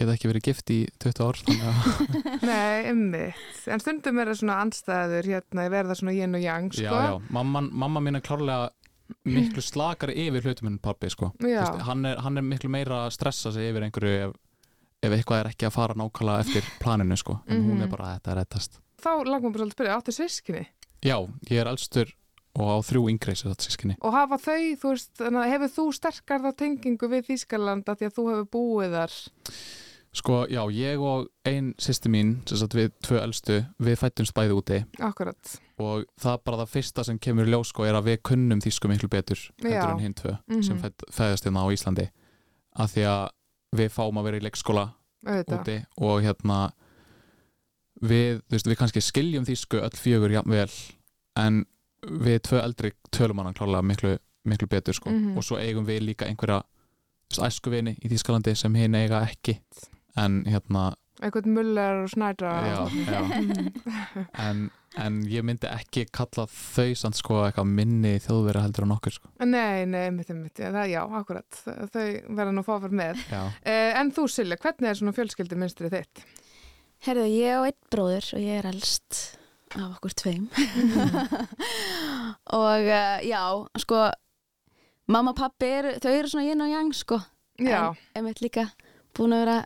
geta 0.00 0.14
ekki 0.14 0.28
verið 0.30 0.44
gift 0.46 0.70
í 0.72 0.76
20 1.02 1.24
ár 1.26 1.38
þannig 1.40 1.64
að, 1.66 1.78
Nei, 2.48 2.90
einmitt, 2.92 3.40
en 3.74 3.82
stundum 3.82 4.20
er 4.22 4.30
það 4.30 4.38
svona 4.40 4.58
anstæður 4.64 5.28
hérna, 5.34 5.64
verða 5.72 5.96
svona 5.98 6.14
yin 6.14 6.38
og 6.38 6.44
yang, 6.44 6.68
sko. 6.72 6.84
já, 6.86 6.92
já, 7.10 7.16
mamma, 7.34 7.60
mamma 7.66 8.02
mín 8.06 8.16
er 8.20 8.24
klárlega 8.24 8.70
miklu 9.26 9.64
slakari 9.66 10.14
yfir 10.28 10.44
hlutum 10.46 10.68
en 10.70 10.76
pappi 10.78 11.10
sko. 11.10 11.32
Veist, 11.42 11.80
hann, 11.88 12.04
er, 12.06 12.20
hann 12.22 12.38
er 12.38 12.44
miklu 12.46 12.70
meira 12.70 13.00
að 13.08 13.16
stressa 13.16 13.50
sig 13.52 13.72
yfir 13.72 13.82
einhverju 13.88 14.28
ef, 14.28 14.36
ef 15.02 15.16
eitthvað 15.16 15.40
er 15.42 15.48
ekki 15.50 15.66
að 15.66 15.74
fara 15.74 15.96
nákvæmlega 15.98 16.44
eftir 16.46 16.68
planinu 16.80 17.18
sko, 17.18 17.40
en 17.50 17.64
hún 17.66 17.74
Mhm. 17.80 17.82
er 17.88 17.90
bara 17.96 18.12
þetta 18.14 18.30
er 18.36 18.40
rettast 18.44 18.78
Þá 19.02 19.10
langum 19.26 19.50
bara 19.52 19.64
svolítið 19.64 19.72
að 19.72 19.74
spyrja, 19.74 19.96
áttu 19.98 20.12
sískinni? 20.14 20.62
Já, 21.02 21.16
ég 21.50 21.60
er 21.60 21.66
elstur 21.70 22.12
og 22.58 22.66
á 22.66 22.76
þrjú 22.82 23.04
sískinni 23.62 23.96
Og 24.02 24.12
hafa 24.12 24.36
þau, 24.38 24.76
þú 24.80 24.88
veist, 24.90 25.20
að 25.20 25.50
hefur 25.52 25.70
þú 25.76 25.84
sterkar 25.94 26.40
þá 26.40 26.50
tengingu 26.56 27.08
við 27.08 27.28
Þýskalanda 27.30 27.94
því 27.96 28.08
að 28.08 28.14
þú 28.18 28.24
hefur 28.30 28.50
búið 28.50 28.96
þar? 28.98 29.14
Sko, 30.12 30.40
já, 30.50 30.58
ég 30.74 30.98
og 30.98 31.28
ein 31.46 31.68
sýsti 31.78 32.10
mín, 32.10 32.32
sem 32.48 32.58
sagt 32.58 32.74
við 32.74 32.88
tvö 33.06 33.20
elstu, 33.22 33.60
við 33.78 33.94
fættumst 34.00 34.34
bæði 34.34 34.56
úti 34.58 34.78
Akkurat. 34.98 35.52
og 35.78 36.02
það 36.18 36.32
er 36.34 36.40
bara 36.44 36.56
það 36.64 36.72
fyrsta 36.72 37.04
sem 37.06 37.18
kemur 37.22 37.46
ljós 37.46 37.70
sko 37.70 37.84
er 37.86 37.94
að 37.94 38.08
við 38.10 38.18
kunnum 38.26 38.58
þýsku 38.60 38.90
miklu 38.90 39.08
betur 39.08 39.38
heldur 39.62 39.70
Já. 39.70 39.92
en 39.94 39.98
hinn 40.02 40.14
tvö 40.18 40.36
Mhm. 40.50 40.62
sem 40.66 40.78
fætt, 40.82 41.04
fæðast 41.14 41.44
hérna 41.46 41.62
á 41.62 41.70
Íslandi 41.70 42.08
af 42.74 42.90
því 42.90 43.04
að 43.06 43.28
við 43.78 43.88
fáum 43.94 44.18
að 44.18 44.24
vera 44.24 44.36
í 44.38 44.40
leikskóla 44.50 44.84
Auðvitað. 45.24 45.60
úti 45.60 45.86
og 46.02 46.22
hérna 46.26 46.72
við, 48.02 48.40
þú 48.48 48.56
veist, 48.56 48.66
við 48.70 48.78
kannski 48.80 49.02
skiljum 49.04 49.44
þýsku 49.48 49.80
öll 49.82 49.96
fjögur 50.00 50.32
jafnvel 50.38 50.70
en 51.36 51.64
við 52.24 52.38
tvö 52.48 52.62
eldri 52.64 52.92
tölum 53.12 53.38
hana 53.42 53.52
klálega 53.52 53.82
miklu, 53.84 54.14
miklu 54.48 54.68
betur 54.72 54.94
sko 54.96 55.10
Mhm. 55.10 55.36
og 55.36 55.44
svo 55.44 55.58
eigum 55.60 55.86
við 55.86 56.00
líka 56.08 56.26
einhverja 56.26 56.62
æskuvini 57.38 57.96
í 58.02 58.08
Þýskalandi 58.10 58.56
sem 58.56 58.74
hinn 58.74 58.94
eiga 58.98 59.20
ekki 59.28 59.58
en 60.16 60.42
hérna 60.48 60.94
Eitthvað 61.20 61.46
mullar 61.52 61.98
og 62.02 62.08
snædra. 62.08 62.50
já, 62.64 62.88
já. 63.04 63.20
En, 64.40 64.70
en 64.96 65.18
ég 65.28 65.44
myndi 65.44 65.68
ekki 65.68 66.06
kalla 66.10 66.46
þau 66.48 66.94
samt 66.96 67.18
sko 67.20 67.42
eitthvað 67.44 67.68
minni 67.68 68.14
þjóðveri 68.24 68.62
heldur 68.64 68.86
en 68.86 68.94
okkur 68.96 69.12
sko 69.18 69.28
Nei, 69.44 69.84
nei, 69.84 70.06
einmitt, 70.08 70.30
einmitt, 70.32 70.56
já, 70.58 70.70
það, 70.72 70.88
já, 70.94 71.02
akkurat. 71.20 71.60
Þau 71.92 72.06
verða 72.38 72.54
nú 72.56 72.64
fáfært 72.64 72.96
með. 72.96 73.20
Eh, 73.62 73.92
en 74.00 74.10
þú, 74.16 74.24
Silja, 74.32 74.56
hvernig 74.56 74.88
er 74.88 74.96
svona 74.98 75.12
fjölskyldi 75.16 75.60
minnstrið 75.60 75.92
þitt? 75.98 76.24
Herðu, 77.06 77.24
ég 77.32 77.56
á 77.56 77.60
einn 77.64 77.78
bróður 77.92 78.26
og 78.36 78.42
ég 78.44 78.58
er 78.60 78.68
elst 78.70 79.20
af 79.72 79.94
okkur 79.96 80.12
tveim. 80.20 80.48
og 82.60 82.80
uh, 82.90 83.18
já, 83.24 83.42
sko, 83.80 84.00
mamma 85.10 85.32
og 85.32 85.38
pappi, 85.38 85.68
er, 85.80 85.88
þau 86.02 86.10
eru 86.12 86.30
svona 86.32 86.46
yin 86.48 86.64
og 86.64 86.72
yang, 86.72 86.90
sko. 86.96 87.20
Já, 87.60 87.90
En 88.14 88.22
einmitt 88.22 88.40
líka 88.44 88.68
búin 89.16 89.34
að 89.36 89.42
vera 89.44 89.58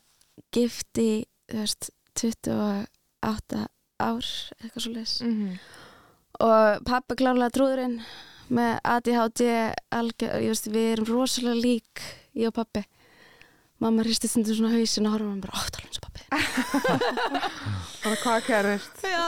gift 0.55 0.99
í, 0.99 1.25
þú 1.51 1.61
veist, 1.63 1.91
28 2.19 3.65
ár, 4.03 4.31
eitthvað 4.61 4.85
svo 4.87 4.95
leis. 4.95 5.17
mhm, 5.23 5.59
Og 6.43 6.81
pappi 6.89 7.15
klárlega 7.15 7.55
trúðurinn 7.55 8.01
með 8.55 8.73
ADHD, 8.91 9.45
algjör, 9.95 10.41
ég 10.43 10.51
veist, 10.51 10.67
við 10.75 10.89
erum 10.97 11.07
rosalega 11.13 11.61
lík, 11.63 12.03
ég 12.35 12.51
og 12.51 12.57
pappi. 12.59 12.83
Mamma 13.85 14.05
hristi 14.07 14.31
stundum 14.31 14.57
svona 14.57 14.73
hausin 14.73 15.07
og 15.09 15.15
horfum 15.15 15.35
hann 15.35 15.45
bara, 15.45 15.61
ó, 15.61 15.63
tala 15.75 15.89
eins 15.91 16.01
og 16.01 16.07
pappi. 16.09 16.23
bara 18.05 18.17
hvað 18.23 18.47
kærist? 18.49 19.05
Já, 19.05 19.27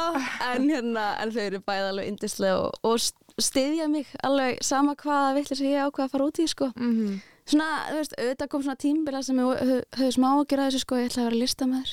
en 0.51 0.69
hérna, 0.73 1.07
en 1.21 1.33
þau 1.35 1.43
eru 1.45 1.63
bæði 1.67 1.89
alveg 1.93 2.11
yndislega 2.15 2.59
og, 2.65 2.79
og 2.89 3.43
stiðja 3.43 3.89
mig 3.93 4.09
alveg 4.25 4.63
sama 4.65 4.97
hvaða 4.97 5.35
villir 5.37 5.59
sem 5.61 5.69
ég 5.75 5.85
ákveða 5.85 6.09
að 6.09 6.15
fara 6.17 6.29
út 6.31 6.41
í, 6.43 6.51
sko. 6.53 6.71
Mm 6.77 7.19
Svona, 7.47 7.67
þú 7.87 7.99
veist, 8.01 8.15
auðvitað 8.19 8.49
kom 8.51 8.63
svona 8.65 8.81
tímbila 8.83 9.19
sem 9.23 9.37
ég 9.39 9.61
höf, 9.69 9.83
höfðu 10.01 10.15
smá 10.17 10.27
að 10.33 10.47
gera 10.51 10.65
þessu, 10.67 10.81
sko, 10.83 10.97
ég 10.99 11.13
ætla 11.13 11.21
að 11.23 11.29
vera 11.29 11.37
listamæður. 11.39 11.93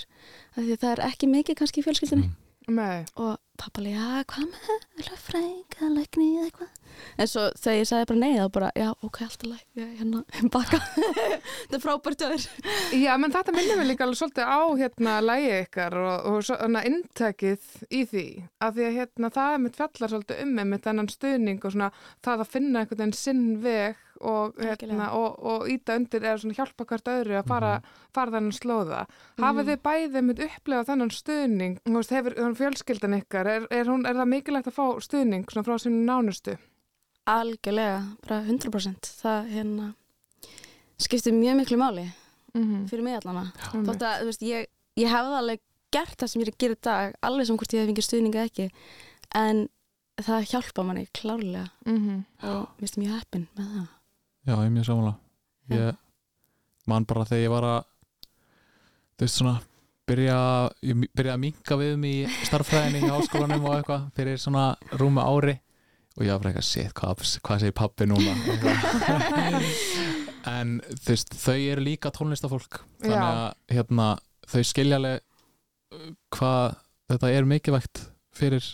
Af 0.56 0.64
Því 0.64 0.78
það 0.82 0.94
er 0.94 1.02
ekki 1.06 1.30
mikið 1.30 1.58
kannski 1.60 1.84
í 1.84 1.86
fjölskyldinni. 1.86 2.30
Nei, 2.74 3.04
Og 3.22 3.36
pappa 3.60 3.82
alveg, 3.82 3.94
já, 3.96 4.24
hvað 4.30 4.48
með 4.50 5.08
lögfræðing 5.08 5.76
eða 5.78 5.90
lækni 5.94 6.28
eða 6.38 6.46
eitthvað. 6.48 6.72
En 7.18 7.30
svo 7.30 7.44
þegar 7.58 7.78
ég 7.78 7.90
sagði 7.90 8.08
bara 8.10 8.22
nei, 8.22 8.34
þá 8.38 8.48
bara, 8.58 8.70
já, 8.78 8.88
ok, 9.08 9.20
alltaf 9.26 9.50
læk, 9.50 9.64
ég 9.78 9.84
er 9.86 10.00
hérna, 10.00 10.22
baka. 10.54 10.80
Þetta 11.68 11.78
er 11.78 11.84
frábært 11.84 12.26
öður. 12.28 12.48
Já, 12.98 13.12
menn 13.22 13.34
þetta 13.34 13.56
minnir 13.56 13.80
mig 13.80 13.90
líka 13.90 14.06
alveg 14.08 14.20
svolítið 14.22 14.54
á 14.54 14.62
hérna 14.82 15.18
lægi 15.24 15.52
ykkar 15.60 15.98
og, 16.02 16.30
og 16.32 16.48
svona 16.50 16.84
inntakið 16.90 17.70
í 17.90 18.04
því 18.10 18.26
af 18.64 18.78
því 18.78 18.88
að 18.88 18.98
hérna 19.00 19.34
það 19.38 19.58
er 19.58 19.64
mitt 19.66 19.80
fjallar 19.80 20.14
svolítið 20.14 20.44
um 20.46 20.56
með 20.62 20.84
þennan 20.88 21.12
stuðning 21.14 21.62
og 21.62 21.76
svona 21.76 21.92
það 22.26 22.46
að 22.46 22.54
finna 22.58 22.84
einhvern 22.84 23.04
veginn 23.04 23.18
sinn 23.18 23.46
veg 23.64 24.02
og, 24.24 24.56
hérna, 24.58 25.10
og, 25.18 25.38
og 25.44 25.68
íta 25.72 25.96
undir 26.00 26.24
eða 26.24 26.40
svona 26.42 26.56
hjálpa 26.58 26.86
hvert 26.90 27.10
öðru 27.14 27.38
að 27.40 27.48
fara, 27.52 27.72
fara 28.16 28.32
þennan 28.36 28.56
slóða. 28.58 29.02
Hafið 29.42 29.70
þið 29.72 29.82
bæðið 29.88 30.28
mitt 30.30 30.40
upplegað 30.48 30.88
þennan 30.92 31.12
stuðning, 31.16 31.78
þú 31.86 31.96
veist, 32.00 32.14
hefur 32.16 32.56
fjölskyldan 32.60 33.18
ykkar, 33.20 33.48
er, 33.48 33.68
er, 33.72 33.86
hún, 33.92 34.06
er 34.10 34.16
það 34.20 34.32
mikilvægt 34.34 34.72
að 34.72 34.78
fá 34.80 34.86
stuðning 35.08 35.46
svona 35.52 35.66
frá 35.68 35.78
sinni 35.80 36.06
nánustu? 36.08 36.58
Algjörlega, 37.30 38.00
bara 38.28 38.42
100%. 38.44 39.12
Það, 39.22 39.46
hérna, 39.54 39.92
skiptir 41.00 41.36
mjög 41.38 41.62
miklu 41.62 41.78
máli 41.80 42.10
Mm 42.54 42.84
fyrir 42.86 43.02
mig 43.02 43.16
allana. 43.18 43.52
-hmm. 43.58 43.86
Þótt 43.88 44.04
að, 44.06 44.20
þú 44.22 44.26
veist, 44.30 44.42
ég, 44.46 44.68
ég 45.02 45.10
hefði 45.10 45.38
alveg 45.40 45.60
gert 45.92 46.18
það 46.22 46.28
sem 46.30 46.42
ég 46.42 46.48
er 46.48 46.52
að 46.54 46.58
gera 46.62 46.74
í 46.74 46.82
dag, 46.84 47.14
alveg 47.22 47.48
sem 47.48 47.58
hvort 47.58 47.74
ég 47.74 47.80
hef 47.80 47.88
fengið 47.90 48.06
stuðninga 48.06 48.44
ekki, 48.46 48.70
en 49.34 49.70
það 50.22 50.46
hjálpa 50.52 50.84
manni 50.86 51.08
klárlega 51.18 51.70
Mhm. 51.86 52.26
og 52.44 52.68
mér 52.78 52.86
finnst 52.86 52.98
mjög 53.02 53.18
heppin 53.18 53.48
með 53.58 53.66
það. 53.74 53.88
Já, 54.44 54.54
ég 54.56 54.66
er 54.66 54.74
mjög 54.78 54.90
samanlega 54.90 55.20
ég 55.74 56.00
man 56.90 57.06
bara 57.08 57.28
þegar 57.28 57.44
ég 57.44 57.54
var 57.54 57.68
að 57.68 57.86
þú 59.14 59.26
veist 59.26 59.40
svona 59.40 59.60
byrja, 60.10 60.40
ég 60.84 61.04
byrja 61.16 61.36
að 61.38 61.44
minka 61.46 61.78
við 61.80 61.94
mig 62.00 62.16
í 62.24 62.48
starffræðinni 62.48 63.06
í 63.06 63.12
háskólanum 63.12 63.68
og 63.70 63.78
eitthvað 63.78 64.10
fyrir 64.18 64.42
svona 64.42 64.66
rúmi 65.00 65.24
ári. 65.24 65.56
Og 66.14 66.26
ég 66.28 66.34
var 66.34 66.44
bara 66.44 66.52
eitthvað, 66.52 66.68
shit, 66.68 66.92
hvað, 66.98 67.24
hvað 67.46 67.64
segir 67.64 67.78
pappi 67.78 68.10
núna? 68.10 68.34
En 70.44 70.82
þú 70.84 71.14
veist, 71.14 71.30
þau 71.40 71.56
eru 71.56 71.84
líka 71.86 72.10
tónlistafólk 72.12 72.82
þannig 73.00 73.16
að 73.16 73.78
hérna, 73.78 74.08
þau 74.52 74.64
skiljaleg 74.68 75.22
hvað 76.36 76.74
þetta 77.14 77.30
er 77.32 77.48
mikilvægt 77.48 78.02
fyrir 78.36 78.66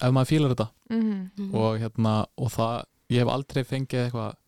ef 0.00 0.14
maður 0.14 0.30
fílar 0.30 0.54
þetta. 0.54 0.68
Mm. 0.86 1.50
og 1.52 1.76
hérna 1.82 2.14
og 2.38 2.48
það, 2.54 2.88
ég 3.12 3.20
hef 3.20 3.32
aldrei 3.34 3.66
fengið 3.68 4.06
eitthvað 4.06 4.38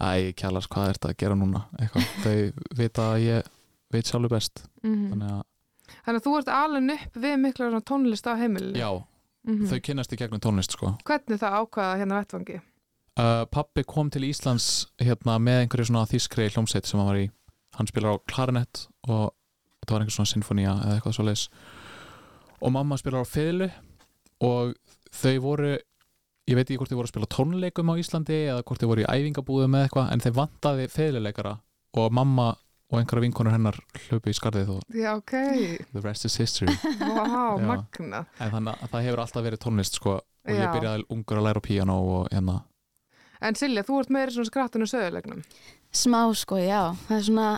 æ, 0.00 0.32
kjallast, 0.36 0.68
hvað 0.68 0.88
er 0.90 0.96
þetta 0.98 1.10
að 1.12 1.16
gera 1.22 1.34
núna 1.40 1.64
eitthvað, 1.80 2.06
þau 2.24 2.76
vita 2.76 3.02
að 3.14 3.20
ég 3.26 3.50
veit 3.92 4.06
sjálfur 4.10 4.28
best 4.36 4.64
Mhm. 4.82 5.10
þannig 5.12 5.30
að, 5.32 5.42
Þannig 6.06 6.18
að 6.20 6.24
þú 6.26 6.32
ert 6.38 6.48
alveg 6.50 6.90
upp 7.06 7.14
við 7.22 7.36
mikla 7.40 7.80
tónlist 7.86 8.26
á 8.26 8.34
heimilinu. 8.36 8.78
já, 8.78 8.90
Mhm. 9.46 9.66
þau 9.70 9.80
kynnast 9.80 10.12
í 10.12 10.16
gegnum 10.18 10.40
tónlist 10.40 10.72
sko 10.74 10.96
Hvernig 11.04 11.38
það 11.38 11.58
ákvaða 11.62 11.98
hérna 12.00 12.20
vettvangi? 12.24 12.60
uh, 13.18 13.44
pappi 13.46 13.82
kom 13.84 14.10
til 14.10 14.22
Íslands 14.28 14.86
hérna 14.98 15.38
með 15.40 15.62
einhverju 15.66 15.86
svona 15.88 16.06
þýskri 16.10 16.50
hljómsveit 16.50 16.84
sem 16.86 16.98
hann 17.00 17.06
var 17.08 17.16
í 17.16 17.30
hann 17.76 17.86
spilar 17.86 18.18
á 18.18 18.24
klarinett 18.28 18.86
og 19.08 19.32
það 19.86 19.92
var 19.94 20.00
einhver 20.00 20.16
svona 20.16 20.32
sinfonía 20.34 20.74
eða 20.84 21.00
eitthvað 21.00 21.14
svo 21.14 21.48
og 22.62 22.72
mamma 22.72 22.96
spilar 22.96 23.22
á 23.22 23.26
fiðlu 23.28 23.70
og 24.40 24.74
þau 25.12 25.38
voru 25.40 25.78
ég 26.46 26.58
veit 26.58 26.66
ekki 26.68 26.78
hvort 26.80 26.92
þau 26.92 26.98
voru 27.00 27.08
að 27.08 27.14
spila 27.14 27.30
tónleikum 27.36 27.90
á 27.90 27.94
Íslandi 28.00 28.38
eða 28.52 28.62
hvort 28.66 28.82
þau 28.82 28.90
voru 28.92 29.04
í 29.04 29.08
æfingabúðu 29.10 29.66
með 29.72 29.86
eitthvað 29.86 30.12
en 30.12 30.24
þeir 30.24 30.36
vantaði 30.36 30.86
fiðluleikara 30.94 31.56
og 31.96 32.14
mamma 32.14 32.52
og 32.86 33.00
einhverja 33.00 33.24
vinkonur 33.24 33.56
hennar 33.56 33.80
hlöpu 34.06 34.30
í 34.30 34.36
skarðið 34.36 34.76
og 34.76 34.94
Já, 34.94 35.10
ok, 35.18 35.34
the 35.90 36.04
rest 36.04 36.28
is 36.28 36.38
history 36.38 36.76
magna 37.66 38.24
en 38.38 38.54
þannig 38.54 38.78
að 38.78 38.92
það 38.92 39.08
hefur 39.08 39.24
alltaf 39.24 39.46
verið 39.48 39.62
tónlist 39.64 39.98
sko 39.98 40.18
og 40.20 40.54
ég 40.54 40.62
Já. 40.62 40.70
byrjaði 40.76 41.08
ungur 41.10 41.40
að 41.40 41.48
læra 41.48 41.62
á 41.62 41.66
píano 41.66 41.98
og 42.14 42.30
hérna 42.30 42.62
En 43.44 43.52
Silja, 43.52 43.82
þú 43.84 43.98
ert 44.00 44.12
meiri 44.14 44.32
svona 44.32 44.48
skrattinu 44.48 44.86
söðulegnum 44.88 45.42
Smá 45.96 46.20
sko, 46.36 46.58
já. 46.60 46.92
Það 47.06 47.16
er 47.16 47.24
svona, 47.26 47.50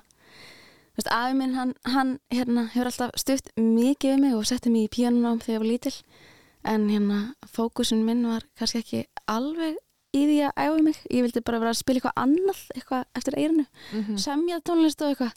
afi 1.11 1.37
minn, 1.39 1.55
hann, 1.59 1.75
hann 1.91 2.17
hérna, 2.31 2.67
hefur 2.75 2.91
alltaf 2.91 3.15
stutt 3.19 3.51
mikið 3.59 4.15
við 4.15 4.21
mig 4.23 4.37
og 4.39 4.47
setti 4.49 4.73
mig 4.73 4.87
í 4.87 4.93
píanunám 4.95 5.41
þegar 5.43 5.57
ég 5.57 5.63
var 5.65 5.71
lítil. 5.73 5.95
En 6.69 6.89
hérna, 6.93 7.19
fókusin 7.49 8.03
minn 8.05 8.27
var 8.29 8.45
kannski 8.59 8.83
ekki 8.83 9.03
alveg 9.31 9.79
í 10.17 10.25
því 10.25 10.39
að 10.49 10.61
æfa 10.65 10.83
mig. 10.85 10.99
Ég 11.13 11.25
vildi 11.27 11.43
bara 11.45 11.61
vera 11.63 11.73
að 11.73 11.81
spila 11.81 12.01
eitthvað 12.01 12.23
annað, 12.25 12.61
eitthvað 12.77 13.05
eftir 13.21 13.37
eirinu. 13.41 13.65
Mhm. 13.93 14.19
Semja 14.21 14.61
tónlist 14.61 15.05
og 15.05 15.13
eitthvað. 15.15 15.33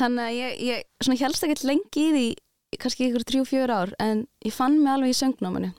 Þannig 0.00 0.24
að 0.26 0.36
ég, 0.36 0.58
ég 0.68 0.84
svona 1.00 1.20
helst 1.20 1.46
ekkert 1.46 1.64
lengi 1.68 2.04
í 2.04 2.10
því, 2.14 2.26
kannski 2.80 3.08
ykkur 3.08 3.24
þrjú, 3.28 3.46
fjör 3.48 3.72
ár, 3.74 3.94
en 4.00 4.26
ég 4.44 4.52
fann 4.54 4.78
mig 4.82 4.92
alveg 4.92 5.14
í 5.14 5.18
söngnámanu. 5.20 5.72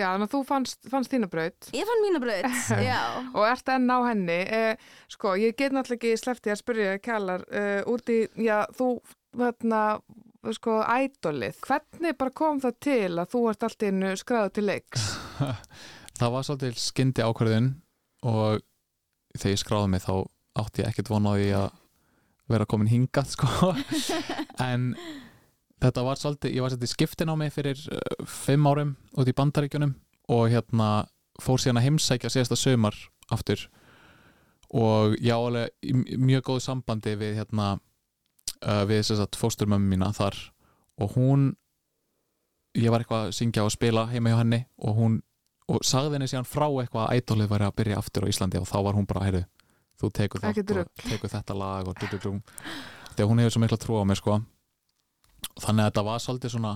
Já, 0.00 0.06
þannig 0.14 0.28
að 0.28 0.32
þú 0.32 0.40
fannst, 0.48 0.78
fannst 0.88 1.12
þína 1.12 1.28
braut 1.30 1.68
Ég 1.76 1.88
fann 1.88 2.02
mína 2.04 2.20
braut, 2.22 2.46
já. 2.90 3.00
og 3.34 3.42
ert 3.44 3.68
enn 3.74 3.90
á 3.92 3.98
henni 4.06 4.38
eh, 4.46 4.76
sko, 5.12 5.34
ég 5.40 5.56
get 5.58 5.74
náttúrulega 5.76 5.98
ekki 5.98 6.20
sleppti 6.20 6.52
að 6.52 6.60
spyrja 6.62 6.94
Kjallar 7.04 7.44
eh, 7.52 7.80
út 7.90 8.12
í, 8.12 8.22
já, 8.40 8.62
þú 8.76 8.94
hérna, 9.40 9.82
sko, 10.56 10.80
ædolið. 10.84 11.60
Hvernig 11.66 12.16
bara 12.18 12.32
kom 12.34 12.60
það 12.62 12.76
til 12.86 13.12
að 13.20 13.32
þú 13.34 13.42
ert 13.50 13.66
allt 13.66 13.84
í 13.84 13.90
einu 13.90 14.12
skráðu 14.18 14.52
til 14.56 14.66
leiks? 14.68 15.06
Það 16.20 16.34
var 16.34 16.46
svolítið 16.46 16.80
skyndi 16.80 17.24
ákvörðun 17.24 17.70
og 18.28 18.60
þegar 19.38 19.54
ég 19.54 19.60
skráði 19.62 19.90
mig 19.92 20.02
þá 20.04 20.14
átti 20.60 20.82
ég 20.82 20.90
ekkert 20.90 21.10
vonaði 21.12 21.50
að 21.56 21.68
vera 22.50 22.68
komin 22.68 22.90
hingað 22.90 23.34
sko. 23.36 23.74
En 24.60 24.90
þetta 25.80 26.04
var 26.04 26.18
svolítið, 26.20 26.52
ég 26.52 26.64
var 26.64 26.72
svolítið 26.74 26.92
skiptin 26.92 27.32
á 27.32 27.34
mig 27.40 27.54
fyrir 27.54 27.80
uh, 27.88 28.24
fimm 28.28 28.66
árum 28.68 28.90
út 29.16 29.30
í 29.30 29.36
bandaríkjunum 29.36 29.94
og 30.34 30.50
hérna 30.52 30.88
fór 31.40 31.62
síðan 31.62 31.80
að 31.80 31.86
heimsækja 31.88 32.32
síðasta 32.32 32.58
sömar 32.60 32.98
aftur. 33.32 33.62
Og 34.76 35.16
ég 35.16 35.32
á 35.32 35.40
alveg 35.40 35.72
í 35.80 36.18
mjög 36.20 36.50
góð 36.50 36.60
sambandi 36.66 37.16
við 37.18 37.40
hérna 37.40 37.78
uh, 38.66 38.84
við 38.88 39.12
að 39.16 39.40
fósturmömmu 39.40 39.94
mína 39.94 40.12
þar 40.16 40.36
og 41.00 41.16
hún 41.16 41.50
ég 42.78 42.92
var 42.92 43.02
eitthvað 43.02 43.28
að 43.28 43.36
syngja 43.38 43.64
og 43.66 43.74
spila 43.74 44.06
heima 44.10 44.32
hjá 44.32 44.40
henni 44.42 44.60
og 44.78 44.96
hún 44.98 45.18
og 45.70 45.84
sagði 45.86 46.18
henni 46.18 46.30
síðan 46.30 46.48
frá 46.48 46.66
eitthvað 46.68 47.06
að 47.06 47.20
ædolið 47.20 47.50
væri 47.50 47.66
að 47.66 47.76
byrja 47.78 47.98
aftur 47.98 48.26
á 48.26 48.30
Íslandi 48.30 48.60
og 48.60 48.68
þá 48.68 48.78
var 48.86 48.96
hún 48.98 49.08
bara, 49.10 49.26
heyrðu 49.26 49.44
þú 50.00 50.10
tekur 50.16 50.46
og 50.48 50.62
tekur 51.04 51.30
þetta 51.30 51.56
lag 51.56 51.90
og 51.90 51.98
dududum 52.00 52.40
þegar 53.14 53.30
hún 53.30 53.42
hefur 53.42 53.54
svo 53.54 53.62
mikla 53.62 53.78
trú 53.80 54.00
á 54.00 54.04
mig 54.08 54.18
sko. 54.20 54.38
Þannig 55.60 55.84
að 55.84 55.90
þetta 55.90 56.06
var 56.06 56.22
svolítið 56.24 56.54
svona 56.54 56.72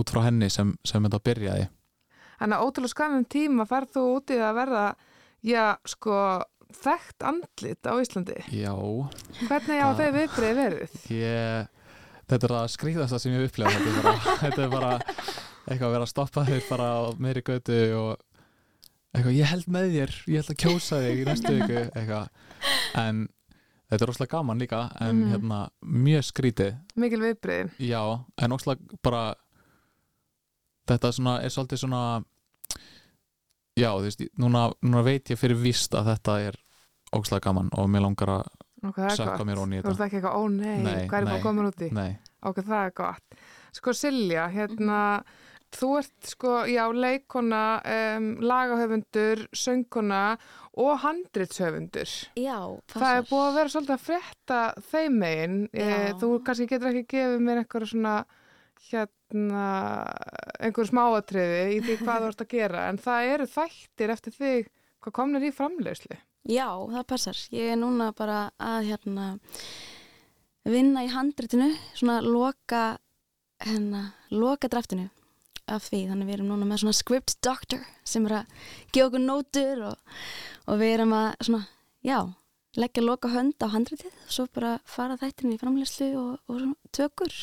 út 0.00 0.10
frá 0.10 0.24
henni 0.26 0.50
sem, 0.50 0.72
sem 0.84 1.04
þetta 1.04 1.20
byrjaði. 1.24 1.66
Þannig 2.40 2.56
að 2.56 2.68
ótrúlega 2.68 2.92
skamum 2.92 3.26
tíma 3.30 3.66
ferð 3.70 3.94
þú 3.94 4.04
út 4.16 4.32
í 4.34 4.38
að 4.42 4.56
verða, 4.58 4.84
já, 5.46 5.64
sko, 5.88 6.16
þekkt 6.82 7.24
andlit 7.30 7.86
á 7.88 7.92
Íslandi. 8.02 8.36
já, 8.52 8.74
Hvernig 9.48 9.80
á 9.82 9.88
þau 9.94 10.10
viðbrið 10.18 10.54
verið? 10.58 10.94
ég 11.14 11.68
þetta 12.28 12.48
er 12.48 12.54
að 12.58 12.68
skrýðast 12.74 13.12
það 13.14 13.22
sem 13.24 13.32
ég 13.36 13.48
upplega 13.48 13.70
þetta 13.78 13.90
er 13.90 14.02
bara, 14.02 14.14
þetta 14.44 14.62
er 14.64 14.70
bara 14.72 14.92
eitthvað 15.64 15.88
að 15.88 15.94
vera 15.96 16.06
að 16.06 16.12
stoppa 16.12 16.44
þig 16.48 16.68
bara 16.70 16.88
á 16.92 17.00
meiri 17.20 17.42
götu 17.44 17.78
og 17.98 18.18
eitthvað, 19.14 19.36
ég 19.38 19.50
held 19.52 19.68
með 19.70 19.88
þér 19.94 20.14
ég 20.32 20.40
held 20.42 20.50
að 20.54 20.60
kjósa 20.64 21.00
þig 21.04 21.20
í 21.22 21.26
næstu 21.28 21.52
viku 21.54 21.78
eitthvað 21.94 22.28
en 23.04 23.22
þetta 23.92 24.00
er 24.02 24.08
rosalega 24.10 24.32
gaman 24.38 24.58
líka 24.64 24.80
en 25.00 25.16
Mhm. 25.22 25.30
hérna 25.34 25.58
mjög 25.84 26.24
skrítið 26.32 26.74
Mikil 26.96 27.20
viðbrið. 27.20 27.70
Já, 27.78 28.02
en 28.42 28.50
óslega 28.56 28.98
bara 29.02 29.34
þetta 30.88 31.12
svona, 31.12 31.38
er 31.44 31.48
svolítið 31.52 31.80
svona 31.84 32.02
já, 33.78 33.90
þú 33.92 34.02
veist, 34.06 34.24
núna, 34.38 34.66
núna 34.82 35.02
veit 35.06 35.30
ég 35.32 35.38
fyrir 35.40 35.56
víst 35.60 35.94
að 35.96 36.12
þetta 36.14 36.34
er 36.48 36.58
óslega 37.18 37.44
gaman 37.48 37.70
og 37.78 37.88
mér 37.90 38.04
langar 38.08 38.34
að 38.40 38.44
Ok, 38.84 38.98
það 39.00 39.06
er 39.08 39.16
Sökka 39.16 39.44
mér 39.48 39.58
ofan 39.62 39.72
í 39.72 39.78
Þú 39.80 39.84
þetta. 39.86 39.94
ert 39.94 40.04
ekki 40.04 40.16
eitthvað, 40.18 40.34
ó 40.36 40.42
nei, 40.52 40.78
Nei, 40.84 41.06
hvað 41.08 41.18
er 41.22 41.26
það 41.30 41.38
nei. 41.38 41.42
komin 41.46 41.68
út 41.70 41.80
í? 41.80 41.88
nei, 41.96 42.10
Ok, 42.44 42.58
það 42.66 42.82
er 42.84 42.90
gott. 43.00 43.38
Sko 43.72 43.94
Silja, 43.96 44.42
hérna, 44.52 44.98
þú 45.72 45.88
ert 46.02 46.28
sko, 46.28 46.50
já, 46.68 46.82
leikona, 46.92 47.62
um, 47.94 48.26
lagahöfundur, 48.44 49.46
söngkona 49.56 50.20
og 50.76 50.92
handritshöfundur. 51.00 52.12
Já, 52.36 52.58
Það 52.92 53.16
er 53.16 53.26
búið 53.30 53.46
að 53.48 53.56
vera 53.56 53.72
svolítið 53.72 53.96
að 53.96 54.04
frétta 54.04 54.60
þeim 54.92 55.18
megin. 55.24 55.56
E, 55.72 55.88
þú 56.20 56.30
kannski 56.44 56.68
getur 56.74 56.92
ekki 56.92 57.06
gefið 57.16 57.40
mér 57.48 57.62
einhverja 57.64 57.90
svona, 57.94 58.14
hérna, 58.90 59.66
einhverju 60.60 60.90
smáatriði 60.92 61.60
í 61.76 61.82
því 61.84 61.96
hvað 62.04 62.20
þú 62.24 62.30
ert 62.32 62.44
að 62.44 62.52
gera. 62.54 62.84
En 62.92 62.98
það 63.00 63.32
eru 63.34 63.46
þættir 63.54 64.12
eftir 64.14 64.36
þig, 64.38 64.68
hvað 65.04 65.16
komnir 65.20 65.44
í 65.46 65.52
framleiðslu? 65.54 66.16
Já, 66.50 66.68
það 66.92 67.04
passar. 67.08 67.40
Ég 67.54 67.72
er 67.72 67.80
núna 67.80 68.10
bara 68.16 68.38
að 68.60 68.90
hérna 68.90 69.26
vinna 70.68 71.04
í 71.04 71.10
handritinu, 71.12 71.70
svona 71.96 72.20
loka 72.24 72.84
hérna, 73.64 74.06
loka 74.32 74.68
draftinu 74.72 75.08
af 75.72 75.86
því, 75.88 76.02
þannig 76.10 76.28
við 76.28 76.36
erum 76.38 76.48
núna 76.52 76.68
með 76.68 76.82
svona 76.82 76.96
script 76.96 77.38
doctor 77.44 77.84
sem 78.04 78.24
er 78.28 78.40
að 78.42 78.56
gefa 78.92 79.06
okkur 79.08 79.22
nótur 79.24 79.84
og, 79.90 80.16
og 80.68 80.80
við 80.80 80.96
erum 80.98 81.14
að 81.16 81.28
svona, 81.48 81.60
já, 82.04 82.18
leggja 82.76 83.04
loka 83.04 83.30
hönd 83.32 83.64
á 83.64 83.72
handritið, 83.72 84.18
svo 84.28 84.44
bara 84.52 84.74
fara 84.88 85.16
þættin 85.20 85.54
í 85.54 85.60
framleyslu 85.60 86.10
og, 86.20 86.34
og 86.48 86.60
svona 86.60 86.96
tökur 86.96 87.38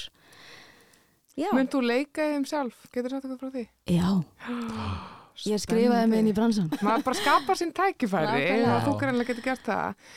Já, 1.39 1.47
þú 1.55 1.79
leika 1.81 2.25
í 2.27 2.33
þeim 2.35 2.45
sjálf? 2.45 2.81
Getur 2.91 3.13
sagt 3.15 3.25
eitthvað 3.25 3.39
frá 3.41 3.53
því? 3.55 3.65
já, 3.89 4.07
ég 5.49 5.61
skrifaði 5.63 6.09
mig 6.11 6.21
inn 6.21 6.29
í 6.31 6.35
bransan 6.37 6.67
maður 6.81 7.07
bara 7.07 7.19
skapar 7.21 7.59
sín 7.59 7.73
tækifæri. 7.75 8.43
Og 8.67 8.85
þú 8.85 8.97
greinlega 9.01 9.31
getur 9.31 9.47
gert 9.49 9.65
það. 9.65 10.11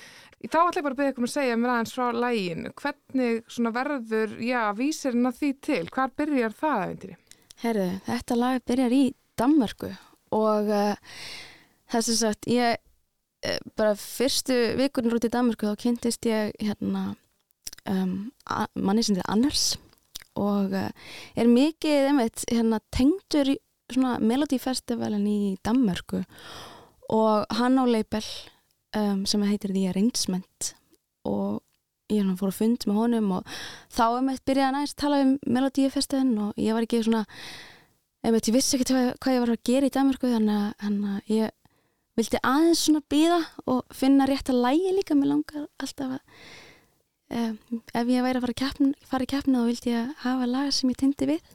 Þá 0.45 0.59
ætla 0.61 0.81
ég 0.81 0.85
bara 0.85 0.93
að 0.93 0.99
byrja 0.99 1.13
ykkur 1.15 1.25
að 1.25 1.33
segja 1.33 1.57
mér 1.57 1.73
aðeins 1.73 1.95
frá 1.97 2.17
lægin 2.21 2.67
hvernig 2.77 3.71
verður 3.73 4.35
já, 4.45 4.61
vísirinn 4.77 5.29
að 5.31 5.39
því 5.39 5.51
til, 5.65 5.85
hvar 5.95 6.11
byrjar 6.21 6.57
það 6.59 6.83
æfintýri? 6.85 7.17
Herðu, 7.63 7.87
þetta 8.09 8.37
lag 8.37 8.65
byrjar 8.69 8.93
í 8.95 9.05
Danmörku 9.41 9.91
og 10.37 10.69
uh, 10.69 11.15
þess 11.95 12.13
að 12.13 12.19
sagt, 12.19 12.49
ég 12.51 12.77
uh, 12.77 13.59
bara 13.79 13.95
fyrstu 13.97 14.59
vikurinn 14.77 15.17
út 15.17 15.25
í 15.25 15.33
Danmörku 15.33 15.71
þá 15.71 15.81
kynntist 15.81 16.29
ég 16.29 16.53
hérna 16.61 17.15
um, 17.89 18.15
manni 18.75 19.07
sem 19.07 19.17
þetta 19.17 19.33
Annars 19.33 19.67
og 20.37 20.75
uh, 20.77 20.91
er 21.39 21.49
mikið 21.49 22.11
einmitt, 22.11 22.45
hérna, 22.51 22.83
tengdur 22.93 23.55
í 23.55 23.59
svona 23.95 24.17
Melody 24.23 24.59
Festivalin 24.63 25.27
í 25.29 25.39
Danmörku 25.65 26.23
og 27.15 27.59
hann 27.59 27.79
á 27.81 27.85
leipel 27.87 28.25
um, 28.97 29.25
sem 29.29 29.45
heitir 29.49 29.75
The 29.75 29.91
Arrangement 29.93 30.75
og 31.29 31.63
ég 32.13 32.21
hérna 32.21 32.37
fór 32.39 32.53
að 32.53 32.59
fund 32.61 32.87
með 32.89 33.01
honum 33.01 33.31
og 33.39 33.55
þá 33.93 34.05
byrjaði 34.45 34.67
hann 34.67 34.79
aðeins 34.81 34.95
að 34.97 35.03
tala 35.05 35.23
um 35.25 35.37
Melody 35.47 35.87
Festivalin 35.93 36.43
og 36.47 36.61
ég 36.61 36.77
var 36.77 36.87
ekki 36.87 37.03
svona 37.07 37.25
einmitt, 38.25 38.49
ég 38.49 38.57
vissi 38.57 38.79
ekki 38.79 38.89
hvað, 38.93 39.35
ég 39.35 39.45
var 39.45 39.53
að 39.53 39.65
gera 39.69 39.89
í 39.89 39.95
Danmarku 39.95 40.31
þannig 40.33 40.77
að, 40.81 41.33
ég 41.33 41.55
vildi 42.19 42.41
aðeins 42.47 42.85
svona 42.87 43.03
býða 43.11 43.41
og 43.71 43.97
finna 43.97 44.29
rétt 44.29 44.53
að 44.53 44.63
lægi 44.65 44.93
líka, 44.99 45.17
mér 45.19 45.33
langar 45.33 45.67
alltaf 45.83 46.19
að 46.19 46.21
um, 47.35 47.57
ef 47.93 48.13
ég 48.13 48.25
væri 48.25 48.39
að 48.39 48.45
fara, 48.45 48.55
að 48.55 48.61
keppna, 48.63 49.09
fara 49.11 49.27
í 49.27 49.31
keppna 49.31 49.63
þá 49.63 49.71
vildi 49.71 49.95
ég 49.95 50.13
hafa 50.25 50.51
laga 50.51 50.75
sem 50.75 50.93
ég 50.93 51.01
tindi 51.01 51.31
við. 51.35 51.53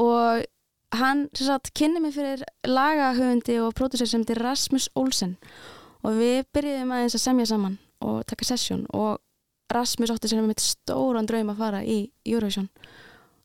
Og 0.00 0.44
hann 0.92 1.28
sem 1.36 1.70
kynni 1.74 2.00
mig 2.00 2.14
fyrir 2.14 2.42
lagahöfundi 2.66 3.58
og 3.64 3.74
pródusser 3.78 4.08
sem 4.08 4.22
heitir 4.22 4.42
Rasmus 4.42 4.90
Olsen. 4.94 5.36
Og 6.02 6.18
við 6.18 6.44
byrjuðum 6.54 6.92
aðeins 6.92 7.16
að 7.16 7.24
semja 7.24 7.46
saman 7.52 7.78
og 8.02 8.24
taka 8.26 8.46
sessjón 8.48 8.84
og 8.92 9.20
Rasmus 9.72 10.10
átti 10.12 10.28
sér 10.28 10.42
með 10.44 10.60
stóran 10.60 11.28
draum 11.28 11.52
að 11.52 11.62
fara 11.62 11.82
í 11.86 11.98
Eurovision. 12.28 12.68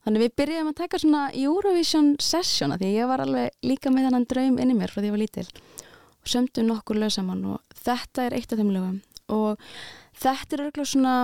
Þannig 0.04 0.24
við 0.26 0.36
byrjuðum 0.42 0.72
að 0.72 0.80
taka 0.82 1.00
svona 1.04 1.24
Eurovision 1.36 2.14
sessjóna 2.24 2.78
því 2.80 2.94
ég 2.96 3.10
var 3.10 3.24
alveg 3.24 3.68
líka 3.68 3.92
með 3.94 4.08
þannan 4.08 4.28
draum 4.32 4.60
inni 4.64 4.76
mér 4.76 4.92
frá 4.92 5.02
því 5.02 5.12
ég 5.12 5.16
var 5.16 5.24
lítil. 5.24 5.48
Og 6.24 6.32
sömdum 6.32 6.68
nokkur 6.72 7.00
lög 7.00 7.14
saman 7.16 7.46
og 7.54 7.78
þetta 7.86 8.28
er 8.28 8.38
eitt 8.40 8.52
af 8.52 8.60
þeim 8.60 8.74
lögum. 8.76 9.02
Og 9.32 9.62
þetta 10.18 10.58
er 10.58 10.66
örgulega 10.68 10.92
svona 10.92 11.16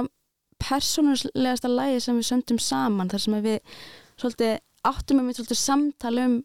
persónulegasta 0.64 1.72
lægi 1.72 2.04
sem 2.06 2.20
við 2.20 2.30
sömdum 2.30 2.60
saman 2.62 3.12
þar 3.12 3.24
sem 3.26 3.38
að 3.40 3.50
við 3.50 3.82
svolítið 4.22 4.54
áttum 4.88 5.20
með 5.20 5.28
mitt 5.28 5.40
svolítið 5.40 5.62
samtal 5.62 6.16
um, 6.24 6.36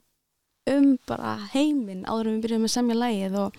um 0.70 0.90
bara 1.08 1.34
heiminn 1.54 2.06
áður 2.06 2.30
en 2.30 2.38
við 2.38 2.44
byrjuðum 2.46 2.68
að 2.68 2.74
semja 2.74 2.98
lægið 2.98 3.40
og 3.42 3.58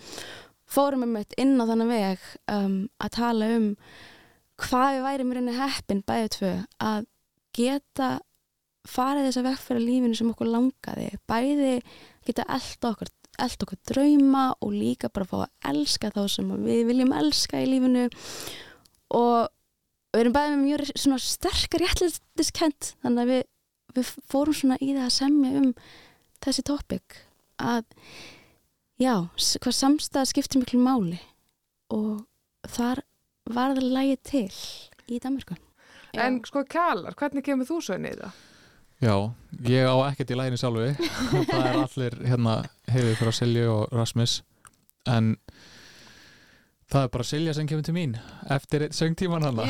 fórum 0.70 1.04
með 1.04 1.14
mitt 1.16 1.36
inn 1.42 1.54
á 1.58 1.64
þannig 1.68 1.90
veg 1.90 2.26
um, 2.54 2.74
að 3.02 3.14
tala 3.18 3.52
um 3.58 3.70
hvað 4.60 4.90
við 4.94 5.06
væri 5.06 5.26
mér 5.26 5.40
henni 5.40 5.56
heppin 5.56 6.02
bæðið 6.06 6.34
tvö 6.36 6.52
að 6.90 7.06
geta 7.56 8.10
farið 8.88 9.26
þess 9.28 9.40
að 9.40 9.48
vegfæra 9.50 9.82
lífinu 9.82 10.16
sem 10.16 10.30
okkur 10.32 10.50
langaði. 10.50 11.08
Bæði 11.28 11.72
geta 12.26 12.46
elda 12.48 12.92
okkur 12.94 13.10
elda 13.40 13.66
okkur 13.66 13.80
drauma 13.88 14.44
og 14.60 14.74
líka 14.74 15.08
bara 15.12 15.28
fá 15.28 15.36
að 15.44 15.70
elska 15.72 16.10
þá 16.12 16.20
sem 16.28 16.50
við 16.64 16.82
viljum 16.90 17.14
elska 17.16 17.60
í 17.62 17.68
lífinu. 17.70 18.08
Og 19.16 19.48
við 20.12 20.24
erum 20.24 20.36
bæðið 20.36 20.56
með 20.56 20.66
mjög 20.66 21.24
sterkar 21.24 21.84
réttlætiskent 21.84 22.92
þannig 23.04 23.22
að 23.22 23.32
við, 23.32 23.42
við 23.96 24.12
fórum 24.30 24.56
svona 24.56 24.78
í 24.80 24.92
það 24.94 25.06
að 25.06 25.16
semja 25.16 25.62
um 25.62 25.72
þessi 26.44 26.66
topic 26.66 27.22
að 27.60 27.84
já, 29.00 29.14
hvað 29.60 29.76
samstæða 29.76 30.30
skiptir 30.30 30.62
miklu 30.62 30.80
máli 30.82 31.18
og 31.92 32.26
þar 32.68 33.02
var 33.50 33.74
það 33.76 33.90
lægi 33.96 34.20
til 34.30 34.46
í 35.10 35.18
Danmarku 35.22 35.58
En 36.18 36.40
sko 36.46 36.64
kjalar, 36.66 37.14
hvernig 37.14 37.44
kemur 37.46 37.68
þú 37.68 37.78
svo 37.84 37.96
inn 37.98 38.08
í 38.08 38.14
það? 38.18 38.38
Já, 39.00 39.14
ég 39.70 39.86
á 39.88 39.94
ekkert 40.10 40.32
í 40.34 40.36
læginu 40.36 40.58
sjálfu. 40.60 40.88
Það 41.50 41.66
er 41.68 41.76
allir 41.80 42.16
hérna 42.28 42.54
hefur 42.90 43.20
frá 43.20 43.30
Silju 43.32 43.68
og 43.72 43.94
Rasmus. 43.94 44.40
En 45.08 45.36
það 46.90 47.04
er 47.06 47.12
bara 47.14 47.26
Silja 47.26 47.54
sem 47.56 47.68
kemur 47.70 47.84
til 47.86 47.94
mín 47.94 48.16
eftir 48.50 48.86
söngtíman 48.96 49.44
hana 49.46 49.66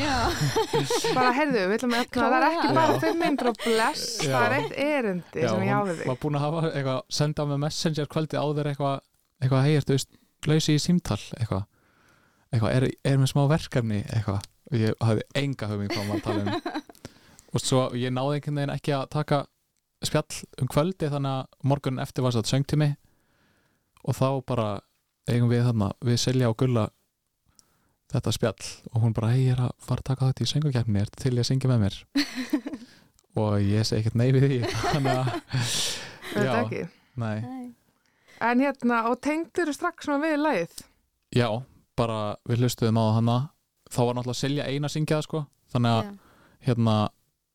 Bara 1.17 1.31
heyrðu, 1.37 1.67
við 1.69 1.75
ætlum 1.77 1.95
að 1.97 2.09
það 2.15 2.35
er 2.37 2.47
ekki 2.47 2.73
bara 2.77 2.97
500 3.03 3.51
og 3.51 3.61
bless, 3.65 4.07
Já. 4.25 4.31
það 4.33 4.45
er 4.47 4.57
eitt 4.57 4.75
erindi 4.85 5.45
sem 5.45 5.65
ég 5.67 5.75
hún 5.77 5.91
þig. 5.93 6.07
var 6.09 6.19
búin 6.23 6.39
að 6.39 6.45
hafa 6.47 6.63
eitthvað 6.71 7.01
senda 7.19 7.45
með 7.51 7.61
messenger 7.65 8.09
kvöldi 8.11 8.41
áður 8.41 8.71
eitthvað 8.71 8.97
eitthvað 9.41 9.65
hei, 9.65 9.75
ertu 9.79 9.97
lausi 10.49 10.75
í 10.77 10.81
símtal? 10.81 11.19
Eitthvað, 11.37 11.65
eitthvað 12.51 12.75
er, 12.77 12.87
er 13.11 13.21
með 13.21 13.31
smá 13.33 13.43
verkefni? 13.51 14.01
Eitthvað. 14.09 14.45
Og 14.71 14.77
ég 14.79 15.01
hafði 15.03 15.25
enga 15.41 15.69
hugmynd 15.71 15.95
hvað 15.95 16.07
maður 16.07 16.23
tala 16.27 16.43
um. 16.45 16.83
Og 17.51 17.59
svo 17.59 17.81
ég 17.99 18.13
náði 18.15 18.37
einhvern 18.37 18.59
veginn 18.61 18.73
ekki 18.77 18.93
að 18.95 19.09
taka 19.11 19.41
spjall 20.07 20.37
um 20.63 20.69
kvöldi 20.71 21.09
þannig 21.11 21.41
að 21.41 21.67
morgun 21.67 21.99
eftir 22.01 22.23
var 22.25 22.35
þetta 22.37 22.53
söngtími. 22.53 22.87
Og 24.07 24.17
þá 24.17 24.27
bara 24.47 24.67
eigum 25.29 25.51
við 25.51 25.65
þarna, 25.67 25.91
við 26.01 26.21
Silja 26.21 26.49
og 26.49 26.57
Gulla 26.61 26.87
þetta 28.11 28.33
spjall 28.35 28.67
og 28.91 29.01
hún 29.05 29.13
bara, 29.17 29.31
hei, 29.33 29.45
ég 29.47 29.55
er 29.55 29.63
að 29.67 29.73
fara 29.87 30.03
að 30.03 30.07
taka 30.11 30.29
þetta 30.31 30.43
í 30.45 30.49
söngukefni 30.51 31.01
er 31.01 31.11
til 31.15 31.33
ég 31.35 31.43
að 31.43 31.49
syngja 31.51 31.71
með 31.71 31.83
mér? 31.85 31.99
Og 33.39 33.53
ég 33.63 33.85
segi 33.87 34.01
ekkert 34.01 34.17
nei 34.19 34.27
við 34.35 34.43
því 34.43 34.57
þannig 34.91 35.13
að 35.15 35.29
Þetta 36.31 36.55
ekki. 36.65 36.81
nei, 37.21 37.37
En 38.41 38.59
hérna, 38.63 38.97
og 39.11 39.19
tengdur 39.23 39.69
strax 39.75 40.07
svona 40.07 40.23
við 40.25 40.37
lagið. 40.41 40.71
já, 41.35 41.47
bara 41.95 42.35
við 42.49 42.63
hlustuðum 42.63 42.97
á 42.97 43.05
hana. 43.15 43.35
Þá 43.91 43.99
var 44.07 44.15
náttúrulega 44.17 44.39
Silja 44.39 44.65
eina 44.67 44.87
að 44.89 44.93
syngja 44.95 45.17
það 45.19 45.25
sko. 45.27 45.41
Þannig 45.71 45.91
að 45.99 46.09
hérna, 46.67 46.95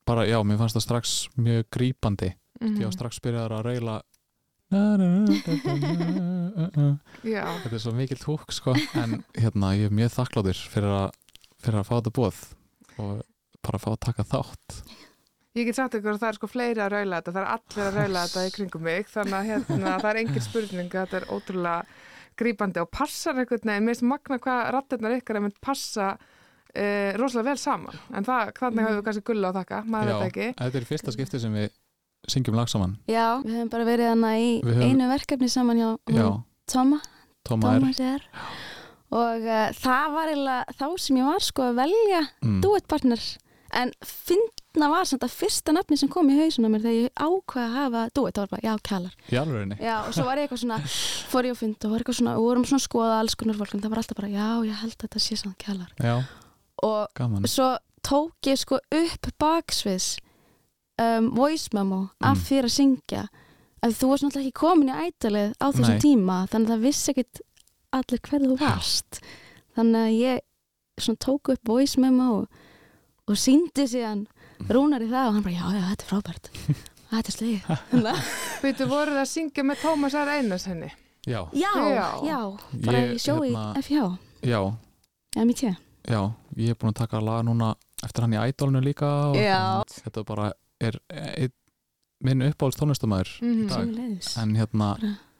bara 0.06 0.26
já, 0.28 0.36
mér 0.46 0.60
fannst 0.60 0.76
það 0.78 0.84
strax 0.86 1.14
mjög 1.36 1.64
grípandi. 1.74 2.30
Mm. 2.60 2.76
ég 2.80 2.86
var 2.86 2.94
strax 2.96 3.18
byrjaður 3.20 3.54
að 3.58 3.66
reyla 3.66 3.96
þetta 7.26 7.70
er 7.70 7.82
svo 7.82 7.92
mikill 7.94 8.24
húk 8.26 8.50
sko. 8.54 8.74
En 8.98 9.20
hérna, 9.38 9.74
ég 9.78 9.90
er 9.90 9.94
mjög 9.94 10.10
þakkláttur 10.16 10.58
fyrir 10.72 10.94
fyrir 11.62 11.80
að 11.80 11.88
fá 11.88 11.94
þetta 11.98 12.14
búið 12.16 12.40
og 13.02 13.12
bara 13.66 13.82
fá 13.82 13.90
að 13.92 14.02
taka 14.06 14.26
þátt. 14.26 14.80
Ég 15.56 15.64
get 15.70 15.78
sagt 15.78 15.96
ykkur 15.96 16.14
að 16.14 16.20
það 16.20 16.30
er 16.30 16.38
sko 16.38 16.48
fleiri 16.52 16.82
að 16.84 16.92
raula 16.92 17.20
þetta, 17.20 17.32
það 17.32 17.42
er 17.42 17.52
allir 17.54 17.86
að 17.86 17.96
raula 17.96 18.24
þetta 18.26 18.44
í 18.44 18.52
kringum 18.56 18.82
mig, 18.84 19.06
þannig 19.08 19.36
að 19.38 19.48
hérna, 19.50 19.94
það 20.02 20.10
er 20.10 20.20
engin 20.20 20.44
spurning, 20.44 20.90
þetta 20.92 21.16
er 21.16 21.28
ótrúlega 21.32 21.78
grípandi 22.36 22.82
og 22.82 22.90
passar 22.92 23.38
einhvern 23.40 23.64
veginn, 23.64 23.86
mér 23.86 23.94
finnst 23.96 24.04
magna 24.10 24.36
hvað 24.44 24.60
rattirnar 24.76 25.16
ykkar 25.16 25.38
er 25.38 25.44
mynd 25.46 25.56
passa 25.64 26.10
uh, 26.20 27.10
rosalega 27.16 27.48
vel 27.48 27.56
saman, 27.62 27.96
en 28.12 28.28
það, 28.28 28.52
þannig 28.60 28.84
höfum 28.84 28.98
við 28.98 29.06
kannski 29.08 29.24
gulla 29.30 29.48
á 29.48 29.56
þakka, 29.56 29.80
maður 29.94 30.12
veit 30.12 30.26
ekki. 30.28 30.50
þetta 30.60 30.80
er 30.82 30.88
fyrsta 30.92 31.16
skipti 31.16 31.40
sem 31.46 31.56
við 31.56 31.72
syngjum 32.32 32.56
lag 32.58 32.70
saman. 32.72 32.96
Já, 33.10 33.40
við 33.44 33.56
höfum 33.58 33.72
bara 33.72 33.88
verið 33.88 34.10
hana 34.12 34.32
í 34.40 34.50
Við 34.64 34.74
höfum- 34.74 34.90
einu 34.90 35.08
verkefni 35.12 35.48
saman 35.52 35.80
hjá 35.80 35.88
já, 35.88 36.22
honum 36.22 36.44
Tóma, 36.66 37.00
Tóma 37.46 37.76
er. 37.78 38.00
er 38.16 38.22
og 39.16 39.44
uh, 39.46 39.68
það 39.78 40.14
var 40.16 40.30
eiginlega 40.32 40.76
þá 40.80 40.86
sem 40.98 41.18
ég 41.20 41.26
var 41.28 41.44
sko 41.46 41.62
að 41.68 41.76
velja 41.78 42.22
mm, 42.42 42.56
duettpartner 42.64 43.22
en 43.76 43.92
fyndna 44.02 44.88
var 44.90 45.06
samt 45.08 45.24
að 45.26 45.34
fyrsta 45.36 45.74
nafni 45.74 45.98
sem 46.00 46.10
kom 46.10 46.28
í 46.30 46.36
hausuna 46.40 46.70
mér 46.72 46.82
þegar 46.84 46.98
ég 47.06 47.22
ákvaða 47.22 47.66
að 47.66 47.76
hafa 47.76 48.02
duett, 48.16 48.34
það 48.36 48.42
var 48.42 48.52
bara, 48.52 48.66
já, 48.66 49.40
alvörinni 49.42 49.78
já, 49.78 49.94
og 50.02 50.12
svo 50.16 50.26
var 50.26 50.40
ég 50.40 50.46
eitthvað 50.48 50.62
svona, 50.64 50.78
fór 51.32 51.48
ég 51.48 51.54
að 51.56 51.60
funda 51.62 51.86
og 51.88 51.94
var 51.94 52.02
eitthvað 52.04 52.18
svona, 52.20 52.34
og 52.36 52.46
vorum 52.48 52.66
svona 52.66 52.82
að 52.82 52.86
skoða 52.88 53.16
alls 53.20 53.38
konar 53.38 53.58
fólk 53.60 53.74
en 53.76 53.84
það 53.84 53.94
var 53.94 54.02
alltaf 54.02 54.20
bara, 54.20 54.32
já, 54.34 54.48
ég 54.66 54.82
held 54.82 54.96
að 54.96 55.06
þetta 55.06 55.22
sé 55.22 55.54
kjalar. 55.64 55.90
Já, 56.02 56.14
og 56.90 57.18
gaman. 57.18 57.48
svo 57.50 57.68
tók 58.06 58.50
ég 58.50 58.60
sko 58.60 58.78
upp 58.82 59.30
baksviðs 59.42 60.10
um, 60.98 61.30
voice 61.36 61.68
memo 61.72 62.08
af 62.20 62.36
Mm. 62.38 62.44
þér 62.48 62.64
að 62.68 62.74
syngja 62.76 63.22
að 63.82 63.96
þú 64.00 64.08
varst 64.10 64.24
náttúrulega 64.24 64.46
ekki 64.48 64.60
komin 64.60 64.88
í 64.88 64.96
ætalið 65.10 65.52
á 65.60 65.66
þessum 65.72 65.94
Nei. 65.96 66.00
tíma 66.00 66.36
þannig 66.50 66.68
að 66.68 66.72
það 66.76 66.86
vissi 66.86 67.10
ekkit 67.12 67.40
allir 67.92 68.20
hverðu 68.28 68.48
þú 68.52 68.58
varst 68.60 69.20
þannig 69.76 70.00
að 70.06 70.18
ég 70.20 70.40
svona 71.00 71.18
tók 71.26 71.52
upp 71.52 71.68
voice 71.68 72.00
memo 72.00 72.28
og, 72.40 72.48
og 73.28 73.36
síndi 73.36 73.84
síðan 73.86 74.26
Mm. 74.56 74.68
rúnar 74.72 75.02
í 75.04 75.08
það 75.12 75.26
og 75.28 75.32
hann 75.34 75.42
bara 75.44 75.52
já, 75.52 75.66
já, 75.76 75.82
þetta 75.90 76.04
er 76.04 76.08
frábært 76.08 76.46
þetta 77.12 77.28
er 77.28 77.34
slegið 77.36 78.76
Þú 78.80 78.86
voruð 78.88 79.18
að 79.20 79.28
syngja 79.28 79.62
með 79.68 79.82
Tómas 79.82 80.14
R. 80.16 80.28
Einars 80.32 80.64
henni. 80.66 80.88
já, 81.26 81.42
já, 81.52 81.72
Já. 81.76 82.06
já, 82.24 82.38
bara 82.86 82.98
Ég, 83.04 83.12
í 83.12 83.18
sjó 83.20 83.34
í 83.44 83.50
hérna- 83.52 83.76
FH 83.82 84.16
já, 84.48 84.60
já, 86.08 86.20
ég 86.56 86.70
er 86.70 86.74
búin 86.80 86.92
að 86.94 87.00
taka 87.02 87.20
lag 87.20 87.44
núna 87.44 87.74
eftir 88.02 88.22
hann 88.24 88.32
í 88.32 88.40
ædolnu 88.40 88.80
líka 88.80 89.08
og 89.30 89.36
Já. 89.36 89.82
þetta 89.90 90.24
bara 90.24 90.52
er 90.80 90.98
einn 91.10 91.52
minn 92.24 92.42
uppáhalds 92.48 92.78
tónlistamæður 92.80 93.30
Mm 93.42 93.66
dag. 93.68 93.78
Sömuleiðis. 93.86 94.36
en 94.42 94.54
hérna, 94.56 94.90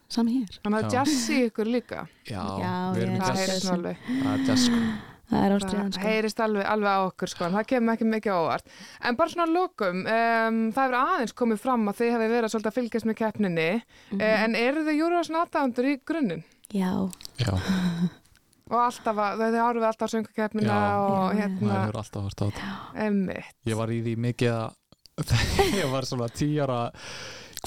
sami 0.09 0.39
hér 0.43 0.59
Þannig 0.64 0.84
að 0.84 0.93
jazzi 0.99 1.43
ykkur 1.51 1.66
líka. 1.72 2.07
já, 2.28 2.41
Já, 2.61 2.72
við 2.95 3.03
erum 3.03 3.14
ég- 3.14 3.20
í 3.20 3.26
Það 3.26 3.37
heyrist 3.41 3.70
alveg. 3.72 3.97
það 4.07 4.32
er 4.34 4.47
jazz 4.47 4.64
sko 4.66 4.80
það 5.26 5.43
er 5.43 5.51
Það 5.51 5.57
ástriðan 5.59 5.93
sko. 5.93 6.03
heyrist 6.07 6.41
alveg, 6.41 6.66
alveg 6.70 6.87
á 6.87 7.01
okkur 7.11 7.28
sko, 7.32 7.45
en 7.47 7.53
það 7.57 7.66
kemur 7.66 7.93
ekki 7.97 8.07
mikið 8.07 8.30
á 8.30 8.39
óvart. 8.47 8.66
En 9.03 9.16
bara 9.16 9.28
svona 9.28 9.47
að 9.49 9.55
lokum, 9.57 9.97
um, 10.07 10.72
það 10.72 10.84
hefur 10.87 10.99
aðeins 11.01 11.32
komið 11.34 11.59
fram 11.59 11.89
að 11.89 11.97
þið 11.99 12.11
hefur 12.14 12.30
verið 12.37 12.53
svolítið 12.53 12.70
að 12.70 12.76
fylgjast 12.78 13.07
með 13.11 13.16
keppninni, 13.16 13.82
Mhm. 14.12 14.20
eh, 14.20 14.45
en 14.45 14.55
eru 14.55 14.84
þið 14.87 14.99
Júruvæsson 15.01 15.41
aðdæðandur 15.43 15.84
í 15.91 16.01
grunninn? 16.07 16.45
já, 16.70 17.11
já, 17.39 17.51
Og 18.70 18.78
alltaf 18.82 19.14
að, 19.16 19.39
þau 19.39 19.62
horfið 19.62 19.84
alltaf 19.87 20.07
á 20.07 20.14
söngukeppnina 20.14 20.66
Já. 20.66 20.99
og 20.99 21.34
hérna, 21.39 21.61
maður 21.61 21.84
hefur 21.87 21.99
alltaf 22.01 22.22
hort 22.22 22.41
á 22.43 22.47
þetta 22.51 23.45
ég 23.66 23.76
var 23.76 23.89
í 23.95 24.03
því 24.03 24.14
mikið 24.18 24.51
að 24.51 24.74
ég 25.81 25.89
var 25.89 26.05
svona 26.05 26.29
tíu 26.29 26.61
ára 26.61 26.91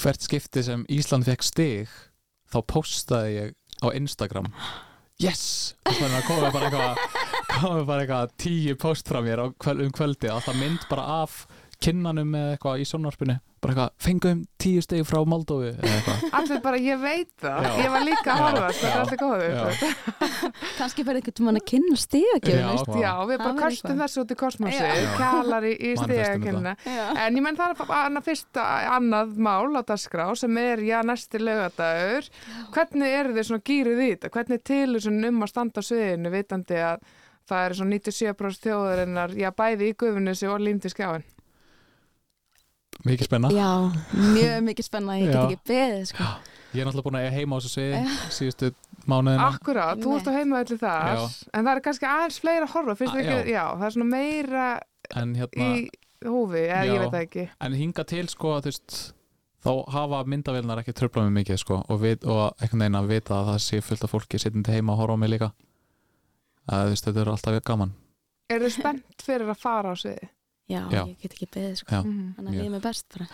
hvert 0.00 0.22
skipti 0.22 0.62
sem 0.62 0.84
Ísland 0.92 1.26
fekk 1.26 1.42
stig 1.42 1.96
þá 2.50 2.58
postaði 2.70 3.32
ég 3.34 3.56
á 3.82 3.88
Instagram. 3.96 4.46
Yes! 5.20 5.74
Þannig 5.88 6.20
að 6.20 6.28
komið 6.28 6.54
bara 6.54 6.68
eitthvað 6.68 7.18
komið 7.50 7.88
bara 7.88 8.04
eitthvað 8.04 8.34
tíu 8.40 8.76
post 8.80 9.10
frá 9.10 9.18
mér 9.24 9.42
um 9.48 9.90
kvöldi 9.92 10.30
alltaf 10.30 10.56
mynd 10.56 10.86
bara 10.90 11.08
af 11.24 11.42
kinnanum 11.82 12.30
með 12.30 12.54
eitthvað 12.54 12.84
í 12.84 12.86
sjónvarpinu 12.88 13.36
bara 13.60 13.72
eitthvað, 13.74 13.90
fengum 14.00 14.38
tíu 14.60 14.80
stig 14.84 15.02
frá 15.08 15.20
Moldófi 15.28 15.70
eða 15.74 15.90
eitthvað 15.96 16.22
Allir 16.40 16.60
bara, 16.64 16.78
ég 16.80 17.00
veit 17.02 17.30
það, 17.42 17.66
Já. 17.66 17.72
ég 17.84 17.90
var 17.94 18.04
líka 18.06 18.32
að 18.34 18.40
horfa, 18.44 18.68
þetta 18.70 18.86
er 18.86 18.94
Já. 18.94 19.00
alltaf 19.00 19.20
góður. 19.20 19.50
Já. 19.50 20.52
kannski 20.78 21.04
fyrir 21.04 21.20
einhvern 21.20 21.36
tímann 21.40 21.60
að 21.60 21.66
kynna 21.70 21.98
stíðagjöfun 22.00 22.94
Já. 22.96 23.02
Já, 23.04 23.12
við 23.28 23.36
Það 23.36 23.44
bara 23.44 23.60
kastum 23.60 23.90
eitthvað. 23.90 24.02
þessu 24.04 24.22
út 24.24 24.32
í 24.34 24.38
kosmosi, 24.40 24.80
Já. 24.80 25.10
kjalar 25.18 25.66
í, 25.68 25.72
í. 25.76 25.90
Já. 26.90 27.06
En 27.26 27.36
ég 27.36 27.44
menn 27.44 27.58
það 27.60 27.74
er 27.84 27.94
annað 28.00 28.28
fyrsta, 28.30 28.66
annað 28.96 29.34
mál 29.48 29.76
á 29.76 29.82
dagskrá 29.92 30.28
sem 30.40 30.60
er, 30.62 30.84
já, 30.86 31.00
næsti 31.06 31.40
lögadagur. 31.42 32.30
Hvernig 32.74 33.16
eru 33.20 33.34
þið 33.36 33.48
svona 33.50 33.66
gýrið 33.70 34.00
í 34.04 34.08
þetta? 34.14 34.32
Hvernig 34.36 34.56
er 34.60 34.64
tilhugsun 34.72 35.28
um 35.30 35.44
að 35.44 35.52
standa 35.52 35.84
á 35.84 35.88
sviðinu 35.90 36.32
vitandi 36.32 36.80
að 36.80 37.04
það 37.50 37.66
er 37.66 37.76
svona 37.80 37.98
97% 37.98 38.64
þjóðarinnar, 38.66 39.36
já, 39.38 39.50
bæði 39.56 39.90
í 39.90 39.96
gufunissi 40.00 40.48
og 40.50 40.60
límdi 40.64 40.92
skjáin? 40.92 41.24
Mikið 43.08 43.28
spenna 43.30 43.50
Já, 43.54 43.68
mjög 44.14 44.56
mikið 44.68 44.86
spenna, 44.90 45.18
ég 45.20 45.30
get 45.30 45.42
ekki 45.44 45.60
beðið 45.70 46.04
sko. 46.12 46.26
ég 46.74 46.80
er 46.82 46.86
náttúrulega 46.88 47.06
búin 47.08 47.18
að 47.20 47.30
heima 47.38 47.56
á 47.56 47.58
þessu 47.60 47.70
sviði 47.74 48.00
síðustu 48.36 48.72
mánuðina 49.10 49.46
Akkurát, 49.50 50.02
þú 50.04 50.16
ert 50.18 50.28
á 50.28 50.32
heimaðalli 50.36 50.78
þar, 50.82 51.14
Já. 51.16 51.22
en 51.54 51.64
það 51.66 51.72
er 51.76 51.82
kannski 51.86 52.10
aðeins 52.10 52.40
fleira 52.44 52.66
að 52.68 52.74
horfa, 52.76 52.94
finnst 53.00 53.14
Ah, 53.16 53.22
ekki, 53.24 53.38
já. 53.38 53.54
já, 53.56 53.64
það 53.80 53.86
er 53.88 53.94
svona 53.96 54.10
meira 54.12 54.66
en 55.20 55.32
hérna 55.40 55.70
í 55.70 55.88
húfi, 56.28 56.60
eða 56.68 56.84
Já. 56.84 56.92
ég 56.92 57.00
veit 57.00 57.14
það 57.16 57.24
ekki. 57.26 57.46
en 57.66 57.78
hinga 57.80 58.04
til 58.12 58.26
sko 58.28 58.52
að 58.58 58.60
þú 58.68 58.70
veist 58.74 58.98
þá 59.60 59.72
hafa 59.92 60.20
myndavélnar 60.24 60.78
ekki 60.84 60.94
tröflað 60.96 61.26
mig 61.30 61.42
mikið 61.44 61.58
sko 61.64 61.80
og, 61.88 61.98
vit, 62.00 62.22
og 62.24 62.54
einhvern 62.62 62.84
veginn 62.84 63.00
að 63.00 63.10
vita 63.10 63.34
að 63.40 63.48
það 63.50 63.58
sé 63.66 63.80
fullt 63.84 64.04
af 64.06 64.12
fólki 64.14 64.38
sittandi 64.40 64.72
heima 64.76 64.94
að 64.94 65.00
horfa 65.02 65.16
á 65.16 65.20
mig 65.20 65.32
líka 65.34 65.50
að 66.70 66.92
veist 66.92 67.04
þetta 67.08 67.20
er 67.24 67.32
alltaf 67.34 67.58
gaman 67.66 67.92
Er 68.50 68.58
þið 68.64 68.72
spennt 68.78 69.22
fyrir 69.22 69.50
að 69.52 69.58
fara 69.62 69.92
á 69.92 69.96
sviði? 70.00 70.28
Já, 70.70 70.82
Já. 70.94 71.02
ég 71.04 71.14
get 71.20 71.36
ekki 71.36 71.50
beðið 71.56 71.78
sko. 71.82 71.90
Já. 71.94 72.02
Þannig 72.06 72.40
að 72.40 72.50
Mjög. 72.50 72.60
líða 72.62 72.74
mig 72.76 72.82
best 72.86 73.16
bara. 73.16 73.26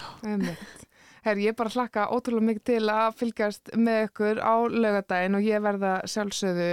Herri, 1.26 1.42
ég 1.48 1.56
bara 1.58 1.72
hlakka 1.74 2.04
ótrúlega 2.14 2.46
mikið 2.46 2.64
til 2.68 2.84
að 2.92 3.16
fylgjast 3.18 3.72
með 3.74 4.04
ykkur 4.06 4.38
á 4.38 4.54
laugadaginn 4.70 5.34
og 5.34 5.42
ég 5.42 5.64
verða 5.64 5.96
sjálfsögðu 6.06 6.68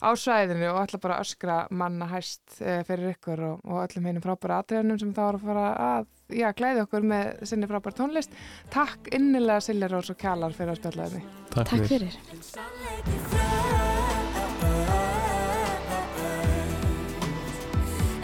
á 0.00 0.08
svæðinu 0.16 0.70
og 0.70 0.78
ætla 0.80 1.00
bara 1.02 1.18
að 1.18 1.26
öskra 1.26 1.56
manna 1.68 2.08
hæst 2.08 2.56
eh, 2.62 2.80
fyrir 2.88 3.12
ykkur 3.12 3.42
og, 3.50 3.60
og 3.68 3.82
öllum 3.84 4.08
heinum 4.08 4.24
frábæra 4.24 4.62
atriðanum 4.62 5.00
sem 5.02 5.12
þá 5.12 5.20
er 5.26 5.36
að 5.36 5.44
fara 5.50 5.66
að 5.90 6.08
já, 6.40 6.48
glæði 6.56 6.86
okkur 6.86 7.04
með 7.12 7.44
sinni 7.52 7.68
frábæra 7.68 7.98
tónlist. 8.00 8.32
Takk 8.72 9.12
innilega 9.12 9.60
Silja 9.68 9.92
Rós 9.92 10.08
og 10.08 10.16
Kjallar 10.24 10.56
fyrir 10.56 10.72
að 10.72 10.80
spjalla 10.80 11.10
við 11.10 11.12
mig. 11.18 11.24
Takk, 11.52 11.68
Takk 11.74 11.84
fyrir. 11.92 12.12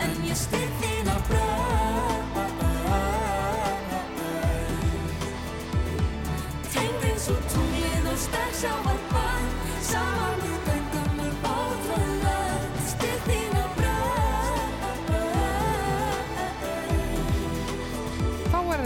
En 0.01 0.84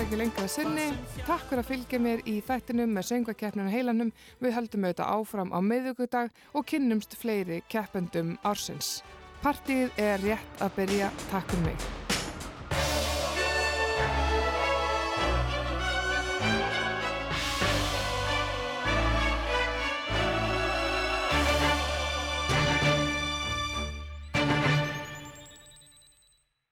ekki 0.09 0.19
lengra 0.23 0.49
sinni. 0.49 0.87
Takk 1.27 1.51
fyrir 1.51 1.61
að 1.61 1.69
fylgja 1.69 1.99
mér 2.01 2.23
í 2.25 2.39
þættinum 2.47 2.95
með 2.97 3.09
söngvakeppninu 3.11 3.69
heilanum. 3.73 4.15
Við 4.41 4.57
höldum 4.57 4.89
auðvitað 4.89 5.13
áfram 5.19 5.53
á 5.53 5.61
miðugudag 5.61 6.33
og 6.57 6.69
kynnumst 6.71 7.19
fleiri 7.21 7.61
keppendum 7.69 8.39
ársins. 8.41 9.03
Partíð 9.45 9.93
er 10.01 10.21
rétt 10.25 10.65
að 10.65 10.77
byrja. 10.81 11.13
Takk 11.29 11.53
fyrir 11.53 11.67
mig. 11.69 12.08